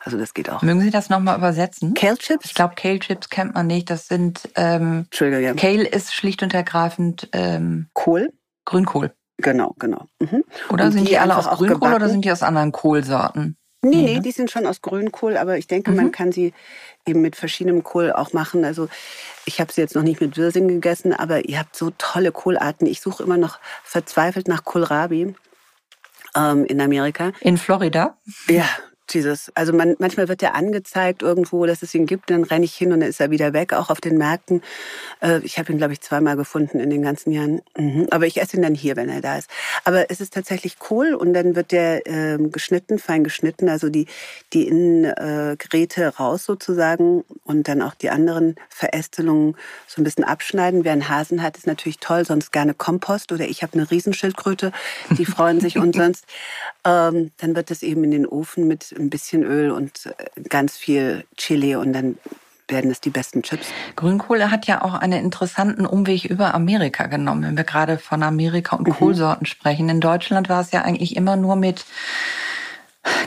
Also 0.00 0.18
das 0.18 0.34
geht 0.34 0.50
auch. 0.50 0.62
Mögen 0.62 0.80
Sie 0.80 0.90
das 0.90 1.08
nochmal 1.08 1.38
übersetzen? 1.38 1.94
Kale 1.94 2.16
Chips? 2.16 2.46
Ich 2.46 2.54
glaube, 2.54 2.74
Kale 2.74 2.98
Chips 2.98 3.28
kennt 3.28 3.54
man 3.54 3.68
nicht. 3.68 3.90
Das 3.90 4.08
sind 4.08 4.48
ähm, 4.56 5.04
Entschuldigung, 5.04 5.44
ja. 5.44 5.54
Kale 5.54 5.86
ist 5.86 6.14
schlicht 6.14 6.42
und 6.42 6.52
ergreifend 6.52 7.28
ähm, 7.32 7.88
Kohl. 7.92 8.32
Grünkohl. 8.64 9.12
Genau, 9.38 9.74
genau. 9.78 10.06
Mhm. 10.20 10.44
Oder 10.70 10.86
und 10.86 10.92
sind 10.92 11.04
die, 11.04 11.10
die 11.10 11.18
alle 11.18 11.36
aus 11.36 11.46
Grünkohl 11.46 11.68
gebacken. 11.68 11.94
oder 11.94 12.08
sind 12.08 12.24
die 12.24 12.32
aus 12.32 12.42
anderen 12.42 12.72
Kohlsorten? 12.72 13.56
Nee, 13.82 14.02
nee, 14.02 14.14
ne? 14.14 14.20
die 14.20 14.32
sind 14.32 14.50
schon 14.50 14.66
aus 14.66 14.82
Grünkohl, 14.82 15.36
aber 15.36 15.56
ich 15.56 15.68
denke, 15.68 15.92
mhm. 15.92 15.96
man 15.96 16.12
kann 16.12 16.32
sie 16.32 16.52
eben 17.06 17.20
mit 17.20 17.36
verschiedenem 17.36 17.84
Kohl 17.84 18.12
auch 18.12 18.32
machen. 18.32 18.64
Also 18.64 18.88
ich 19.44 19.60
habe 19.60 19.72
sie 19.72 19.80
jetzt 19.80 19.94
noch 19.94 20.02
nicht 20.02 20.20
mit 20.20 20.36
Wirsing 20.36 20.66
gegessen, 20.66 21.12
aber 21.12 21.48
ihr 21.48 21.60
habt 21.60 21.76
so 21.76 21.92
tolle 21.96 22.32
Kohlarten. 22.32 22.86
Ich 22.88 23.00
suche 23.00 23.22
immer 23.22 23.36
noch 23.36 23.60
verzweifelt 23.84 24.48
nach 24.48 24.64
Kohlrabi 24.64 25.34
ähm, 26.36 26.64
in 26.64 26.80
Amerika. 26.80 27.30
In 27.40 27.56
Florida? 27.56 28.18
Ja, 28.48 28.66
Jesus. 29.12 29.50
Also 29.54 29.72
man, 29.72 29.96
manchmal 29.98 30.28
wird 30.28 30.42
er 30.42 30.54
angezeigt 30.54 31.22
irgendwo, 31.22 31.66
dass 31.66 31.82
es 31.82 31.94
ihn 31.94 32.06
gibt, 32.06 32.30
dann 32.30 32.44
renne 32.44 32.64
ich 32.64 32.74
hin 32.74 32.92
und 32.92 33.00
dann 33.00 33.08
ist 33.08 33.20
er 33.20 33.30
wieder 33.30 33.52
weg, 33.52 33.72
auch 33.72 33.90
auf 33.90 34.00
den 34.00 34.18
Märkten. 34.18 34.62
Äh, 35.20 35.40
ich 35.40 35.58
habe 35.58 35.72
ihn, 35.72 35.78
glaube 35.78 35.92
ich, 35.92 36.00
zweimal 36.00 36.36
gefunden 36.36 36.80
in 36.80 36.90
den 36.90 37.02
ganzen 37.02 37.30
Jahren. 37.32 37.62
Mhm. 37.76 38.06
Aber 38.10 38.26
ich 38.26 38.40
esse 38.40 38.56
ihn 38.56 38.62
dann 38.62 38.74
hier, 38.74 38.96
wenn 38.96 39.08
er 39.08 39.20
da 39.20 39.38
ist. 39.38 39.48
Aber 39.84 40.10
es 40.10 40.20
ist 40.20 40.34
tatsächlich 40.34 40.78
Kohl 40.78 41.14
und 41.14 41.34
dann 41.34 41.56
wird 41.56 41.72
der 41.72 42.06
äh, 42.06 42.38
geschnitten, 42.38 42.98
fein 42.98 43.24
geschnitten, 43.24 43.68
also 43.68 43.88
die, 43.88 44.06
die 44.52 44.68
Innengräte 44.68 46.16
raus 46.16 46.44
sozusagen 46.44 47.24
und 47.44 47.68
dann 47.68 47.82
auch 47.82 47.94
die 47.94 48.10
anderen 48.10 48.56
Verästelungen 48.68 49.56
so 49.86 50.00
ein 50.00 50.04
bisschen 50.04 50.24
abschneiden. 50.24 50.84
Wer 50.84 50.92
einen 50.92 51.08
Hasen 51.08 51.42
hat, 51.42 51.56
ist 51.56 51.66
natürlich 51.66 51.98
toll, 51.98 52.24
sonst 52.24 52.52
gerne 52.52 52.74
Kompost 52.74 53.32
oder 53.32 53.48
ich 53.48 53.62
habe 53.62 53.74
eine 53.74 53.90
Riesenschildkröte, 53.90 54.72
die 55.10 55.24
freuen 55.24 55.60
sich 55.60 55.78
und 55.78 55.94
sonst. 55.94 56.26
Ähm, 56.84 57.32
dann 57.38 57.56
wird 57.56 57.70
es 57.70 57.82
eben 57.82 58.04
in 58.04 58.10
den 58.10 58.26
Ofen 58.26 58.68
mit 58.68 58.97
ein 58.98 59.10
bisschen 59.10 59.42
Öl 59.42 59.70
und 59.70 60.06
äh, 60.06 60.40
ganz 60.48 60.76
viel 60.76 61.24
Chili 61.36 61.76
und 61.76 61.92
dann 61.92 62.18
werden 62.68 62.90
es 62.90 63.00
die 63.00 63.10
besten 63.10 63.42
Chips. 63.42 63.68
Grünkohle 63.96 64.50
hat 64.50 64.66
ja 64.66 64.82
auch 64.82 64.94
einen 64.94 65.24
interessanten 65.24 65.86
Umweg 65.86 66.24
über 66.26 66.54
Amerika 66.54 67.06
genommen, 67.06 67.42
wenn 67.42 67.56
wir 67.56 67.64
gerade 67.64 67.98
von 67.98 68.22
Amerika 68.22 68.76
und 68.76 68.86
mhm. 68.86 68.92
Kohlsorten 68.92 69.46
sprechen. 69.46 69.88
In 69.88 70.00
Deutschland 70.00 70.48
war 70.48 70.60
es 70.60 70.70
ja 70.70 70.82
eigentlich 70.82 71.16
immer 71.16 71.36
nur 71.36 71.56
mit 71.56 71.84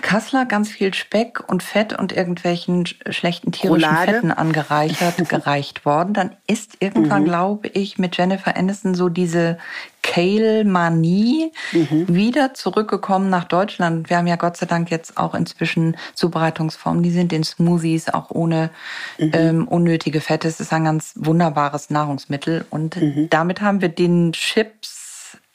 Kassler 0.01 0.45
ganz 0.45 0.69
viel 0.69 0.93
Speck 0.93 1.41
und 1.47 1.63
Fett 1.63 1.97
und 1.97 2.11
irgendwelchen 2.11 2.85
schlechten 2.85 3.51
tierischen 3.51 3.89
Roulade. 3.89 4.13
Fetten 4.13 4.31
angereichert, 4.31 5.17
gereicht 5.29 5.85
worden. 5.85 6.13
Dann 6.13 6.35
ist 6.47 6.77
irgendwann, 6.79 7.21
mhm. 7.21 7.27
glaube 7.27 7.67
ich, 7.69 7.97
mit 7.97 8.17
Jennifer 8.17 8.55
Aniston 8.57 8.93
so 8.93 9.09
diese 9.09 9.57
Kale-Manie 10.03 11.51
mhm. 11.71 12.05
wieder 12.07 12.53
zurückgekommen 12.53 13.29
nach 13.29 13.45
Deutschland. 13.45 14.09
Wir 14.09 14.17
haben 14.17 14.27
ja 14.27 14.35
Gott 14.35 14.57
sei 14.57 14.65
Dank 14.65 14.91
jetzt 14.91 15.17
auch 15.17 15.33
inzwischen 15.33 15.95
Zubereitungsformen, 16.13 17.03
die 17.03 17.11
sind 17.11 17.31
in 17.31 17.43
Smoothies, 17.43 18.09
auch 18.09 18.31
ohne 18.31 18.71
mhm. 19.17 19.31
ähm, 19.33 19.67
unnötige 19.67 20.19
Fette. 20.19 20.47
Es 20.47 20.59
ist 20.59 20.73
ein 20.73 20.83
ganz 20.83 21.13
wunderbares 21.15 21.89
Nahrungsmittel. 21.89 22.65
Und 22.69 22.97
mhm. 22.97 23.29
damit 23.29 23.61
haben 23.61 23.81
wir 23.81 23.89
den 23.89 24.33
Chips 24.33 25.00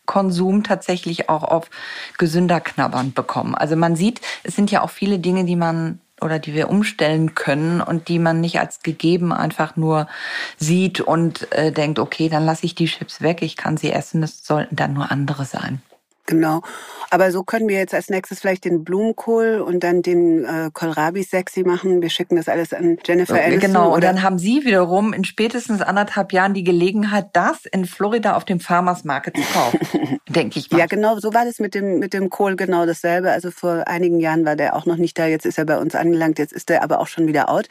Konsum 0.07 0.63
tatsächlich 0.63 1.29
auch 1.29 1.43
auf 1.43 1.71
gesünder 2.19 2.61
knabbern 2.61 3.13
bekommen. 3.13 3.55
Also 3.55 3.77
man 3.77 3.97
sieht, 3.97 4.21
es 4.45 4.57
sind 4.57 4.71
ja 4.71 4.83
auch 4.83 4.91
viele 4.91 5.19
Dinge, 5.19 5.45
die 5.45 5.57
man 5.57 6.01
oder 6.21 6.39
die 6.39 6.55
wir 6.55 6.71
umstellen 6.71 7.35
können 7.35 7.81
und 7.81 8.09
die 8.09 8.19
man 8.19 8.41
nicht 8.41 8.59
als 8.59 8.83
gegeben 8.83 9.33
einfach 9.33 9.77
nur 9.77 10.09
sieht 10.57 11.01
und 11.01 11.53
äh, 11.53 11.73
denkt, 11.73 11.99
okay, 11.99 12.29
dann 12.29 12.47
lasse 12.47 12.65
ich 12.65 12.75
die 12.75 12.87
Chips 12.87 13.21
weg, 13.21 13.43
ich 13.43 13.57
kann 13.57 13.77
sie 13.77 13.93
essen, 13.93 14.23
es 14.23 14.47
sollten 14.47 14.77
dann 14.77 14.95
nur 14.95 15.11
andere 15.11 15.45
sein. 15.45 15.83
Genau. 16.27 16.63
Aber 17.11 17.31
so 17.31 17.45
können 17.45 17.69
wir 17.69 17.79
jetzt 17.79 17.95
als 17.95 18.11
nächstes 18.11 18.41
vielleicht 18.41 18.65
den 18.65 18.85
Blumenkohl 18.85 19.61
und 19.61 19.85
dann 19.85 20.03
den 20.03 20.45
äh, 20.45 20.71
Kohlrabi 20.73 21.23
sexy 21.23 21.63
machen. 21.63 22.03
Wir 22.03 22.11
schicken 22.11 22.37
das 22.37 22.49
alles 22.49 22.73
an 22.73 22.99
Jennifer 23.05 23.35
Aniston. 23.35 23.61
Genau, 23.61 23.95
und 23.95 24.03
dann 24.03 24.23
haben 24.23 24.39
Sie 24.39 24.65
wiederum 24.65 25.13
in 25.13 25.25
spätestens 25.25 25.83
anderthalb 25.83 26.33
Jahren 26.33 26.53
die 26.53 26.65
Gelegenheit, 26.65 27.29
das 27.33 27.65
in 27.67 27.87
Florida 27.87 28.37
auf 28.37 28.45
dem 28.45 28.59
Farmers 28.59 29.05
Market 29.05 29.37
zu 29.37 29.43
kaufen, 29.53 29.79
denke 30.29 30.59
ich 30.59 30.71
mal. 30.71 30.79
Ja, 30.79 30.87
genau, 30.87 31.19
so 31.19 31.33
war 31.33 31.45
das 31.45 31.61
mit 31.61 31.75
dem, 31.75 32.01
mit 32.01 32.13
dem 32.13 32.29
Kohl 32.29 32.57
genau 32.57 32.87
dasselbe. 32.87 33.31
Also 33.31 33.51
vor 33.51 33.87
einigen 33.87 34.19
Jahren 34.19 34.45
war 34.45 34.57
der 34.57 34.75
auch 34.75 34.87
noch 34.87 34.97
nicht 34.97 35.19
da, 35.19 35.27
jetzt 35.27 35.47
ist 35.47 35.59
er 35.59 35.65
bei 35.65 35.79
uns 35.79 35.95
angelangt, 35.95 36.39
jetzt 36.39 36.53
ist 36.53 36.71
er 36.71 36.83
aber 36.83 36.99
auch 37.01 37.07
schon 37.07 37.29
wieder 37.29 37.49
out. 37.49 37.69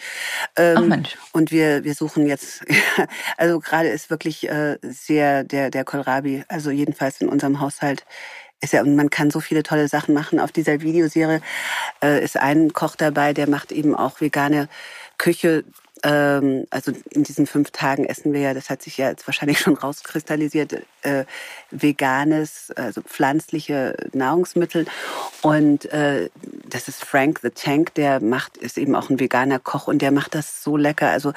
Ähm, 0.55 0.75
Ach 0.77 0.81
Mensch. 0.83 1.17
Und 1.33 1.51
wir, 1.51 1.83
wir 1.83 1.93
suchen 1.93 2.25
jetzt, 2.25 2.63
also 3.37 3.59
gerade 3.59 3.89
ist 3.89 4.09
wirklich 4.09 4.49
äh, 4.49 4.77
sehr 4.81 5.43
der, 5.43 5.69
der 5.71 5.83
Kohlrabi, 5.83 6.43
also 6.47 6.71
jedenfalls 6.71 7.19
in 7.19 7.27
unserem 7.27 7.59
Haushalt 7.59 8.05
ist 8.61 8.73
ja, 8.73 8.81
und 8.81 8.95
man 8.95 9.09
kann 9.09 9.31
so 9.31 9.39
viele 9.39 9.63
tolle 9.63 9.87
Sachen 9.87 10.13
machen. 10.13 10.39
Auf 10.39 10.51
dieser 10.51 10.81
Videoserie 10.81 11.41
äh, 12.03 12.23
ist 12.23 12.37
ein 12.37 12.73
Koch 12.73 12.95
dabei, 12.95 13.33
der 13.33 13.49
macht 13.49 13.71
eben 13.71 13.95
auch 13.95 14.21
vegane 14.21 14.69
Küche 15.17 15.63
ähm, 16.05 16.67
also 16.69 16.91
in 17.09 17.23
diesen 17.23 17.47
fünf 17.47 17.71
Tagen 17.71 18.05
essen 18.05 18.31
wir 18.31 18.39
ja, 18.39 18.53
das 18.53 18.69
hat 18.69 18.83
sich 18.83 18.97
ja 18.97 19.09
jetzt 19.09 19.25
wahrscheinlich 19.27 19.59
schon 19.59 19.73
rauskristallisiert, 19.73 20.83
äh, 21.01 21.25
veganes, 21.71 22.71
also 22.75 23.01
pflanzliche 23.01 23.97
Nahrungsmittel. 24.13 24.85
Und 25.41 25.85
äh, 25.85 26.29
das 26.69 26.87
ist 26.87 27.03
Frank 27.03 27.39
the 27.41 27.49
Tank, 27.49 27.95
der 27.95 28.19
macht, 28.19 28.55
ist 28.57 28.77
eben 28.77 28.95
auch 28.95 29.09
ein 29.09 29.19
veganer 29.19 29.57
Koch 29.57 29.87
und 29.87 30.03
der 30.03 30.11
macht 30.11 30.35
das 30.35 30.63
so 30.63 30.77
lecker. 30.77 31.09
Also 31.09 31.33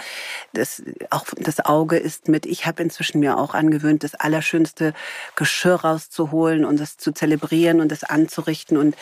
das, 0.52 0.82
auch 1.08 1.24
das 1.38 1.64
Auge 1.64 1.96
ist 1.96 2.28
mit. 2.28 2.44
Ich 2.44 2.66
habe 2.66 2.82
inzwischen 2.82 3.20
mir 3.20 3.38
auch 3.38 3.54
angewöhnt, 3.54 4.04
das 4.04 4.14
allerschönste 4.14 4.92
Geschirr 5.34 5.76
rauszuholen 5.76 6.66
und 6.66 6.78
das 6.78 6.98
zu 6.98 7.12
zelebrieren 7.12 7.80
und 7.80 7.90
das 7.90 8.04
anzurichten. 8.04 8.76
Und 8.76 8.96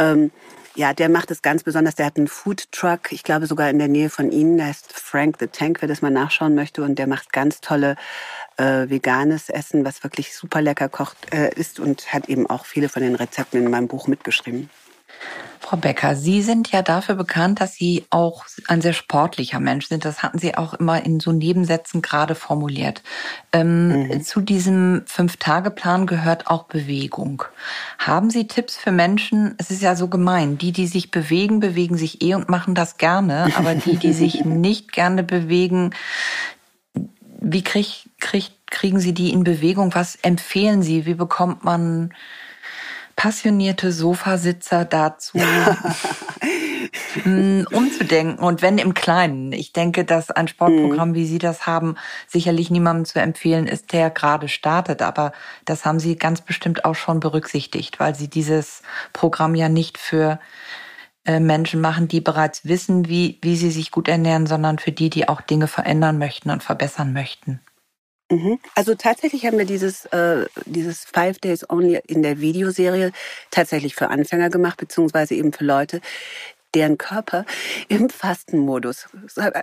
ähm, 0.00 0.32
ja, 0.76 0.92
der 0.92 1.08
macht 1.08 1.30
es 1.30 1.42
ganz 1.42 1.62
besonders. 1.62 1.94
Der 1.94 2.06
hat 2.06 2.16
einen 2.16 2.28
Food 2.28 2.70
Truck, 2.72 3.12
ich 3.12 3.22
glaube 3.22 3.46
sogar 3.46 3.70
in 3.70 3.78
der 3.78 3.88
Nähe 3.88 4.10
von 4.10 4.32
Ihnen. 4.32 4.56
Der 4.56 4.66
heißt 4.66 4.92
Frank 4.92 5.36
the 5.38 5.46
Tank, 5.46 5.80
wer 5.80 5.88
das 5.88 6.02
mal 6.02 6.10
nachschauen 6.10 6.54
möchte. 6.54 6.82
Und 6.82 6.98
der 6.98 7.06
macht 7.06 7.32
ganz 7.32 7.60
tolle 7.60 7.96
äh, 8.56 8.88
veganes 8.88 9.50
Essen, 9.50 9.84
was 9.84 10.02
wirklich 10.02 10.34
super 10.34 10.62
lecker 10.62 10.88
kocht 10.88 11.32
äh, 11.32 11.50
ist 11.54 11.78
und 11.78 12.12
hat 12.12 12.28
eben 12.28 12.48
auch 12.48 12.64
viele 12.64 12.88
von 12.88 13.02
den 13.02 13.14
Rezepten 13.14 13.62
in 13.62 13.70
meinem 13.70 13.88
Buch 13.88 14.08
mitgeschrieben. 14.08 14.68
Frau 15.64 15.78
Becker, 15.78 16.14
Sie 16.14 16.42
sind 16.42 16.70
ja 16.72 16.82
dafür 16.82 17.14
bekannt, 17.14 17.58
dass 17.58 17.74
Sie 17.74 18.04
auch 18.10 18.44
ein 18.68 18.82
sehr 18.82 18.92
sportlicher 18.92 19.60
Mensch 19.60 19.88
sind. 19.88 20.04
Das 20.04 20.22
hatten 20.22 20.38
Sie 20.38 20.58
auch 20.58 20.74
immer 20.74 21.02
in 21.02 21.20
so 21.20 21.32
Nebensätzen 21.32 22.02
gerade 22.02 22.34
formuliert. 22.34 23.02
Ähm, 23.50 24.08
mhm. 24.08 24.22
Zu 24.22 24.42
diesem 24.42 25.04
Fünf-Tage-Plan 25.06 26.06
gehört 26.06 26.48
auch 26.48 26.64
Bewegung. 26.64 27.44
Haben 27.98 28.28
Sie 28.28 28.46
Tipps 28.46 28.76
für 28.76 28.92
Menschen? 28.92 29.54
Es 29.56 29.70
ist 29.70 29.80
ja 29.80 29.96
so 29.96 30.08
gemein. 30.08 30.58
Die, 30.58 30.70
die 30.70 30.86
sich 30.86 31.10
bewegen, 31.10 31.60
bewegen 31.60 31.96
sich 31.96 32.20
eh 32.20 32.34
und 32.34 32.50
machen 32.50 32.74
das 32.74 32.98
gerne. 32.98 33.48
Aber 33.56 33.74
die, 33.74 33.96
die 33.96 34.12
sich 34.12 34.44
nicht 34.44 34.92
gerne 34.92 35.22
bewegen, 35.22 35.94
wie 37.40 37.64
krieg, 37.64 38.10
krieg, 38.20 38.50
kriegen 38.66 39.00
Sie 39.00 39.14
die 39.14 39.32
in 39.32 39.44
Bewegung? 39.44 39.94
Was 39.94 40.16
empfehlen 40.16 40.82
Sie? 40.82 41.06
Wie 41.06 41.14
bekommt 41.14 41.64
man 41.64 42.12
passionierte 43.16 43.92
Sofasitzer 43.92 44.84
dazu, 44.84 45.38
hm, 47.22 47.66
umzudenken 47.70 48.42
und 48.44 48.62
wenn 48.62 48.78
im 48.78 48.94
Kleinen. 48.94 49.52
Ich 49.52 49.72
denke, 49.72 50.04
dass 50.04 50.30
ein 50.30 50.48
Sportprogramm, 50.48 51.10
mhm. 51.10 51.14
wie 51.14 51.26
Sie 51.26 51.38
das 51.38 51.66
haben, 51.66 51.96
sicherlich 52.26 52.70
niemandem 52.70 53.04
zu 53.04 53.20
empfehlen 53.20 53.66
ist, 53.66 53.92
der 53.92 54.10
gerade 54.10 54.48
startet. 54.48 55.02
Aber 55.02 55.32
das 55.64 55.84
haben 55.84 56.00
Sie 56.00 56.16
ganz 56.16 56.40
bestimmt 56.40 56.84
auch 56.84 56.94
schon 56.94 57.20
berücksichtigt, 57.20 58.00
weil 58.00 58.14
Sie 58.14 58.28
dieses 58.28 58.82
Programm 59.12 59.54
ja 59.54 59.68
nicht 59.68 59.98
für 59.98 60.38
äh, 61.24 61.40
Menschen 61.40 61.80
machen, 61.80 62.06
die 62.06 62.20
bereits 62.20 62.66
wissen, 62.66 63.08
wie, 63.08 63.38
wie 63.40 63.56
sie 63.56 63.70
sich 63.70 63.90
gut 63.90 64.08
ernähren, 64.08 64.46
sondern 64.46 64.78
für 64.78 64.92
die, 64.92 65.08
die 65.08 65.26
auch 65.26 65.40
Dinge 65.40 65.68
verändern 65.68 66.18
möchten 66.18 66.50
und 66.50 66.62
verbessern 66.62 67.14
möchten. 67.14 67.60
Mhm. 68.30 68.58
Also 68.74 68.94
tatsächlich 68.94 69.44
haben 69.44 69.58
wir 69.58 69.66
dieses, 69.66 70.06
äh, 70.06 70.46
dieses 70.64 71.04
Five 71.04 71.38
Days 71.38 71.68
Only 71.68 72.00
in 72.06 72.22
der 72.22 72.40
Videoserie 72.40 73.12
tatsächlich 73.50 73.94
für 73.94 74.08
Anfänger 74.08 74.48
gemacht, 74.48 74.78
beziehungsweise 74.78 75.34
eben 75.34 75.52
für 75.52 75.64
Leute, 75.64 76.00
deren 76.74 76.98
Körper 76.98 77.44
im 77.88 78.10
Fastenmodus, 78.10 79.06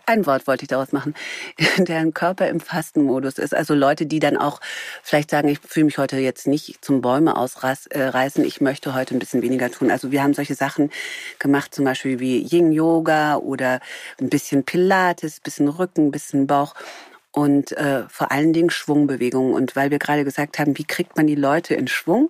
ein 0.06 0.26
Wort 0.26 0.48
wollte 0.48 0.64
ich 0.64 0.70
daraus 0.70 0.92
machen, 0.92 1.14
deren 1.78 2.14
Körper 2.14 2.48
im 2.48 2.60
Fastenmodus 2.60 3.38
ist. 3.38 3.54
Also 3.54 3.74
Leute, 3.74 4.06
die 4.06 4.20
dann 4.20 4.38
auch 4.38 4.62
vielleicht 5.04 5.30
sagen, 5.30 5.50
ich 5.50 5.60
fühle 5.60 5.86
mich 5.86 5.98
heute 5.98 6.18
jetzt 6.18 6.48
nicht 6.48 6.84
zum 6.84 7.02
Bäume 7.02 7.36
ausreißen, 7.36 8.46
ich 8.46 8.62
möchte 8.62 8.94
heute 8.94 9.16
ein 9.16 9.20
bisschen 9.20 9.42
weniger 9.42 9.70
tun. 9.70 9.92
Also 9.92 10.12
wir 10.12 10.24
haben 10.24 10.34
solche 10.34 10.56
Sachen 10.56 10.90
gemacht, 11.40 11.76
zum 11.76 11.86
Beispiel 11.86 12.20
wie 12.20 12.40
Yin-Yoga 12.44 13.38
oder 13.38 13.82
ein 14.20 14.30
bisschen 14.30 14.64
Pilates, 14.64 15.40
ein 15.40 15.44
bisschen 15.44 15.68
Rücken, 15.68 16.08
ein 16.08 16.12
bisschen 16.12 16.48
Bauch 16.48 16.76
und 17.32 17.72
äh, 17.74 18.04
vor 18.10 18.32
allen 18.32 18.54
Dingen 18.54 18.70
Schwungbewegungen. 18.70 19.54
Und 19.54 19.76
weil 19.76 19.92
wir 19.92 20.00
gerade 20.00 20.24
gesagt 20.24 20.60
haben, 20.60 20.78
wie 20.78 20.84
kriegt 20.84 21.18
man 21.18 21.28
die 21.28 21.36
Leute 21.36 21.76
in 21.76 21.88
Schwung? 21.88 22.30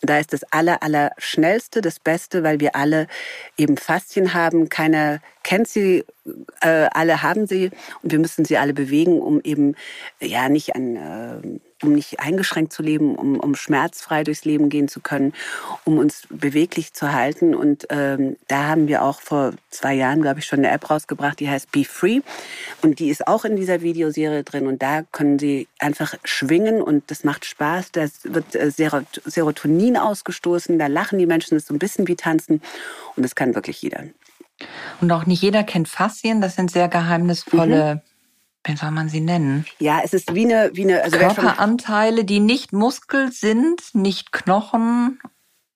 Da 0.00 0.18
ist 0.18 0.32
das 0.32 0.44
aller, 0.52 0.82
aller 0.82 1.10
schnellste, 1.18 1.80
das 1.80 1.98
Beste, 1.98 2.44
weil 2.44 2.60
wir 2.60 2.76
alle 2.76 3.08
eben 3.56 3.76
Faszien 3.76 4.32
haben. 4.32 4.68
Keiner 4.68 5.20
kennt 5.42 5.66
sie, 5.66 6.04
äh, 6.60 6.88
alle 6.92 7.22
haben 7.22 7.48
sie 7.48 7.70
und 8.02 8.12
wir 8.12 8.20
müssen 8.20 8.44
sie 8.44 8.58
alle 8.58 8.74
bewegen, 8.74 9.20
um 9.20 9.40
eben 9.40 9.74
ja 10.20 10.48
nicht 10.48 10.76
an 10.76 10.96
äh, 10.96 11.58
um 11.82 11.92
nicht 11.92 12.20
eingeschränkt 12.20 12.72
zu 12.72 12.82
leben, 12.82 13.14
um, 13.14 13.38
um 13.38 13.54
schmerzfrei 13.54 14.24
durchs 14.24 14.44
Leben 14.44 14.68
gehen 14.68 14.88
zu 14.88 15.00
können, 15.00 15.32
um 15.84 15.98
uns 15.98 16.22
beweglich 16.28 16.92
zu 16.92 17.12
halten. 17.12 17.54
Und 17.54 17.86
ähm, 17.90 18.36
da 18.48 18.68
haben 18.68 18.88
wir 18.88 19.02
auch 19.02 19.20
vor 19.20 19.52
zwei 19.70 19.94
Jahren, 19.94 20.20
glaube 20.20 20.40
ich, 20.40 20.46
schon 20.46 20.60
eine 20.60 20.70
App 20.70 20.90
rausgebracht, 20.90 21.38
die 21.40 21.48
heißt 21.48 21.70
Be 21.70 21.84
Free. 21.84 22.20
Und 22.82 22.98
die 22.98 23.08
ist 23.08 23.26
auch 23.28 23.44
in 23.44 23.56
dieser 23.56 23.80
Videoserie 23.80 24.42
drin. 24.42 24.66
Und 24.66 24.82
da 24.82 25.02
können 25.12 25.38
Sie 25.38 25.68
einfach 25.78 26.14
schwingen 26.24 26.82
und 26.82 27.10
das 27.10 27.24
macht 27.24 27.44
Spaß. 27.44 27.92
Da 27.92 28.06
wird 28.24 28.54
äh, 28.54 28.70
Serotonin 28.70 29.96
ausgestoßen, 29.96 30.78
da 30.78 30.88
lachen 30.88 31.18
die 31.18 31.26
Menschen, 31.26 31.54
das 31.54 31.62
ist 31.62 31.68
so 31.68 31.74
ein 31.74 31.78
bisschen 31.78 32.08
wie 32.08 32.16
tanzen. 32.16 32.60
Und 33.16 33.22
das 33.22 33.34
kann 33.34 33.54
wirklich 33.54 33.80
jeder. 33.82 34.04
Und 35.00 35.12
auch 35.12 35.26
nicht 35.26 35.42
jeder 35.42 35.62
kennt 35.62 35.88
Faszien, 35.88 36.40
das 36.40 36.56
sind 36.56 36.72
sehr 36.72 36.88
geheimnisvolle 36.88 37.96
mhm 37.96 38.00
wie 38.64 38.76
soll 38.76 38.90
man 38.90 39.08
sie 39.08 39.20
nennen? 39.20 39.64
Ja, 39.78 40.00
es 40.04 40.12
ist 40.12 40.34
wie 40.34 40.44
eine, 40.44 40.70
wie 40.74 40.82
eine 40.82 41.02
also 41.02 41.18
Körperanteile, 41.18 42.24
die 42.24 42.40
nicht 42.40 42.72
Muskel 42.72 43.32
sind, 43.32 43.94
nicht 43.94 44.32
Knochen 44.32 45.18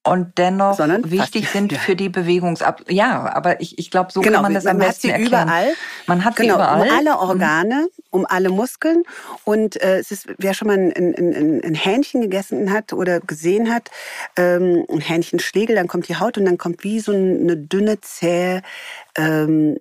und 0.05 0.37
dennoch 0.37 0.77
Sondern 0.77 1.09
wichtig 1.11 1.45
fast, 1.45 1.53
sind 1.53 1.73
ja. 1.73 1.79
für 1.79 1.95
die 1.95 2.09
Bewegungsab. 2.09 2.91
Ja, 2.91 3.33
aber 3.35 3.61
ich, 3.61 3.79
ich 3.79 3.91
glaube, 3.91 4.11
so 4.13 4.21
genau, 4.21 4.37
kann 4.37 4.43
man 4.43 4.55
das 4.55 4.65
man 4.65 4.73
am 4.73 4.79
besten 4.79 5.11
hat 5.11 5.17
sie 5.17 5.23
erklären. 5.23 5.49
Überall. 5.49 5.75
Man 6.09 6.25
hat 6.25 6.37
genau, 6.37 6.55
sie 6.55 6.61
überall. 6.61 6.89
Um 6.89 6.97
alle 6.97 7.19
Organe, 7.19 7.75
mhm. 7.75 7.89
um 8.11 8.27
alle 8.27 8.49
Muskeln. 8.51 9.05
Und 9.45 9.81
äh, 9.81 9.99
es 9.99 10.11
ist, 10.11 10.27
wer 10.39 10.55
schon 10.55 10.67
mal 10.69 10.77
ein, 10.77 10.93
ein, 10.93 11.61
ein 11.65 11.75
Hähnchen 11.75 12.21
gegessen 12.21 12.73
hat 12.73 12.93
oder 12.93 13.21
gesehen 13.21 13.73
hat, 13.73 13.93
ähm, 14.37 14.85
ein 14.91 15.01
Hähnchenschlegel, 15.01 15.77
dann 15.77 15.87
kommt 15.87 16.09
die 16.09 16.17
Haut 16.17 16.37
und 16.37 16.47
dann 16.47 16.59
kommt 16.59 16.83
wie 16.83 16.99
so 16.99 17.13
eine 17.13 17.57
dünne, 17.57 18.01
zähe 18.01 18.63
ähm, 19.17 19.79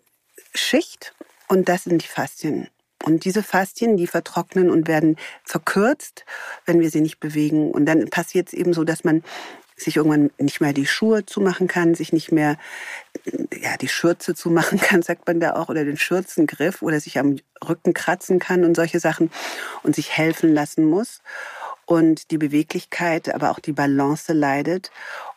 Schicht. 0.54 1.16
Und 1.48 1.68
das 1.68 1.86
sind 1.86 2.04
die 2.04 2.08
Faszien. 2.08 2.68
Und 3.04 3.26
diese 3.26 3.44
Faszien, 3.44 3.98
die 3.98 4.08
vertrocknen 4.08 4.70
und 4.70 4.88
werden 4.88 5.18
verkürzt, 5.44 6.26
wenn 6.66 6.80
wir 6.80 6.90
sie 6.90 7.02
nicht 7.02 7.20
bewegen. 7.20 7.72
Und 7.72 7.86
dann 7.86 8.10
passiert 8.10 8.48
es 8.48 8.54
eben 8.54 8.74
so, 8.74 8.84
dass 8.84 9.04
man 9.04 9.24
sich 9.76 9.98
irgendwann 9.98 10.32
nicht 10.38 10.62
mehr 10.62 10.74
die 10.74 10.86
Schuhe 10.86 11.26
zumachen 11.26 11.68
kann, 11.68 11.96
sich 11.96 12.14
nicht 12.14 12.32
mehr 12.32 12.58
ja, 13.62 13.78
die 13.78 13.88
Schürze 13.88 14.36
zumachen 14.36 14.80
kann, 14.82 15.02
sagt 15.02 15.28
man 15.28 15.40
da 15.40 15.54
auch, 15.54 15.70
oder 15.70 15.84
den 15.84 15.98
Schürzengriff 15.98 16.82
oder 16.82 17.00
sich 17.00 17.20
am 17.20 17.38
Rücken 17.68 17.94
kratzen 17.94 18.40
kann 18.40 18.64
und 18.64 18.76
solche 18.76 19.00
Sachen 19.00 19.32
und 19.84 19.96
sich 19.96 20.16
helfen 20.16 20.54
lassen 20.54 20.86
muss. 20.86 21.22
Und 21.92 22.32
die 22.32 22.38
Beweglichkeit, 22.38 23.36
aber 23.36 23.52
auch 23.52 23.60
die 23.60 23.74
Balance 23.74 24.32
leidet 24.32 24.92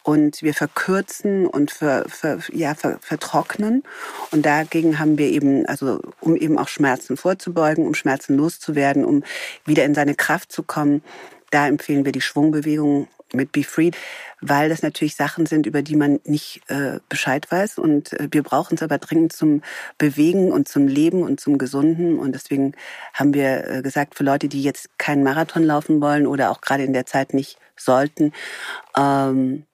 und 0.05 0.41
wir 0.41 0.55
verkürzen 0.55 1.49
und 1.49 1.73
ver, 1.73 2.05
ver, 2.09 2.39
ja, 2.53 2.77
ver, 2.77 3.01
vertrocknen. 3.01 3.83
Und 4.31 4.47
dagegen 4.47 5.01
haben 5.01 5.19
wir 5.19 5.27
eben, 5.27 5.67
also 5.67 5.99
um 6.21 6.37
eben 6.37 6.57
auch 6.57 6.69
Schmerzen 6.69 7.17
vorzubeugen, 7.17 7.85
um 7.85 7.95
Schmerzen 7.95 8.37
loszuwerden, 8.37 9.05
um 9.05 9.25
wieder 9.65 9.85
in 9.85 9.97
seine 9.97 10.15
Kraft 10.15 10.53
zu 10.53 10.63
kommen, 10.63 11.03
da 11.51 11.67
empfehlen 11.67 12.05
wir 12.05 12.13
die 12.13 12.21
Schwungbewegung 12.21 13.09
mit 13.35 13.53
Be 13.53 13.65
Free, 13.65 13.91
weil 14.41 14.69
das 14.69 14.83
natürlich 14.83 15.17
Sachen 15.17 15.47
sind, 15.47 15.67
über 15.67 15.83
die 15.83 15.97
man 15.97 16.21
nicht 16.25 16.63
äh, 16.69 17.01
Bescheid 17.09 17.51
weiß. 17.51 17.79
Und 17.79 18.13
äh, 18.15 18.29
wir 18.31 18.43
brauchen 18.43 18.75
es 18.75 18.83
aber 18.83 18.99
dringend 18.99 19.33
zum 19.33 19.63
Bewegen 19.99 20.53
und 20.53 20.69
zum 20.69 20.89
Leben 20.89 21.23
und 21.23 21.41
zum 21.41 21.59
Gesunden. 21.59 22.19
Und 22.19 22.33
deswegen 22.33 22.73
haben 23.13 23.35
wir 23.35 23.69
äh, 23.69 23.83
gesagt, 23.83 24.15
für 24.17 24.25
Leute, 24.25 24.49
die 24.49 24.63
jetzt 24.63 24.99
keinen 24.99 25.23
Marathon 25.23 25.65
laufen 25.65 26.01
wollen 26.01 26.27
oder 26.27 26.51
auch 26.51 26.61
gerade 26.61 26.85
in 26.85 26.93
der 26.93 27.07
Zeit 27.07 27.35
nicht 27.35 27.59
sollten, 27.77 28.33
ähm, 28.97 29.65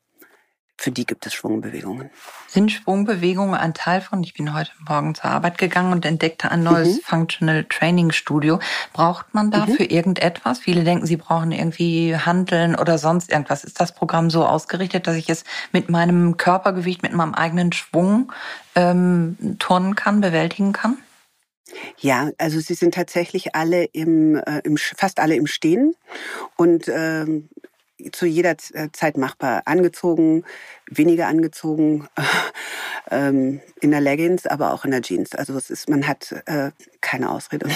für 0.80 0.90
die 0.90 1.04
gibt 1.04 1.26
es 1.26 1.34
Schwungbewegungen. 1.34 2.08
Sind 2.48 2.72
Schwungbewegungen 2.72 3.54
ein 3.54 3.74
Teil 3.74 4.00
von? 4.00 4.22
Ich 4.22 4.32
bin 4.32 4.54
heute 4.54 4.70
Morgen 4.88 5.14
zur 5.14 5.26
Arbeit 5.26 5.58
gegangen 5.58 5.92
und 5.92 6.06
entdeckte 6.06 6.50
ein 6.50 6.62
neues 6.62 6.96
mhm. 6.96 7.00
Functional 7.04 7.64
Training 7.64 8.12
Studio. 8.12 8.60
Braucht 8.94 9.34
man 9.34 9.50
dafür 9.50 9.84
mhm. 9.84 9.90
irgendetwas? 9.90 10.58
Viele 10.58 10.82
denken, 10.82 11.04
sie 11.04 11.18
brauchen 11.18 11.52
irgendwie 11.52 12.16
Handeln 12.16 12.76
oder 12.76 12.96
sonst 12.96 13.30
irgendwas. 13.30 13.62
Ist 13.62 13.78
das 13.78 13.94
Programm 13.94 14.30
so 14.30 14.46
ausgerichtet, 14.46 15.06
dass 15.06 15.16
ich 15.16 15.28
es 15.28 15.44
mit 15.70 15.90
meinem 15.90 16.38
Körpergewicht, 16.38 17.02
mit 17.02 17.12
meinem 17.12 17.34
eigenen 17.34 17.72
Schwung 17.72 18.32
ähm, 18.74 19.36
turnen 19.58 19.96
kann, 19.96 20.22
bewältigen 20.22 20.72
kann? 20.72 20.96
Ja, 21.98 22.30
also 22.38 22.58
sie 22.58 22.74
sind 22.74 22.94
tatsächlich 22.94 23.54
alle 23.54 23.84
im, 23.84 24.36
äh, 24.36 24.60
im 24.64 24.78
fast 24.78 25.20
alle 25.20 25.36
im 25.36 25.46
Stehen 25.46 25.94
und 26.56 26.88
ähm, 26.88 27.50
zu 28.12 28.26
jeder 28.26 28.56
äh, 28.72 28.88
Zeit 28.92 29.16
machbar. 29.16 29.62
Angezogen, 29.66 30.44
weniger 30.86 31.26
angezogen, 31.26 32.08
ähm, 33.10 33.60
in 33.80 33.90
der 33.90 34.00
Leggings, 34.00 34.46
aber 34.46 34.72
auch 34.72 34.84
in 34.84 34.90
der 34.90 35.02
Jeans. 35.02 35.34
Also 35.34 35.56
es 35.56 35.70
ist, 35.70 35.88
man 35.88 36.06
hat 36.06 36.32
äh, 36.46 36.70
keine 37.00 37.30
Ausrede. 37.30 37.68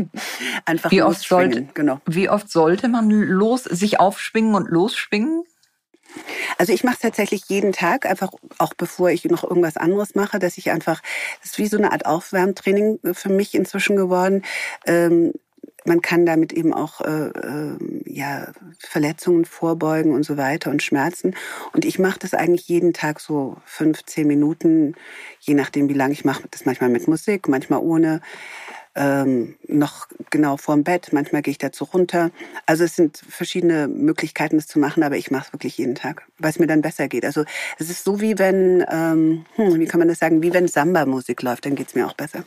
Einfach 0.64 0.90
wie 0.90 1.02
oft 1.02 1.26
sollte, 1.26 1.66
genau. 1.74 2.00
Wie 2.06 2.28
oft 2.28 2.50
sollte 2.50 2.88
man 2.88 3.10
los, 3.10 3.64
sich 3.64 4.00
aufschwingen 4.00 4.54
und 4.54 4.68
losschwingen? 4.68 5.44
Also 6.58 6.72
ich 6.72 6.84
mache 6.84 6.94
es 6.96 7.00
tatsächlich 7.00 7.44
jeden 7.48 7.72
Tag, 7.72 8.04
einfach 8.04 8.32
auch 8.58 8.74
bevor 8.74 9.10
ich 9.10 9.24
noch 9.24 9.44
irgendwas 9.44 9.78
anderes 9.78 10.14
mache, 10.14 10.38
dass 10.38 10.58
ich 10.58 10.70
einfach, 10.70 11.00
das 11.40 11.52
ist 11.52 11.58
wie 11.58 11.66
so 11.66 11.78
eine 11.78 11.92
Art 11.92 12.04
Aufwärmtraining 12.04 12.98
für 13.14 13.30
mich 13.30 13.54
inzwischen 13.54 13.96
geworden. 13.96 14.42
Ähm, 14.86 15.32
man 15.84 16.00
kann 16.00 16.26
damit 16.26 16.52
eben 16.52 16.72
auch 16.72 17.00
äh, 17.00 17.28
äh, 17.28 17.78
ja, 18.06 18.52
Verletzungen 18.78 19.44
vorbeugen 19.44 20.12
und 20.12 20.24
so 20.24 20.36
weiter 20.36 20.70
und 20.70 20.82
Schmerzen. 20.82 21.34
Und 21.72 21.84
ich 21.84 21.98
mache 21.98 22.18
das 22.18 22.34
eigentlich 22.34 22.68
jeden 22.68 22.92
Tag 22.92 23.20
so 23.20 23.56
fünf, 23.64 24.04
zehn 24.04 24.26
Minuten, 24.26 24.94
je 25.40 25.54
nachdem, 25.54 25.88
wie 25.88 25.94
lange 25.94 26.12
ich 26.12 26.24
mache. 26.24 26.44
Das 26.50 26.64
manchmal 26.64 26.90
mit 26.90 27.08
Musik, 27.08 27.48
manchmal 27.48 27.80
ohne. 27.80 28.20
Ähm, 28.94 29.56
noch 29.66 30.06
genau 30.28 30.58
vorm 30.58 30.84
Bett, 30.84 31.14
manchmal 31.14 31.40
gehe 31.40 31.52
ich 31.52 31.56
dazu 31.56 31.84
runter. 31.84 32.30
Also 32.66 32.84
es 32.84 32.94
sind 32.94 33.22
verschiedene 33.26 33.88
Möglichkeiten, 33.88 34.56
das 34.56 34.66
zu 34.66 34.78
machen, 34.78 35.02
aber 35.02 35.16
ich 35.16 35.30
mache 35.30 35.46
es 35.46 35.52
wirklich 35.54 35.78
jeden 35.78 35.94
Tag, 35.94 36.26
weil 36.36 36.50
es 36.50 36.58
mir 36.58 36.66
dann 36.66 36.82
besser 36.82 37.08
geht. 37.08 37.24
Also 37.24 37.44
es 37.78 37.88
ist 37.88 38.04
so 38.04 38.20
wie 38.20 38.38
wenn, 38.38 38.84
ähm, 38.90 39.46
hm, 39.54 39.80
wie 39.80 39.86
kann 39.86 39.98
man 39.98 40.08
das 40.08 40.18
sagen, 40.18 40.42
wie 40.42 40.52
wenn 40.52 40.68
Samba-Musik 40.68 41.40
läuft, 41.40 41.64
dann 41.64 41.74
geht 41.74 41.88
es 41.88 41.94
mir 41.94 42.06
auch 42.06 42.12
besser. 42.12 42.44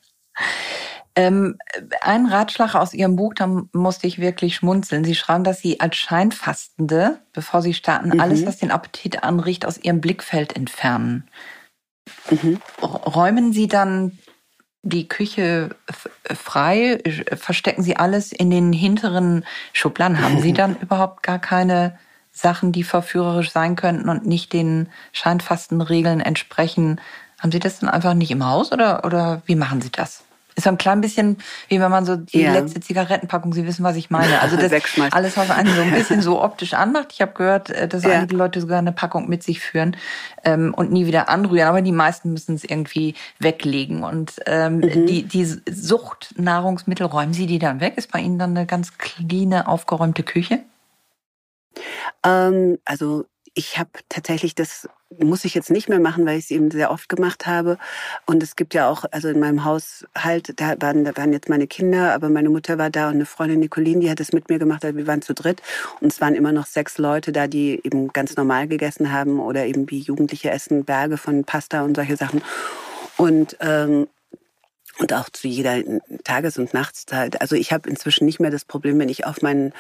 Ähm, 1.20 1.58
ein 2.00 2.28
Ratschlag 2.28 2.76
aus 2.76 2.94
Ihrem 2.94 3.18
Buch, 3.18 3.34
da 3.34 3.46
musste 3.74 4.08
ich 4.08 4.20
wirklich 4.20 4.56
schmunzeln. 4.56 5.04
Sie 5.04 5.16
schreiben, 5.16 5.44
dass 5.44 5.60
Sie 5.60 5.82
als 5.82 5.98
Scheinfastende, 5.98 7.20
bevor 7.34 7.62
Sie 7.62 7.74
starten, 7.74 8.12
mhm. 8.12 8.22
alles, 8.22 8.46
was 8.46 8.56
den 8.56 8.72
Appetit 8.72 9.22
anricht, 9.22 9.66
aus 9.66 9.78
Ihrem 9.78 10.00
Blickfeld 10.00 10.56
entfernen. 10.56 11.28
Mhm. 12.32 12.62
Räumen 12.82 13.52
Sie 13.52 13.68
dann 13.68 14.18
die 14.82 15.10
Küche 15.10 15.76
frei? 16.24 17.04
Verstecken 17.36 17.84
Sie 17.84 17.98
alles 17.98 18.32
in 18.32 18.50
den 18.50 18.72
hinteren 18.72 19.44
Schubladen? 19.74 20.22
Haben 20.22 20.40
Sie 20.40 20.54
dann 20.54 20.78
überhaupt 20.82 21.22
gar 21.22 21.40
keine 21.40 22.00
Sachen, 22.32 22.72
die 22.72 22.86
verführerisch 22.86 23.52
sein 23.52 23.76
könnten 23.76 24.08
und 24.08 24.26
nicht 24.26 24.54
den 24.54 24.88
scheinfasten 25.12 25.82
Regeln 25.82 26.22
entsprechen? 26.22 27.02
Haben 27.42 27.52
Sie 27.52 27.60
das 27.60 27.80
dann 27.80 27.90
einfach 27.90 28.14
nicht 28.14 28.32
im 28.32 28.46
Haus 28.46 28.72
oder, 28.72 29.04
oder 29.04 29.42
wie 29.48 29.56
machen 29.56 29.82
Sie 29.82 29.92
das? 29.92 30.24
Ist 30.60 30.66
so 30.66 30.72
ein 30.72 30.78
klein 30.78 31.00
bisschen, 31.00 31.38
wie 31.70 31.80
wenn 31.80 31.90
man 31.90 32.06
so 32.06 32.18
die 32.18 32.42
ja. 32.42 32.52
letzte 32.52 32.82
Zigarettenpackung, 32.82 33.54
Sie 33.54 33.66
wissen, 33.66 33.82
was 33.86 33.96
ich 33.96 34.10
meine. 34.10 34.42
Also 34.42 34.58
das 34.58 34.74
alles, 35.14 35.38
was 35.38 35.50
einen 35.52 35.74
so 35.74 35.82
ein 35.82 35.94
bisschen 35.94 36.22
so 36.22 36.42
optisch 36.44 36.74
anmacht. 36.74 37.14
Ich 37.14 37.22
habe 37.22 37.32
gehört, 37.32 37.70
äh, 37.70 37.88
dass 37.88 38.04
ja. 38.04 38.10
einige 38.10 38.36
Leute 38.36 38.60
sogar 38.60 38.80
eine 38.80 38.92
Packung 38.92 39.30
mit 39.30 39.42
sich 39.42 39.62
führen 39.62 39.96
ähm, 40.44 40.74
und 40.74 40.92
nie 40.92 41.06
wieder 41.06 41.30
anrühren. 41.30 41.70
Aber 41.70 41.82
die 41.82 41.94
meisten 41.94 42.34
müssen 42.34 42.56
es 42.56 42.66
irgendwie 42.66 43.16
weglegen. 43.40 44.04
Und 44.04 44.34
ähm, 44.48 44.80
mhm. 44.80 45.06
die, 45.08 45.24
die 45.24 45.46
Suchtnahrungsmittel, 45.46 47.06
räumen 47.06 47.34
Sie 47.34 47.46
die 47.46 47.60
dann 47.60 47.80
weg? 47.80 47.94
Ist 47.96 48.12
bei 48.12 48.20
Ihnen 48.20 48.38
dann 48.38 48.58
eine 48.58 48.66
ganz 48.66 48.98
cleane, 48.98 49.66
aufgeräumte 49.66 50.24
Küche? 50.24 50.60
Ähm, 52.26 52.80
also 52.84 53.24
ich 53.54 53.80
habe 53.80 53.92
tatsächlich 54.10 54.56
das 54.56 54.90
muss 55.18 55.46
ich 55.46 55.56
jetzt 55.56 55.72
nicht 55.72 55.90
mehr 55.90 56.00
machen, 56.00 56.26
weil 56.26 56.38
ich 56.38 56.46
es 56.46 56.52
eben 56.52 56.70
sehr 56.72 56.92
oft 56.92 57.10
gemacht 57.10 57.48
habe. 57.48 57.78
Und 58.26 58.44
es 58.44 58.56
gibt 58.56 58.74
ja 58.74 58.90
auch, 58.90 59.06
also 59.12 59.28
in 59.28 59.40
meinem 59.40 59.66
Haushalt, 59.66 60.60
da 60.60 60.76
waren, 60.80 61.04
da 61.04 61.16
waren 61.18 61.34
jetzt 61.34 61.50
meine 61.50 61.68
Kinder, 61.68 62.14
aber 62.14 62.30
meine 62.30 62.50
Mutter 62.50 62.78
war 62.78 62.90
da 62.90 63.08
und 63.08 63.16
eine 63.16 63.26
Freundin 63.26 63.60
Nicolin, 63.60 64.02
die 64.02 64.10
hat 64.10 64.20
es 64.20 64.34
mit 64.34 64.50
mir 64.50 64.60
gemacht, 64.60 64.84
wir 64.84 65.08
waren 65.08 65.22
zu 65.22 65.34
dritt. 65.34 65.62
Und 66.00 66.12
es 66.12 66.22
waren 66.22 66.36
immer 66.36 66.52
noch 66.52 66.68
sechs 66.68 66.98
Leute 66.98 67.32
da, 67.32 67.48
die 67.48 67.80
eben 67.84 68.10
ganz 68.10 68.36
normal 68.36 68.68
gegessen 68.68 69.12
haben 69.12 69.40
oder 69.40 69.66
eben 69.66 69.90
wie 69.90 70.00
Jugendliche 70.00 70.52
essen, 70.52 70.86
Berge 70.86 71.18
von 71.18 71.44
Pasta 71.44 71.82
und 71.84 71.96
solche 71.96 72.16
Sachen. 72.16 72.42
Und 73.18 73.58
ähm, 73.60 74.08
und 75.00 75.14
auch 75.14 75.30
zu 75.30 75.48
jeder 75.48 75.82
Tages- 76.26 76.58
und 76.58 76.74
Nachtszeit. 76.74 77.40
Also 77.42 77.56
ich 77.56 77.72
habe 77.72 77.90
inzwischen 77.90 78.26
nicht 78.26 78.40
mehr 78.40 78.52
das 78.52 78.66
Problem, 78.66 79.00
wenn 79.00 79.08
ich 79.08 79.26
auf, 79.26 79.42
meinen, 79.42 79.74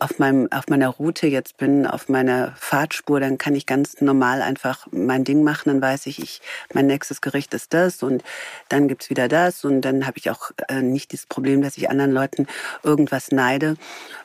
auf, 0.00 0.18
meinem, 0.18 0.50
auf 0.50 0.66
meiner 0.68 0.88
Route 0.88 1.28
jetzt 1.28 1.56
bin, 1.58 1.86
auf 1.86 2.08
meiner 2.08 2.52
Fahrtspur, 2.56 3.20
dann 3.20 3.38
kann 3.38 3.54
ich 3.54 3.66
ganz 3.66 4.00
normal 4.00 4.42
einfach 4.42 4.88
mein 4.90 5.22
Ding 5.22 5.44
machen. 5.44 5.68
Dann 5.68 5.80
weiß 5.80 6.06
ich, 6.06 6.20
ich 6.20 6.40
mein 6.74 6.86
nächstes 6.86 7.20
Gericht 7.20 7.54
ist 7.54 7.72
das 7.72 8.02
und 8.02 8.24
dann 8.68 8.88
gibt's 8.88 9.10
wieder 9.10 9.28
das. 9.28 9.64
Und 9.64 9.82
dann 9.82 10.06
habe 10.06 10.18
ich 10.18 10.28
auch 10.30 10.50
äh, 10.68 10.82
nicht 10.82 11.12
das 11.12 11.26
Problem, 11.26 11.62
dass 11.62 11.78
ich 11.78 11.88
anderen 11.88 12.12
Leuten 12.12 12.48
irgendwas 12.82 13.30
neide, 13.30 13.76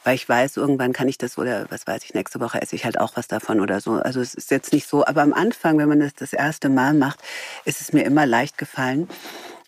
weil 0.04 0.16
ich 0.16 0.28
weiß, 0.28 0.58
irgendwann 0.58 0.94
kann 0.94 1.08
ich 1.08 1.20
das 1.20 1.38
oder 1.38 1.68
was 1.70 1.86
weiß 1.86 2.04
ich, 2.06 2.16
nächste 2.16 2.40
Woche 2.40 2.60
esse 2.60 2.76
ich 2.76 2.86
halt 2.86 3.00
auch 3.00 3.16
was 3.16 3.28
davon 3.28 3.60
oder 3.60 3.82
so. 3.82 3.94
Also 3.94 4.20
es 4.20 4.34
ist 4.34 4.50
jetzt 4.50 4.74
nicht 4.74 4.88
so. 4.88 5.06
Aber 5.06 5.22
am 5.22 5.34
Anfang, 5.34 5.78
wenn 5.78 5.90
man 5.90 6.00
das 6.00 6.16
das 6.16 6.34
erste 6.34 6.70
Mal 6.70 6.96
macht, 6.96 7.20
ist 7.66 7.82
es 7.82 7.94
mir 7.94 8.04
immer 8.04 8.26
leicht 8.26 8.58
gefallen 8.58 9.08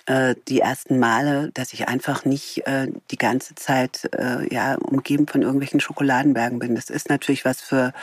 äh, 0.05 0.35
die 0.47 0.59
ersten 0.59 0.99
Male, 0.99 1.51
dass 1.53 1.73
ich 1.73 1.87
einfach 1.87 2.25
nicht 2.25 2.65
äh, 2.67 2.87
die 3.11 3.17
ganze 3.17 3.55
Zeit 3.55 4.09
äh, 4.17 4.53
ja 4.53 4.75
umgeben 4.75 5.27
von 5.27 5.41
irgendwelchen 5.41 5.79
Schokoladenbergen 5.79 6.59
bin. 6.59 6.75
Das 6.75 6.89
ist 6.89 7.09
natürlich 7.09 7.45
was 7.45 7.61
für 7.61 7.93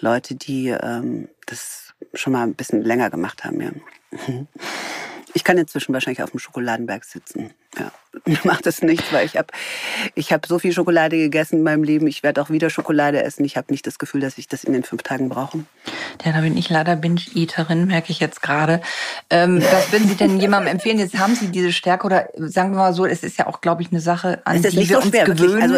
Leute, 0.00 0.34
die 0.34 0.68
ähm, 0.68 1.28
das 1.46 1.94
schon 2.14 2.32
mal 2.32 2.42
ein 2.42 2.54
bisschen 2.54 2.82
länger 2.82 3.10
gemacht 3.10 3.44
haben. 3.44 3.60
Ja. 3.60 3.70
Ich 5.34 5.44
kann 5.44 5.56
inzwischen 5.56 5.94
wahrscheinlich 5.94 6.22
auf 6.22 6.32
dem 6.32 6.40
Schokoladenberg 6.40 7.06
sitzen. 7.06 7.54
Ja, 7.78 7.90
macht 8.44 8.66
das 8.66 8.82
nichts, 8.82 9.12
weil 9.12 9.24
ich 9.24 9.36
habe 9.36 9.48
ich 10.14 10.32
hab 10.32 10.46
so 10.46 10.58
viel 10.58 10.72
Schokolade 10.72 11.16
gegessen 11.16 11.56
in 11.56 11.62
meinem 11.62 11.82
Leben. 11.82 12.06
Ich 12.06 12.22
werde 12.22 12.42
auch 12.42 12.50
wieder 12.50 12.68
Schokolade 12.68 13.22
essen. 13.22 13.44
Ich 13.44 13.56
habe 13.56 13.72
nicht 13.72 13.86
das 13.86 13.98
Gefühl, 13.98 14.20
dass 14.20 14.38
ich 14.38 14.48
das 14.48 14.64
in 14.64 14.72
den 14.72 14.84
fünf 14.84 15.02
Tagen 15.02 15.28
brauche. 15.28 15.64
Ja, 16.24 16.32
da 16.32 16.40
bin 16.40 16.56
ich 16.56 16.68
leider 16.68 16.94
Binge-Eaterin, 16.96 17.86
merke 17.86 18.12
ich 18.12 18.20
jetzt 18.20 18.42
gerade. 18.42 18.82
Ähm, 19.30 19.62
was 19.62 19.90
würden 19.92 20.08
Sie 20.08 20.14
denn 20.14 20.38
jemandem 20.38 20.72
empfehlen? 20.72 20.98
Jetzt 20.98 21.18
haben 21.18 21.34
Sie 21.34 21.48
diese 21.48 21.72
Stärke 21.72 22.06
oder 22.06 22.28
sagen 22.36 22.72
wir 22.72 22.78
mal 22.78 22.92
so, 22.92 23.06
es 23.06 23.22
ist 23.22 23.38
ja 23.38 23.46
auch, 23.46 23.60
glaube 23.60 23.82
ich, 23.82 23.90
eine 23.90 24.00
Sache, 24.00 24.42
an 24.44 24.60
die 24.62 24.72
wir 24.72 24.86
so 24.86 24.96
uns 24.98 25.08
schwer, 25.08 25.24
gewöhnen 25.24 25.62
also, 25.62 25.74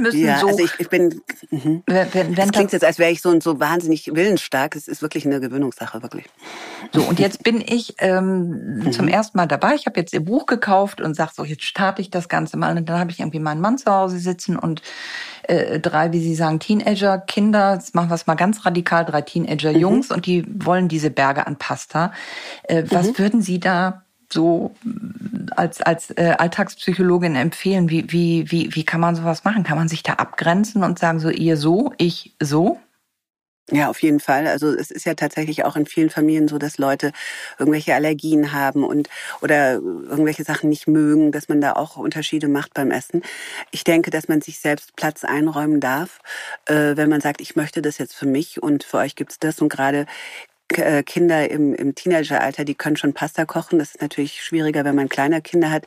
müssen. 0.00 0.24
Ja, 0.24 0.38
so, 0.38 0.48
also 0.48 0.64
ich, 0.64 0.72
ich 0.78 0.88
bin. 0.88 1.20
Mhm. 1.50 1.82
Wenn, 1.86 2.14
wenn, 2.14 2.34
das 2.34 2.52
klingt 2.52 2.72
jetzt, 2.72 2.84
als 2.84 2.98
wäre 2.98 3.10
ich 3.10 3.20
so 3.20 3.38
so 3.40 3.60
wahnsinnig 3.60 4.14
willensstark. 4.14 4.76
Es 4.76 4.88
ist 4.88 5.02
wirklich 5.02 5.26
eine 5.26 5.40
Gewöhnungssache, 5.40 6.02
wirklich. 6.02 6.24
So 6.92 7.02
und 7.02 7.18
jetzt 7.18 7.42
bin 7.42 7.60
ich 7.60 7.94
ähm, 7.98 8.78
mhm. 8.78 8.92
zum 8.92 9.08
ersten 9.08 9.36
Mal 9.36 9.46
dabei. 9.46 9.74
Ich 9.74 9.86
habe 9.86 10.00
jetzt 10.00 10.14
Ihr 10.14 10.20
Buch 10.20 10.46
gekauft 10.46 11.00
und 11.00 11.14
sage, 11.14 11.26
sage, 11.26 11.32
so 11.36 11.44
jetzt 11.44 11.64
starte 11.66 12.00
ich 12.00 12.10
das 12.10 12.28
Ganze 12.28 12.56
mal. 12.56 12.76
Und 12.76 12.88
dann 12.88 12.98
habe 12.98 13.10
ich 13.10 13.20
irgendwie 13.20 13.40
meinen 13.40 13.60
Mann 13.60 13.78
zu 13.78 13.90
Hause 13.90 14.18
sitzen 14.18 14.56
und 14.56 14.82
äh, 15.42 15.80
drei, 15.80 16.12
wie 16.12 16.20
Sie 16.20 16.34
sagen, 16.34 16.58
Teenager, 16.58 17.18
Kinder, 17.18 17.74
jetzt 17.74 17.94
machen 17.94 18.10
wir 18.10 18.14
es 18.14 18.26
mal 18.26 18.34
ganz 18.34 18.64
radikal, 18.64 19.04
drei 19.04 19.22
Teenager-Jungs 19.22 20.10
mhm. 20.10 20.14
und 20.14 20.26
die 20.26 20.44
wollen 20.64 20.88
diese 20.88 21.10
Berge 21.10 21.46
an 21.46 21.56
Pasta. 21.56 22.12
Äh, 22.64 22.84
was 22.90 23.08
mhm. 23.08 23.18
würden 23.18 23.42
Sie 23.42 23.60
da 23.60 24.02
so 24.32 24.74
als, 25.54 25.80
als 25.80 26.10
äh, 26.10 26.34
Alltagspsychologin 26.38 27.36
empfehlen? 27.36 27.90
Wie, 27.90 28.10
wie, 28.10 28.50
wie, 28.50 28.74
wie 28.74 28.84
kann 28.84 29.00
man 29.00 29.14
sowas 29.14 29.44
machen? 29.44 29.62
Kann 29.62 29.78
man 29.78 29.88
sich 29.88 30.02
da 30.02 30.14
abgrenzen 30.14 30.82
und 30.82 30.98
sagen, 30.98 31.20
so 31.20 31.30
ihr 31.30 31.56
so, 31.56 31.92
ich 31.98 32.34
so? 32.40 32.80
Ja, 33.72 33.88
auf 33.90 34.00
jeden 34.00 34.20
Fall. 34.20 34.46
Also 34.46 34.68
es 34.72 34.92
ist 34.92 35.06
ja 35.06 35.14
tatsächlich 35.14 35.64
auch 35.64 35.74
in 35.74 35.86
vielen 35.86 36.08
Familien 36.08 36.46
so, 36.46 36.56
dass 36.56 36.78
Leute 36.78 37.10
irgendwelche 37.58 37.96
Allergien 37.96 38.52
haben 38.52 38.84
und 38.84 39.08
oder 39.42 39.72
irgendwelche 39.74 40.44
Sachen 40.44 40.68
nicht 40.70 40.86
mögen, 40.86 41.32
dass 41.32 41.48
man 41.48 41.60
da 41.60 41.72
auch 41.72 41.96
Unterschiede 41.96 42.46
macht 42.46 42.74
beim 42.74 42.92
Essen. 42.92 43.22
Ich 43.72 43.82
denke, 43.82 44.10
dass 44.10 44.28
man 44.28 44.40
sich 44.40 44.60
selbst 44.60 44.94
Platz 44.94 45.24
einräumen 45.24 45.80
darf, 45.80 46.20
äh, 46.66 46.96
wenn 46.96 47.08
man 47.10 47.20
sagt, 47.20 47.40
ich 47.40 47.56
möchte 47.56 47.82
das 47.82 47.98
jetzt 47.98 48.14
für 48.14 48.26
mich 48.26 48.62
und 48.62 48.84
für 48.84 48.98
euch 48.98 49.16
gibt's 49.16 49.40
das 49.40 49.60
und 49.60 49.68
gerade 49.68 50.06
äh, 50.74 51.02
Kinder 51.02 51.50
im, 51.50 51.74
im 51.74 51.94
Teenageralter, 51.94 52.64
die 52.64 52.74
können 52.76 52.96
schon 52.96 53.14
Pasta 53.14 53.44
kochen. 53.46 53.78
Das 53.78 53.94
ist 53.96 54.02
natürlich 54.02 54.42
schwieriger, 54.44 54.84
wenn 54.84 54.96
man 54.96 55.08
kleine 55.08 55.42
Kinder 55.42 55.70
hat. 55.70 55.86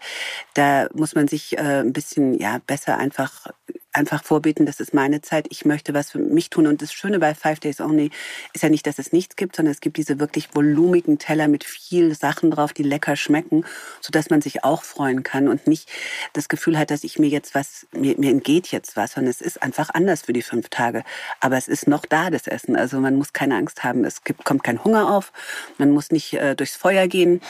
Da 0.54 0.88
muss 0.94 1.16
man 1.16 1.28
sich 1.30 1.58
äh, 1.58 1.82
ein 1.82 1.94
bisschen 1.94 2.34
ja 2.40 2.60
besser 2.68 2.98
einfach 2.98 3.48
einfach 3.92 4.24
vorbeten, 4.24 4.66
das 4.66 4.80
ist 4.80 4.94
meine 4.94 5.22
Zeit, 5.22 5.48
ich 5.50 5.66
möchte 5.66 5.94
was 5.94 6.12
für 6.12 6.20
mich 6.20 6.50
tun. 6.50 6.68
Und 6.68 6.82
das 6.82 6.94
Schöne 6.94 7.20
bei 7.20 7.34
Five 7.34 7.60
Days 7.60 7.82
Only 7.82 8.12
ist 8.54 8.62
ja 8.62 8.70
nicht, 8.70 8.86
dass 8.86 9.00
es 9.00 9.12
nichts 9.12 9.36
gibt, 9.36 9.56
sondern 9.56 9.72
es 9.72 9.82
gibt 9.82 9.98
diese 9.98 10.20
wirklich 10.20 10.50
volumigen 10.54 11.18
Teller 11.18 11.48
mit 11.48 11.64
viel 11.64 12.14
Sachen 12.14 12.52
drauf, 12.52 12.72
die 12.72 12.84
lecker 12.84 13.16
schmecken, 13.16 13.66
so 14.00 14.12
dass 14.12 14.30
man 14.30 14.42
sich 14.42 14.64
auch 14.64 14.84
freuen 14.84 15.24
kann 15.24 15.48
und 15.48 15.66
nicht 15.68 15.90
das 16.34 16.50
Gefühl 16.50 16.78
hat, 16.78 16.92
dass 16.92 17.04
ich 17.04 17.18
mir 17.18 17.30
jetzt 17.30 17.56
was, 17.56 17.88
mir, 17.92 18.16
mir 18.18 18.30
entgeht 18.30 18.68
jetzt 18.68 18.96
was, 18.96 19.14
sondern 19.14 19.32
es 19.32 19.42
ist 19.42 19.62
einfach 19.64 19.90
anders 19.92 20.22
für 20.22 20.34
die 20.34 20.44
fünf 20.44 20.70
Tage. 20.70 21.04
Aber 21.40 21.58
es 21.58 21.68
ist 21.68 21.88
noch 21.88 22.06
da, 22.06 22.30
das 22.30 22.46
Essen. 22.46 22.76
Also 22.76 23.00
man 23.00 23.16
muss 23.16 23.34
keine 23.34 23.56
Angst 23.56 23.84
haben, 23.84 24.06
es 24.06 24.24
gibt, 24.24 24.46
kommt 24.46 24.64
kein 24.64 24.84
Hunger 24.84 25.12
auf, 25.12 25.34
man 25.80 25.90
muss 25.90 26.12
nicht 26.12 26.34
äh, 26.34 26.56
durchs 26.56 26.76
Feuer 26.76 27.08
gehen, 27.08 27.42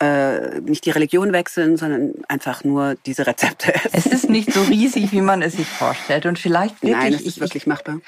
äh, 0.00 0.60
nicht 0.60 0.84
die 0.84 0.90
Religion 0.90 1.32
wechseln, 1.32 1.78
sondern 1.78 2.12
einfach 2.28 2.64
nur 2.64 2.96
diese 3.06 3.26
Rezepte 3.26 3.74
essen. 3.74 3.90
Es 3.94 4.06
ist 4.06 4.28
nicht 4.28 4.52
so 4.52 4.62
riesig, 4.62 5.12
wie 5.12 5.22
man 5.22 5.40
es 5.40 5.54
sich 5.54 5.66
vorstellt 5.66 5.85
vorstellt. 5.86 6.26
Und 6.26 6.38
vielleicht 6.38 6.82
wirklich. 6.82 6.96
Nein, 6.96 7.12
das 7.12 7.22
ist 7.22 7.36
ich, 7.36 7.40
wirklich 7.40 7.66
machbar. 7.66 8.00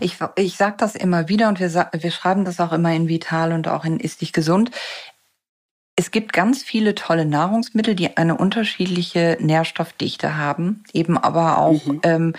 Ich, 0.00 0.14
ich, 0.14 0.44
ich 0.44 0.56
sage 0.56 0.76
das 0.78 0.94
immer 0.94 1.28
wieder 1.28 1.48
und 1.48 1.60
wir, 1.60 1.90
wir 1.92 2.10
schreiben 2.10 2.44
das 2.44 2.60
auch 2.60 2.72
immer 2.72 2.92
in 2.92 3.08
Vital 3.08 3.52
und 3.52 3.68
auch 3.68 3.84
in 3.84 4.00
Ist 4.00 4.20
dich 4.20 4.32
gesund. 4.32 4.70
Es 5.96 6.12
gibt 6.12 6.32
ganz 6.32 6.62
viele 6.62 6.94
tolle 6.94 7.24
Nahrungsmittel, 7.24 7.96
die 7.96 8.16
eine 8.16 8.36
unterschiedliche 8.36 9.36
Nährstoffdichte 9.40 10.36
haben, 10.36 10.84
eben 10.92 11.18
aber 11.18 11.58
auch 11.58 11.84
mhm. 11.84 12.00
ähm, 12.04 12.32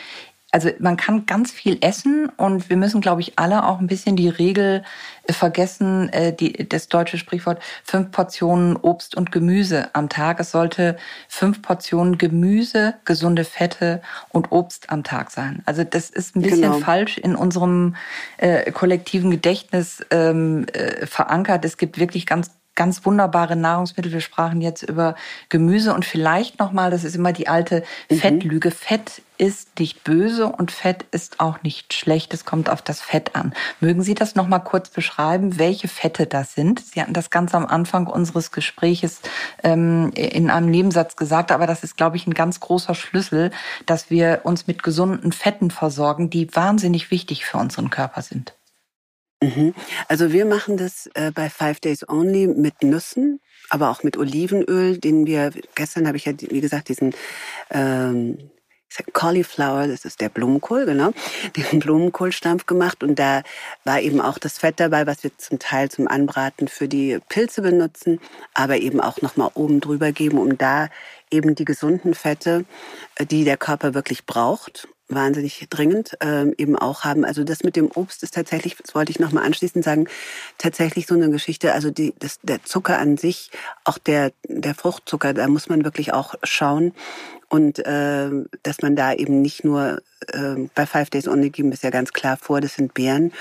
also 0.52 0.70
man 0.80 0.97
kann 0.97 1.26
ganz 1.26 1.52
viel 1.52 1.78
essen 1.82 2.30
und 2.38 2.70
wir 2.70 2.78
müssen, 2.78 3.02
glaube 3.02 3.22
ich, 3.22 3.38
alle 3.38 3.68
auch 3.68 3.80
ein 3.80 3.88
bisschen 3.88 4.16
die 4.16 4.30
Regel 4.30 4.84
äh, 5.24 5.34
vergessen, 5.34 6.10
äh, 6.10 6.34
die, 6.34 6.68
das 6.68 6.88
deutsche 6.88 7.18
Sprichwort, 7.18 7.62
fünf 7.84 8.12
Portionen 8.12 8.76
Obst 8.76 9.16
und 9.16 9.32
Gemüse 9.32 9.89
am 9.93 10.10
Tag. 10.10 10.39
Es 10.39 10.52
sollte 10.52 10.97
fünf 11.28 11.62
Portionen 11.62 12.18
Gemüse, 12.18 12.95
gesunde 13.06 13.43
Fette 13.43 14.02
und 14.30 14.52
Obst 14.52 14.89
am 14.89 15.04
Tag 15.04 15.30
sein. 15.30 15.62
Also 15.66 15.84
das 15.84 16.10
ist 16.10 16.36
ein 16.36 16.41
bisschen 16.41 16.62
genau. 16.62 16.80
falsch 16.80 17.18
in 17.18 17.36
unserem 17.36 17.95
äh, 18.38 18.72
kollektiven 18.72 19.30
Gedächtnis 19.30 20.04
ähm, 20.10 20.66
äh, 20.74 21.06
verankert. 21.06 21.64
Es 21.64 21.78
gibt 21.78 22.00
wirklich 22.00 22.26
ganz 22.26 22.52
ganz 22.80 23.05
wunderbare 23.05 23.57
Nahrungsmittel. 23.57 24.13
Wir 24.13 24.21
sprachen 24.21 24.61
jetzt 24.61 24.84
über 24.84 25.15
Gemüse 25.49 25.93
und 25.93 26.05
vielleicht 26.05 26.59
nochmal, 26.59 26.91
das 26.91 27.03
ist 27.03 27.13
immer 27.13 27.34
die 27.34 27.49
alte 27.49 27.84
mhm. 28.09 28.15
Fettlüge. 28.15 28.71
Fett 28.71 29.21
ist 29.38 29.77
nicht 29.80 30.05
böse 30.05 30.47
und 30.47 30.71
Fett 30.71 31.05
ist 31.11 31.41
auch 31.41 31.61
nicht 31.61 31.93
schlecht. 31.93 32.34
Es 32.34 32.45
kommt 32.45 32.69
auf 32.69 32.82
das 32.82 33.01
Fett 33.01 33.36
an. 33.36 33.53
Mögen 33.82 34.01
Sie 34.01 34.15
das 34.15 34.36
nochmal 34.36 34.63
kurz 34.63 34.89
beschreiben, 34.89 35.59
welche 35.59 35.89
Fette 35.89 36.25
das 36.25 36.55
sind? 36.55 36.80
Sie 36.80 37.01
hatten 37.01 37.13
das 37.13 37.30
ganz 37.30 37.53
am 37.53 37.65
Anfang 37.65 38.07
unseres 38.07 38.51
Gespräches 38.51 39.19
ähm, 39.61 40.11
in 40.15 40.49
einem 40.49 40.71
Nebensatz 40.71 41.17
gesagt, 41.17 41.51
aber 41.51 41.67
das 41.67 41.84
ist, 41.84 41.97
glaube 41.97 42.15
ich, 42.15 42.27
ein 42.27 42.34
ganz 42.34 42.61
großer 42.61 42.95
Schlüssel, 42.95 43.51
dass 43.88 44.09
wir 44.09 44.41
uns 44.43 44.67
mit 44.67 44.84
gesunden 44.84 45.34
Fetten 45.34 45.69
versorgen, 45.69 46.30
die 46.30 46.55
wahnsinnig 46.55 47.11
wichtig 47.11 47.43
für 47.43 47.57
unseren 47.57 47.89
Körper 47.89 48.21
sind. 48.21 48.53
Mhm. 49.41 49.73
Also 50.07 50.33
wir 50.33 50.45
machen 50.45 50.75
das 50.75 51.09
äh, 51.13 51.31
bei 51.31 51.49
Five 51.49 51.79
Days 51.79 52.07
Only 52.07 52.47
mit 52.47 52.83
Nüssen, 52.83 53.39
aber 53.69 53.89
auch 53.89 54.03
mit 54.03 54.17
Olivenöl, 54.17 54.97
den 54.97 55.25
wir, 55.25 55.51
gestern 55.75 56.07
habe 56.07 56.17
ich 56.17 56.25
ja, 56.25 56.33
wie 56.37 56.61
gesagt, 56.61 56.89
diesen 56.89 57.15
ähm, 57.69 58.51
Cauliflower, 59.13 59.87
das 59.87 60.03
ist 60.03 60.19
der 60.19 60.29
Blumenkohl, 60.29 60.85
genau, 60.85 61.13
den 61.55 61.79
Blumenkohlstampf 61.79 62.65
gemacht 62.65 63.01
und 63.01 63.17
da 63.17 63.43
war 63.85 64.01
eben 64.01 64.19
auch 64.19 64.39
das 64.39 64.57
Fett 64.57 64.79
dabei, 64.79 65.07
was 65.07 65.23
wir 65.23 65.37
zum 65.37 65.57
Teil 65.57 65.89
zum 65.89 66.09
Anbraten 66.09 66.67
für 66.67 66.89
die 66.89 67.19
Pilze 67.29 67.61
benutzen, 67.61 68.19
aber 68.53 68.77
eben 68.77 68.99
auch 68.99 69.21
nochmal 69.21 69.51
oben 69.53 69.79
drüber 69.79 70.11
geben, 70.11 70.37
um 70.37 70.57
da 70.57 70.89
eben 71.31 71.55
die 71.55 71.65
gesunden 71.65 72.13
Fette, 72.13 72.65
äh, 73.15 73.25
die 73.25 73.45
der 73.45 73.57
Körper 73.57 73.93
wirklich 73.93 74.25
braucht, 74.25 74.89
wahnsinnig 75.10 75.68
dringend 75.70 76.18
ähm, 76.22 76.53
eben 76.57 76.78
auch 76.78 77.03
haben. 77.03 77.26
Also 77.26 77.43
das 77.43 77.64
mit 77.64 77.76
dem 77.76 77.89
Obst 77.93 78.24
ist 78.24 78.36
tatsächlich, 78.36 78.78
das 78.78 78.95
wollte 78.95 79.12
ich 79.12 79.20
nochmal 79.20 79.45
anschließend 79.45 79.84
sagen, 79.84 80.07
tatsächlich 80.57 81.07
so 81.07 81.16
eine 81.16 81.30
Geschichte. 81.30 81.74
Also 81.74 81.91
die, 81.91 82.14
das, 82.20 82.39
der 82.43 82.64
Zucker 82.64 82.99
an 82.99 83.18
sich, 83.18 83.51
auch 83.84 83.97
der, 83.97 84.32
der 84.47 84.76
Fruchtzucker, 84.76 85.34
da 85.34 85.47
muss 85.47 85.68
man 85.68 85.84
wirklich 85.84 86.14
auch 86.14 86.36
schauen. 86.43 86.93
Und 87.49 87.80
äh, 87.80 88.30
dass 88.62 88.82
man 88.82 88.95
da 88.95 89.14
eben 89.14 89.41
nicht 89.41 89.64
nur 89.64 90.01
äh, 90.28 90.68
bei 90.76 90.86
Five 90.86 91.10
Days 91.10 91.28
Only 91.28 91.49
geben 91.49 91.72
ist 91.72 91.84
ja 91.84 91.89
ganz 91.89 92.14
klar 92.14 92.38
vor, 92.38 92.62
das 92.62 92.76
sind 92.76 92.93
Beeren, 92.93 93.34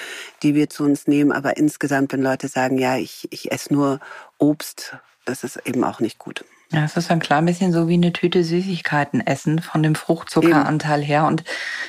die 0.43 0.55
wir 0.55 0.71
zu 0.71 0.85
uns 0.85 1.07
nehmen. 1.07 1.31
Aber 1.31 1.59
insgesamt, 1.59 2.12
wenn 2.12 2.23
Leute 2.23 2.49
sagen, 2.49 2.79
ja, 2.79 2.97
ich, 2.97 3.29
ich 3.31 3.53
esse 3.53 3.75
nur 3.75 4.01
Obst, 4.39 4.97
das 5.27 5.45
ist 5.45 5.61
eben 5.66 5.85
auch 5.85 6.01
nicht 6.01 6.19
gut. 6.19 6.45
Ja, 6.71 6.85
es 6.85 6.99
ist 6.99 7.11
ein 7.11 7.19
klein 7.19 7.47
bisschen 7.47 7.73
so 7.73 7.89
wie 7.89 7.95
eine 7.95 8.12
Tüte 8.12 8.45
Süßigkeiten 8.45 9.27
essen 9.27 9.61
von 9.61 9.83
dem 9.83 9.95
Fruchtzuckeranteil 9.95 11.01
her. 11.01 11.25
Und 11.25 11.43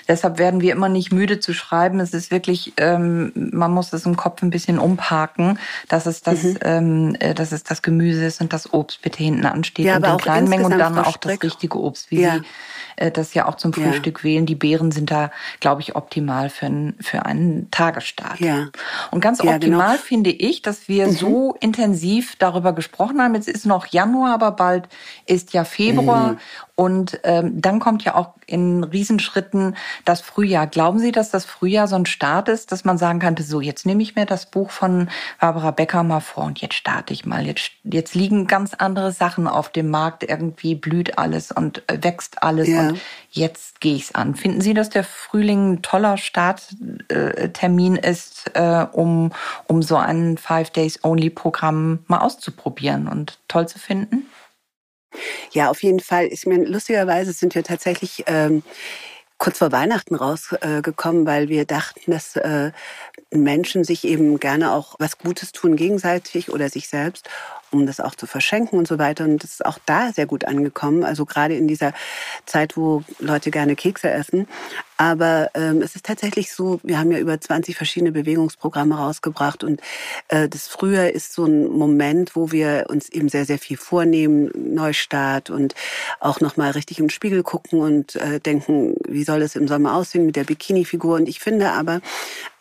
deshalb 0.08 0.38
werden 0.38 0.62
wir 0.62 0.72
immer 0.72 0.88
nicht 0.88 1.12
müde 1.12 1.42
zu 1.42 1.54
schreiben. 1.54 2.00
Es 2.00 2.14
ist 2.14 2.32
wirklich, 2.32 2.72
ähm, 2.78 3.34
man 3.36 3.74
muss 3.74 3.92
es 3.92 4.06
im 4.06 4.16
Kopf 4.16 4.42
ein 4.42 4.52
bisschen 4.52 4.80
umparken, 4.80 5.60
dass 5.90 6.06
es 6.06 6.22
das, 6.22 6.44
mhm. 6.44 6.58
ähm, 6.62 7.18
äh, 7.20 7.34
dass 7.34 7.52
es 7.52 7.64
das 7.64 7.82
Gemüse 7.82 8.24
ist 8.24 8.40
und 8.40 8.54
das 8.54 8.74
Obst 8.74 9.02
bitte 9.02 9.22
hinten 9.22 9.46
ansteht 9.46 9.86
ja, 9.86 9.98
und 9.98 10.06
in 10.06 10.18
kleinen 10.18 10.48
Mengen 10.48 10.66
und 10.66 10.80
dann 10.80 10.98
auch 10.98 11.18
das 11.18 11.44
richtige 11.44 11.78
Obst, 11.78 12.10
wie 12.10 12.22
ja. 12.22 12.36
Sie 12.36 12.42
äh, 12.96 13.12
das 13.12 13.34
ja 13.34 13.48
auch 13.48 13.56
zum 13.56 13.74
Frühstück 13.74 14.20
ja. 14.20 14.24
wählen. 14.24 14.46
Die 14.46 14.56
Beeren 14.56 14.92
sind 14.92 15.12
da, 15.12 15.32
glaube 15.60 15.82
ich, 15.82 15.98
optimal 15.98 16.50
für, 16.50 16.68
einen 16.68 16.96
für 17.02 17.26
einen 17.26 17.70
Tagesstart. 17.72 18.40
Ja. 18.40 18.70
Und 19.12 19.20
ganz 19.20 19.44
ja, 19.44 19.56
optimal 19.56 19.96
genau. 19.96 20.02
finde 20.02 20.30
ich, 20.30 20.62
dass 20.62 20.88
wir 20.88 21.08
mhm. 21.08 21.12
so 21.12 21.58
intensiv 21.60 22.36
darüber 22.38 22.74
gesprochen 22.74 23.22
haben. 23.22 23.36
Jetzt 23.36 23.50
ist 23.50 23.66
noch 23.66 23.88
Januar, 23.88 24.34
aber 24.34 24.52
bald 24.52 24.69
ist 25.26 25.54
ja 25.54 25.64
Februar. 25.64 26.34
Mhm. 26.34 26.38
Und 26.80 27.20
ähm, 27.24 27.62
dann 27.62 27.82
kommt 27.82 28.06
ja 28.06 28.16
auch 28.16 28.36
in 28.46 28.86
Riesenschritten 28.86 29.76
das 30.06 30.22
Frühjahr. 30.22 30.66
Glauben 30.66 31.00
Sie, 31.00 31.12
dass 31.12 31.30
das 31.30 31.44
Frühjahr 31.44 31.90
so 31.90 31.98
ein 31.98 32.06
Start 32.06 32.48
ist, 32.48 32.72
dass 32.72 32.86
man 32.86 32.98
sagen 32.98 33.20
könnte, 33.20 33.44
so 33.44 33.60
jetzt 33.60 33.86
nehme 33.86 34.02
ich 34.02 34.16
mir 34.16 34.26
das 34.26 34.46
Buch 34.46 34.72
von 34.72 35.10
Barbara 35.42 35.72
Becker 35.72 36.04
mal 36.04 36.22
vor 36.22 36.46
und 36.46 36.62
jetzt 36.62 36.76
starte 36.76 37.12
ich 37.12 37.26
mal. 37.26 37.46
Jetzt, 37.46 37.72
jetzt 37.84 38.16
liegen 38.16 38.48
ganz 38.48 38.74
andere 38.74 39.12
Sachen 39.12 39.46
auf 39.46 39.68
dem 39.68 39.90
Markt. 39.90 40.24
Irgendwie 40.24 40.74
blüht 40.74 41.18
alles 41.18 41.52
und 41.52 41.84
wächst 41.92 42.44
alles 42.44 42.70
ja. 42.70 42.88
und 42.88 43.02
jetzt 43.30 43.82
gehe 43.82 43.96
ich's 43.96 44.16
an. 44.16 44.36
Finden 44.36 44.62
Sie, 44.62 44.74
dass 44.74 44.90
der 44.90 45.04
Frühling 45.04 45.74
ein 45.74 45.82
toller 45.82 46.16
Starttermin 46.16 47.98
ist, 47.98 48.52
äh, 48.54 48.86
um, 48.94 49.34
um 49.68 49.84
so 49.84 49.98
ein 49.98 50.38
Five 50.38 50.70
Days 50.70 51.04
Only 51.04 51.30
Programm 51.30 52.00
mal 52.08 52.20
auszuprobieren 52.20 53.10
und 53.10 53.38
toll 53.50 53.68
zu 53.68 53.80
finden? 53.80 54.28
Ja, 55.52 55.70
auf 55.70 55.84
jeden 55.84 56.00
Fall. 56.00 56.28
Ich 56.28 56.46
meine, 56.46 56.66
lustigerweise 56.66 57.34
sind 57.34 57.56
wir 57.56 57.64
tatsächlich 57.64 58.24
ähm, 58.28 58.64
kurz 59.38 59.58
vor 59.58 59.72
Weihnachten 59.72 60.16
rausgekommen, 60.16 61.24
äh, 61.24 61.26
weil 61.26 61.50
wir 61.50 61.66
dachten, 61.66 62.12
dass 62.12 62.36
äh, 62.36 62.72
Menschen 63.32 63.84
sich 63.84 64.06
eben 64.06 64.40
gerne 64.40 64.74
auch 64.74 64.96
was 65.00 65.18
Gutes 65.18 65.52
tun 65.52 65.76
gegenseitig 65.76 66.52
oder 66.52 66.70
sich 66.70 66.88
selbst 66.90 67.30
um 67.72 67.86
das 67.86 68.00
auch 68.00 68.16
zu 68.16 68.28
verschenken 68.28 68.78
und 68.78 68.88
so 68.88 69.00
weiter. 69.00 69.24
Und 69.26 69.44
das 69.44 69.52
ist 69.52 69.66
auch 69.66 69.80
da 69.86 70.12
sehr 70.12 70.26
gut 70.26 70.46
angekommen. 70.46 71.04
Also 71.04 71.26
gerade 71.26 71.56
in 71.56 71.68
dieser 71.68 71.94
Zeit, 72.46 72.78
wo 72.78 73.04
Leute 73.20 73.52
gerne 73.52 73.76
Kekse 73.76 74.10
essen. 74.10 74.48
Aber 74.98 75.50
ähm, 75.54 75.82
es 75.82 75.96
ist 75.96 76.06
tatsächlich 76.06 76.52
so, 76.52 76.82
wir 76.84 77.00
haben 77.00 77.10
ja 77.10 77.20
über 77.20 77.40
20 77.40 77.78
verschiedene 77.78 78.12
Bewegungsprogramme 78.12 78.98
rausgebracht 78.98 79.64
und 79.64 79.80
äh, 80.28 80.50
das 80.50 80.68
Frühjahr 80.68 81.10
ist 81.10 81.32
so 81.32 81.46
ein 81.46 81.70
Moment, 81.70 82.36
wo 82.36 82.52
wir 82.52 82.88
uns 82.90 83.08
eben 83.08 83.30
sehr, 83.30 83.46
sehr 83.46 83.60
viel 83.60 83.78
vornehmen, 83.78 84.52
Neustart 84.54 85.52
und 85.52 85.74
auch 86.20 86.42
nochmal 86.42 86.72
richtig 86.72 87.00
im 87.00 87.10
Spiegel 87.10 87.44
gucken 87.44 87.80
und 87.80 88.18
äh, 88.18 88.42
denken, 88.42 88.96
wie 89.08 89.24
soll 89.24 89.42
es 89.42 89.56
im 89.56 89.70
Sommer 89.70 89.96
aussehen 89.96 90.26
mit 90.26 90.36
der 90.36 90.44
Bikini-Figur. 90.44 91.16
Und 91.16 91.30
ich 91.30 91.40
finde 91.40 91.72
aber, 91.72 92.02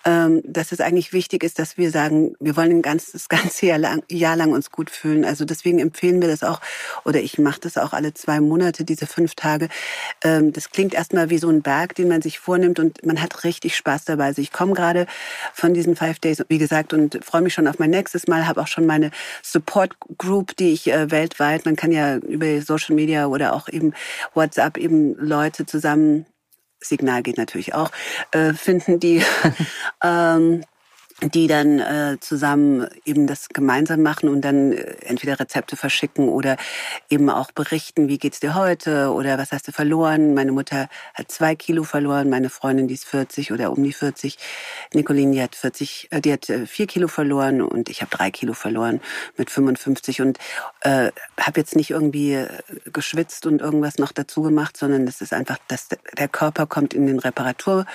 dass 0.04 0.72
es 0.72 0.80
eigentlich 0.80 1.12
wichtig 1.12 1.42
ist, 1.42 1.58
dass 1.58 1.76
wir 1.76 1.90
sagen, 1.90 2.34
wir 2.40 2.56
wollen 2.56 2.70
ein 2.70 2.82
ganzes, 2.82 3.12
das 3.12 3.28
ganze 3.28 3.66
Jahr 3.66 3.78
lang, 3.78 4.02
Jahr 4.10 4.36
lang 4.36 4.52
uns 4.52 4.70
gut 4.70 4.90
fühlen. 4.90 5.24
Also 5.24 5.44
deswegen 5.44 5.78
empfehlen 5.78 6.20
wir 6.20 6.28
das 6.28 6.42
auch, 6.42 6.60
oder 7.04 7.20
ich 7.20 7.38
mache 7.38 7.60
das 7.60 7.76
auch 7.76 7.92
alle 7.92 8.14
zwei 8.14 8.40
Monate, 8.40 8.84
diese 8.84 9.06
fünf 9.06 9.34
Tage. 9.34 9.68
Ähm, 10.22 10.52
das 10.52 10.70
klingt 10.70 10.94
erstmal 10.94 11.30
wie 11.30 11.38
so 11.38 11.48
ein 11.48 11.62
Berg, 11.62 11.94
den 11.94 12.08
man 12.08 12.22
sich 12.22 12.38
vornimmt 12.38 12.78
und 12.78 13.04
man 13.04 13.20
hat 13.20 13.44
richtig 13.44 13.76
Spaß 13.76 14.04
dabei. 14.04 14.26
Also 14.26 14.40
ich 14.42 14.52
komme 14.52 14.74
gerade 14.74 15.06
von 15.52 15.74
diesen 15.74 15.96
Five 15.96 16.18
Days, 16.20 16.42
wie 16.48 16.58
gesagt, 16.58 16.92
und 16.92 17.22
freue 17.24 17.42
mich 17.42 17.54
schon 17.54 17.68
auf 17.68 17.78
mein 17.78 17.90
nächstes 17.90 18.26
Mal, 18.28 18.46
habe 18.46 18.60
auch 18.60 18.66
schon 18.66 18.86
meine 18.86 19.10
Support 19.42 19.96
Group, 20.16 20.56
die 20.56 20.72
ich 20.72 20.90
äh, 20.90 21.10
weltweit, 21.10 21.64
man 21.64 21.76
kann 21.76 21.92
ja 21.92 22.16
über 22.16 22.60
Social 22.62 22.94
Media 22.94 23.26
oder 23.26 23.52
auch 23.52 23.68
eben 23.68 23.94
WhatsApp 24.34 24.76
eben 24.78 25.14
Leute 25.16 25.66
zusammen 25.66 26.26
Signal 26.80 27.22
geht 27.22 27.38
natürlich 27.38 27.74
auch, 27.74 27.90
äh, 28.32 28.52
finden, 28.52 29.00
die 29.00 29.22
ähm, 30.02 30.64
die 31.20 31.48
dann 31.48 31.80
äh, 31.80 32.16
zusammen 32.20 32.86
eben 33.04 33.26
das 33.26 33.48
gemeinsam 33.48 34.02
machen 34.02 34.28
und 34.28 34.42
dann 34.42 34.72
äh, 34.72 34.96
entweder 35.04 35.40
Rezepte 35.40 35.76
verschicken 35.76 36.28
oder 36.28 36.56
eben 37.10 37.28
auch 37.28 37.50
berichten, 37.50 38.08
wie 38.08 38.18
geht's 38.18 38.38
dir 38.38 38.54
heute 38.54 39.12
oder 39.12 39.36
was 39.36 39.50
hast 39.50 39.66
du 39.66 39.72
verloren. 39.72 40.34
Meine 40.34 40.52
Mutter 40.52 40.88
hat 41.14 41.30
zwei 41.32 41.56
Kilo 41.56 41.82
verloren, 41.82 42.30
meine 42.30 42.50
Freundin, 42.50 42.86
die 42.86 42.94
ist 42.94 43.04
40 43.04 43.50
oder 43.50 43.72
um 43.72 43.82
die 43.82 43.92
40. 43.92 44.38
Nicoline, 44.94 45.32
die 45.32 45.42
hat 45.42 45.56
40, 45.56 46.08
äh, 46.12 46.20
die 46.20 46.32
hat 46.32 46.48
äh, 46.50 46.66
vier 46.66 46.86
Kilo 46.86 47.08
verloren 47.08 47.62
und 47.62 47.88
ich 47.88 48.00
habe 48.00 48.16
drei 48.16 48.30
Kilo 48.30 48.52
verloren 48.52 49.00
mit 49.36 49.50
55 49.50 50.20
und 50.20 50.38
äh, 50.82 51.10
habe 51.40 51.60
jetzt 51.60 51.74
nicht 51.74 51.90
irgendwie 51.90 52.34
äh, 52.34 52.48
geschwitzt 52.92 53.44
und 53.44 53.60
irgendwas 53.60 53.98
noch 53.98 54.12
dazu 54.12 54.42
gemacht, 54.42 54.76
sondern 54.76 55.04
das 55.04 55.20
ist 55.20 55.32
einfach, 55.32 55.58
dass 55.66 55.88
der 56.16 56.28
Körper 56.28 56.66
kommt 56.66 56.94
in 56.94 57.08
den 57.08 57.18
Reparaturmodus. 57.18 57.86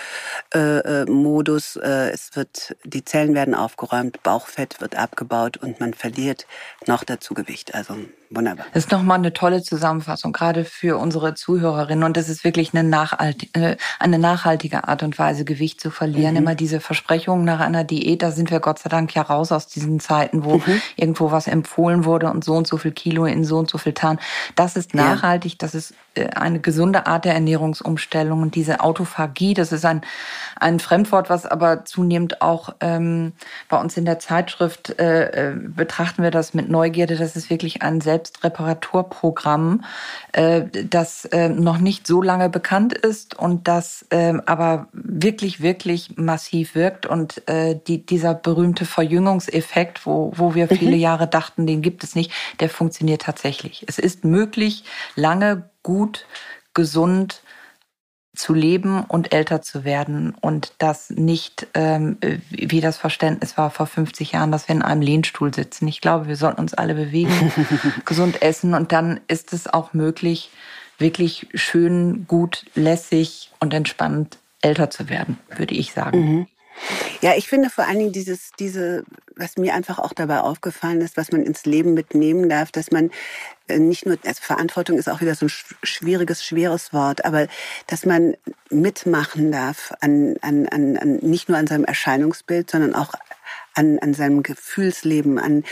Äh, 0.53 1.05
Modus. 1.09 1.77
äh, 1.77 2.09
es 2.09 2.35
wird 2.35 2.75
die 2.83 3.03
Zellen 3.13 3.35
werden 3.35 3.53
aufgeräumt, 3.53 4.23
Bauchfett 4.23 4.81
wird 4.81 4.95
abgebaut 4.95 5.57
und 5.57 5.79
man 5.79 5.93
verliert 5.93 6.47
noch 6.87 7.03
dazu 7.03 7.35
Gewicht. 7.35 7.75
Also 7.75 7.95
wunderbar. 8.35 8.65
Das 8.73 8.85
ist 8.85 8.91
nochmal 8.91 9.17
eine 9.17 9.33
tolle 9.33 9.63
Zusammenfassung, 9.63 10.33
gerade 10.33 10.65
für 10.65 10.97
unsere 10.97 11.33
Zuhörerinnen. 11.33 12.03
Und 12.03 12.17
das 12.17 12.29
ist 12.29 12.43
wirklich 12.43 12.73
eine, 12.73 12.87
nachhaltige, 12.87 13.59
äh, 13.59 13.77
eine 13.99 14.19
nachhaltige 14.19 14.87
Art 14.87 15.03
und 15.03 15.17
Weise, 15.19 15.45
Gewicht 15.45 15.79
zu 15.79 15.91
verlieren. 15.91 16.31
Mhm. 16.31 16.37
Immer 16.37 16.55
diese 16.55 16.79
Versprechungen 16.79 17.45
nach 17.45 17.59
einer 17.59 17.83
Diät, 17.83 18.21
da 18.21 18.31
sind 18.31 18.51
wir 18.51 18.59
Gott 18.59 18.79
sei 18.79 18.89
Dank 18.89 19.13
ja 19.15 19.21
raus 19.21 19.51
aus 19.51 19.67
diesen 19.67 19.99
Zeiten, 19.99 20.43
wo 20.43 20.57
mhm. 20.57 20.81
irgendwo 20.95 21.31
was 21.31 21.47
empfohlen 21.47 22.05
wurde 22.05 22.29
und 22.29 22.43
so 22.43 22.53
und 22.53 22.67
so 22.67 22.77
viel 22.77 22.91
Kilo 22.91 23.25
in 23.25 23.43
so 23.43 23.57
und 23.57 23.69
so 23.69 23.77
viel 23.77 23.93
Tarn. 23.93 24.19
Das 24.55 24.75
ist 24.75 24.93
nachhaltig, 24.93 25.53
ja. 25.53 25.57
das 25.59 25.75
ist 25.75 25.93
äh, 26.15 26.29
eine 26.29 26.59
gesunde 26.59 27.07
Art 27.07 27.25
der 27.25 27.33
Ernährungsumstellung. 27.33 28.41
Und 28.41 28.55
diese 28.55 28.81
Autophagie, 28.81 29.53
das 29.53 29.71
ist 29.71 29.85
ein, 29.85 30.01
ein 30.59 30.79
Fremdwort, 30.79 31.29
was 31.29 31.45
aber 31.45 31.85
zunehmend 31.85 32.41
auch 32.41 32.75
ähm, 32.79 33.33
bei 33.69 33.79
uns 33.79 33.97
in 33.97 34.05
der 34.05 34.19
Zeitschrift 34.19 34.99
äh, 34.99 35.51
äh, 35.51 35.55
betrachten 35.55 36.23
wir 36.23 36.31
das 36.31 36.53
mit 36.53 36.69
Neugierde. 36.69 37.15
Das 37.15 37.35
ist 37.35 37.49
wirklich 37.49 37.81
ein 37.81 38.01
Selbstreparaturprogramm, 38.23 39.83
äh, 40.31 40.63
das 40.89 41.25
äh, 41.25 41.49
noch 41.49 41.77
nicht 41.77 42.07
so 42.07 42.21
lange 42.21 42.49
bekannt 42.49 42.93
ist 42.93 43.37
und 43.37 43.67
das 43.67 44.05
äh, 44.09 44.33
aber 44.45 44.87
wirklich, 44.93 45.61
wirklich 45.61 46.17
massiv 46.17 46.75
wirkt. 46.75 47.05
Und 47.05 47.47
äh, 47.47 47.79
die, 47.87 48.05
dieser 48.05 48.33
berühmte 48.33 48.85
Verjüngungseffekt, 48.85 50.05
wo, 50.05 50.31
wo 50.35 50.55
wir 50.55 50.67
viele 50.67 50.95
mhm. 50.95 51.01
Jahre 51.01 51.27
dachten, 51.27 51.67
den 51.67 51.81
gibt 51.81 52.03
es 52.03 52.15
nicht, 52.15 52.31
der 52.59 52.69
funktioniert 52.69 53.23
tatsächlich. 53.23 53.85
Es 53.87 53.99
ist 53.99 54.23
möglich, 54.23 54.83
lange, 55.15 55.69
gut, 55.83 56.25
gesund 56.73 57.41
zu 58.35 58.53
leben 58.53 59.03
und 59.03 59.31
älter 59.31 59.61
zu 59.61 59.83
werden 59.83 60.35
und 60.41 60.73
das 60.79 61.11
nicht 61.11 61.67
ähm, 61.75 62.17
wie 62.49 62.81
das 62.81 62.97
Verständnis 62.97 63.57
war 63.57 63.69
vor 63.69 63.85
50 63.85 64.31
Jahren, 64.31 64.51
dass 64.51 64.67
wir 64.67 64.75
in 64.75 64.81
einem 64.81 65.01
Lehnstuhl 65.01 65.53
sitzen. 65.53 65.87
Ich 65.87 66.01
glaube, 66.01 66.27
wir 66.27 66.35
sollten 66.35 66.59
uns 66.59 66.73
alle 66.73 66.95
bewegen, 66.95 67.51
gesund 68.05 68.41
essen 68.41 68.73
und 68.73 68.91
dann 68.91 69.19
ist 69.27 69.53
es 69.53 69.67
auch 69.67 69.93
möglich, 69.93 70.49
wirklich 70.97 71.47
schön, 71.53 72.25
gut, 72.27 72.65
lässig 72.73 73.51
und 73.59 73.73
entspannt 73.73 74.39
älter 74.61 74.89
zu 74.89 75.09
werden, 75.09 75.37
würde 75.55 75.75
ich 75.75 75.93
sagen. 75.93 76.19
Mhm. 76.19 76.47
Ja, 77.21 77.35
ich 77.35 77.47
finde 77.47 77.69
vor 77.69 77.85
allen 77.85 77.99
Dingen 77.99 78.11
dieses, 78.11 78.51
diese, 78.59 79.03
was 79.35 79.57
mir 79.57 79.73
einfach 79.73 79.99
auch 79.99 80.13
dabei 80.13 80.41
aufgefallen 80.41 81.01
ist, 81.01 81.17
was 81.17 81.31
man 81.31 81.43
ins 81.43 81.65
Leben 81.65 81.93
mitnehmen 81.93 82.49
darf, 82.49 82.71
dass 82.71 82.91
man 82.91 83.11
äh, 83.67 83.79
nicht 83.79 84.05
nur, 84.05 84.17
also 84.25 84.41
Verantwortung 84.41 84.97
ist 84.97 85.09
auch 85.09 85.21
wieder 85.21 85.35
so 85.35 85.45
ein 85.45 85.51
schwieriges, 85.83 86.43
schweres 86.43 86.91
Wort, 86.91 87.23
aber 87.25 87.47
dass 87.87 88.05
man 88.05 88.35
mitmachen 88.69 89.51
darf 89.51 89.93
an, 90.01 90.35
an, 90.41 90.67
an, 90.67 90.97
an 90.97 91.15
nicht 91.17 91.47
nur 91.47 91.57
an 91.57 91.67
seinem 91.67 91.85
Erscheinungsbild, 91.85 92.69
sondern 92.69 92.95
auch 92.95 93.13
an, 93.73 93.99
an 93.99 94.13
seinem 94.13 94.43
Gefühlsleben, 94.43 95.39
an, 95.39 95.63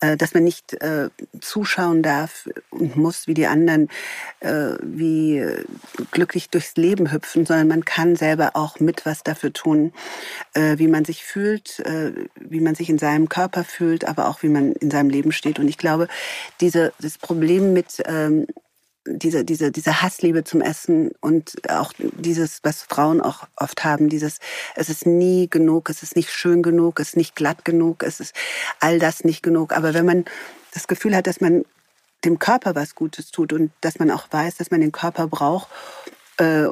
äh, 0.00 0.16
dass 0.16 0.34
man 0.34 0.44
nicht 0.44 0.74
äh, 0.74 1.10
zuschauen 1.40 2.02
darf 2.02 2.48
und 2.70 2.96
muss 2.96 3.26
wie 3.26 3.34
die 3.34 3.46
anderen, 3.46 3.88
äh, 4.40 4.74
wie 4.82 5.44
glücklich 6.10 6.50
durchs 6.50 6.76
Leben 6.76 7.12
hüpfen, 7.12 7.46
sondern 7.46 7.68
man 7.68 7.84
kann 7.84 8.16
selber 8.16 8.52
auch 8.54 8.80
mit 8.80 9.06
was 9.06 9.22
dafür 9.22 9.52
tun, 9.52 9.92
äh, 10.54 10.78
wie 10.78 10.88
man 10.88 11.04
sich 11.04 11.24
fühlt, 11.24 11.80
äh, 11.80 12.12
wie 12.36 12.60
man 12.60 12.74
sich 12.74 12.88
in 12.88 12.98
seinem 12.98 13.28
Körper 13.28 13.64
fühlt, 13.64 14.06
aber 14.06 14.28
auch 14.28 14.42
wie 14.42 14.48
man 14.48 14.72
in 14.72 14.90
seinem 14.90 15.10
Leben 15.10 15.32
steht. 15.32 15.58
Und 15.58 15.68
ich 15.68 15.78
glaube, 15.78 16.08
diese, 16.60 16.92
das 17.00 17.18
Problem 17.18 17.72
mit 17.72 18.02
ähm, 18.06 18.46
diese, 19.18 19.44
diese, 19.44 19.70
diese 19.70 20.02
Hassliebe 20.02 20.44
zum 20.44 20.60
Essen 20.60 21.10
und 21.20 21.52
auch 21.68 21.92
dieses, 21.98 22.60
was 22.62 22.82
Frauen 22.82 23.20
auch 23.20 23.46
oft 23.56 23.84
haben, 23.84 24.08
dieses, 24.08 24.38
es 24.74 24.88
ist 24.88 25.06
nie 25.06 25.48
genug, 25.48 25.90
es 25.90 26.02
ist 26.02 26.16
nicht 26.16 26.30
schön 26.30 26.62
genug, 26.62 27.00
es 27.00 27.08
ist 27.08 27.16
nicht 27.16 27.36
glatt 27.36 27.64
genug, 27.64 28.02
es 28.02 28.20
ist 28.20 28.34
all 28.80 28.98
das 28.98 29.24
nicht 29.24 29.42
genug. 29.42 29.72
Aber 29.72 29.94
wenn 29.94 30.06
man 30.06 30.24
das 30.72 30.88
Gefühl 30.88 31.16
hat, 31.16 31.26
dass 31.26 31.40
man 31.40 31.64
dem 32.24 32.38
Körper 32.38 32.74
was 32.74 32.94
Gutes 32.94 33.30
tut 33.30 33.52
und 33.52 33.72
dass 33.80 33.98
man 33.98 34.10
auch 34.10 34.26
weiß, 34.30 34.56
dass 34.56 34.70
man 34.70 34.80
den 34.80 34.92
Körper 34.92 35.26
braucht 35.26 35.68
äh, 36.40 36.64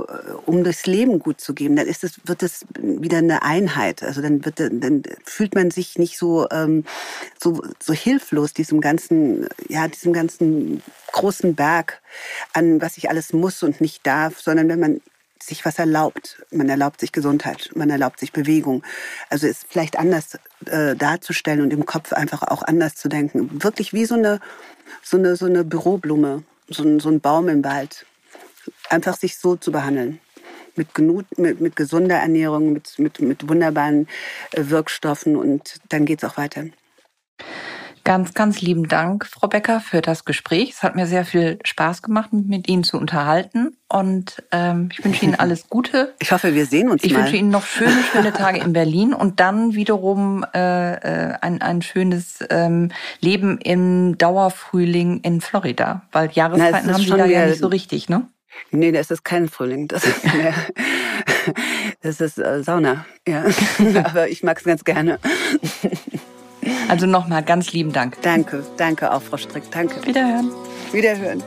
um 0.46 0.64
das 0.64 0.86
Leben 0.86 1.18
gut 1.18 1.42
zu 1.42 1.52
geben, 1.52 1.76
dann 1.76 1.86
ist 1.86 2.02
es, 2.02 2.20
wird 2.24 2.42
es 2.42 2.64
wieder 2.78 3.18
eine 3.18 3.42
Einheit. 3.42 4.02
Also 4.02 4.22
dann 4.22 4.42
wird, 4.44 4.60
dann 4.60 5.02
fühlt 5.24 5.54
man 5.54 5.70
sich 5.70 5.98
nicht 5.98 6.16
so, 6.16 6.48
ähm, 6.50 6.84
so, 7.38 7.60
so 7.78 7.92
hilflos 7.92 8.54
diesem 8.54 8.80
ganzen, 8.80 9.46
ja, 9.68 9.86
diesem 9.86 10.14
ganzen 10.14 10.82
großen 11.12 11.54
Berg 11.54 12.00
an, 12.54 12.80
was 12.80 12.96
ich 12.96 13.10
alles 13.10 13.34
muss 13.34 13.62
und 13.62 13.82
nicht 13.82 14.06
darf, 14.06 14.40
sondern 14.40 14.70
wenn 14.70 14.80
man 14.80 15.00
sich 15.38 15.64
was 15.66 15.78
erlaubt. 15.78 16.42
Man 16.50 16.70
erlaubt 16.70 17.00
sich 17.00 17.12
Gesundheit, 17.12 17.70
man 17.74 17.90
erlaubt 17.90 18.20
sich 18.20 18.32
Bewegung. 18.32 18.82
Also 19.28 19.46
es 19.46 19.66
vielleicht 19.68 19.98
anders 19.98 20.38
äh, 20.64 20.96
darzustellen 20.96 21.60
und 21.60 21.74
im 21.74 21.84
Kopf 21.84 22.14
einfach 22.14 22.42
auch 22.42 22.62
anders 22.62 22.94
zu 22.94 23.08
denken. 23.10 23.62
Wirklich 23.62 23.92
wie 23.92 24.06
so 24.06 24.14
eine, 24.14 24.40
so 25.02 25.18
eine, 25.18 25.36
so 25.36 25.44
eine 25.44 25.62
Büroblume, 25.62 26.42
so 26.68 26.82
ein, 26.82 27.00
so 27.00 27.10
ein 27.10 27.20
Baum 27.20 27.48
im 27.48 27.62
Wald 27.64 28.06
einfach 28.90 29.16
sich 29.16 29.36
so 29.36 29.56
zu 29.56 29.72
behandeln. 29.72 30.20
Mit, 30.76 30.94
genug, 30.94 31.24
mit, 31.36 31.60
mit 31.60 31.74
gesunder 31.74 32.16
Ernährung, 32.16 32.72
mit, 32.72 32.98
mit, 32.98 33.20
mit 33.20 33.48
wunderbaren 33.48 34.06
äh, 34.52 34.64
Wirkstoffen 34.68 35.34
und 35.34 35.80
dann 35.88 36.06
geht 36.06 36.22
es 36.22 36.28
auch 36.28 36.36
weiter. 36.36 36.66
Ganz, 38.08 38.32
ganz 38.32 38.62
lieben 38.62 38.88
Dank, 38.88 39.26
Frau 39.26 39.48
Becker, 39.48 39.80
für 39.80 40.00
das 40.00 40.24
Gespräch. 40.24 40.70
Es 40.70 40.82
hat 40.82 40.96
mir 40.96 41.06
sehr 41.06 41.26
viel 41.26 41.58
Spaß 41.62 42.00
gemacht, 42.00 42.32
mich 42.32 42.46
mit 42.46 42.66
Ihnen 42.66 42.82
zu 42.82 42.96
unterhalten. 42.96 43.76
Und 43.86 44.42
ähm, 44.50 44.88
ich 44.90 45.04
wünsche 45.04 45.26
Ihnen 45.26 45.34
alles 45.34 45.66
Gute. 45.68 46.14
Ich 46.18 46.32
hoffe, 46.32 46.54
wir 46.54 46.64
sehen 46.64 46.88
uns 46.88 47.04
ich 47.04 47.12
mal. 47.12 47.18
Ich 47.18 47.24
wünsche 47.24 47.36
Ihnen 47.36 47.50
noch 47.50 47.66
schöne, 47.66 48.02
schöne 48.10 48.32
Tage 48.32 48.60
in 48.60 48.72
Berlin 48.72 49.12
und 49.12 49.40
dann 49.40 49.74
wiederum 49.74 50.42
äh, 50.54 50.94
äh, 50.94 51.34
ein, 51.42 51.60
ein 51.60 51.82
schönes 51.82 52.38
ähm, 52.48 52.92
Leben 53.20 53.58
im 53.58 54.16
Dauerfrühling 54.16 55.20
in 55.20 55.42
Florida. 55.42 56.00
Weil 56.10 56.30
Jahreszeiten 56.32 56.86
Na, 56.86 56.94
haben 56.94 57.02
Sie 57.02 57.10
da 57.10 57.26
ja 57.26 57.44
nicht 57.44 57.58
so 57.58 57.66
richtig, 57.66 58.08
ne? 58.08 58.26
Nee, 58.70 58.92
das 58.92 59.10
ist 59.10 59.24
kein 59.24 59.48
Frühling. 59.48 59.88
Das 59.88 60.04
ist, 60.04 60.24
mehr, 60.34 60.54
das 62.02 62.20
ist 62.20 62.38
äh, 62.38 62.62
Sauna. 62.62 63.04
Ja. 63.26 63.44
Aber 64.04 64.28
ich 64.28 64.42
mag 64.42 64.58
es 64.58 64.64
ganz 64.64 64.84
gerne. 64.84 65.18
Also 66.88 67.06
nochmal 67.06 67.42
ganz 67.42 67.72
lieben 67.72 67.92
Dank. 67.92 68.20
Danke, 68.22 68.64
danke 68.76 69.12
auch, 69.12 69.22
Frau 69.22 69.36
Strick. 69.36 69.70
Danke. 69.70 70.06
Wiederhören. 70.06 70.50
Wiederhören. 70.92 71.42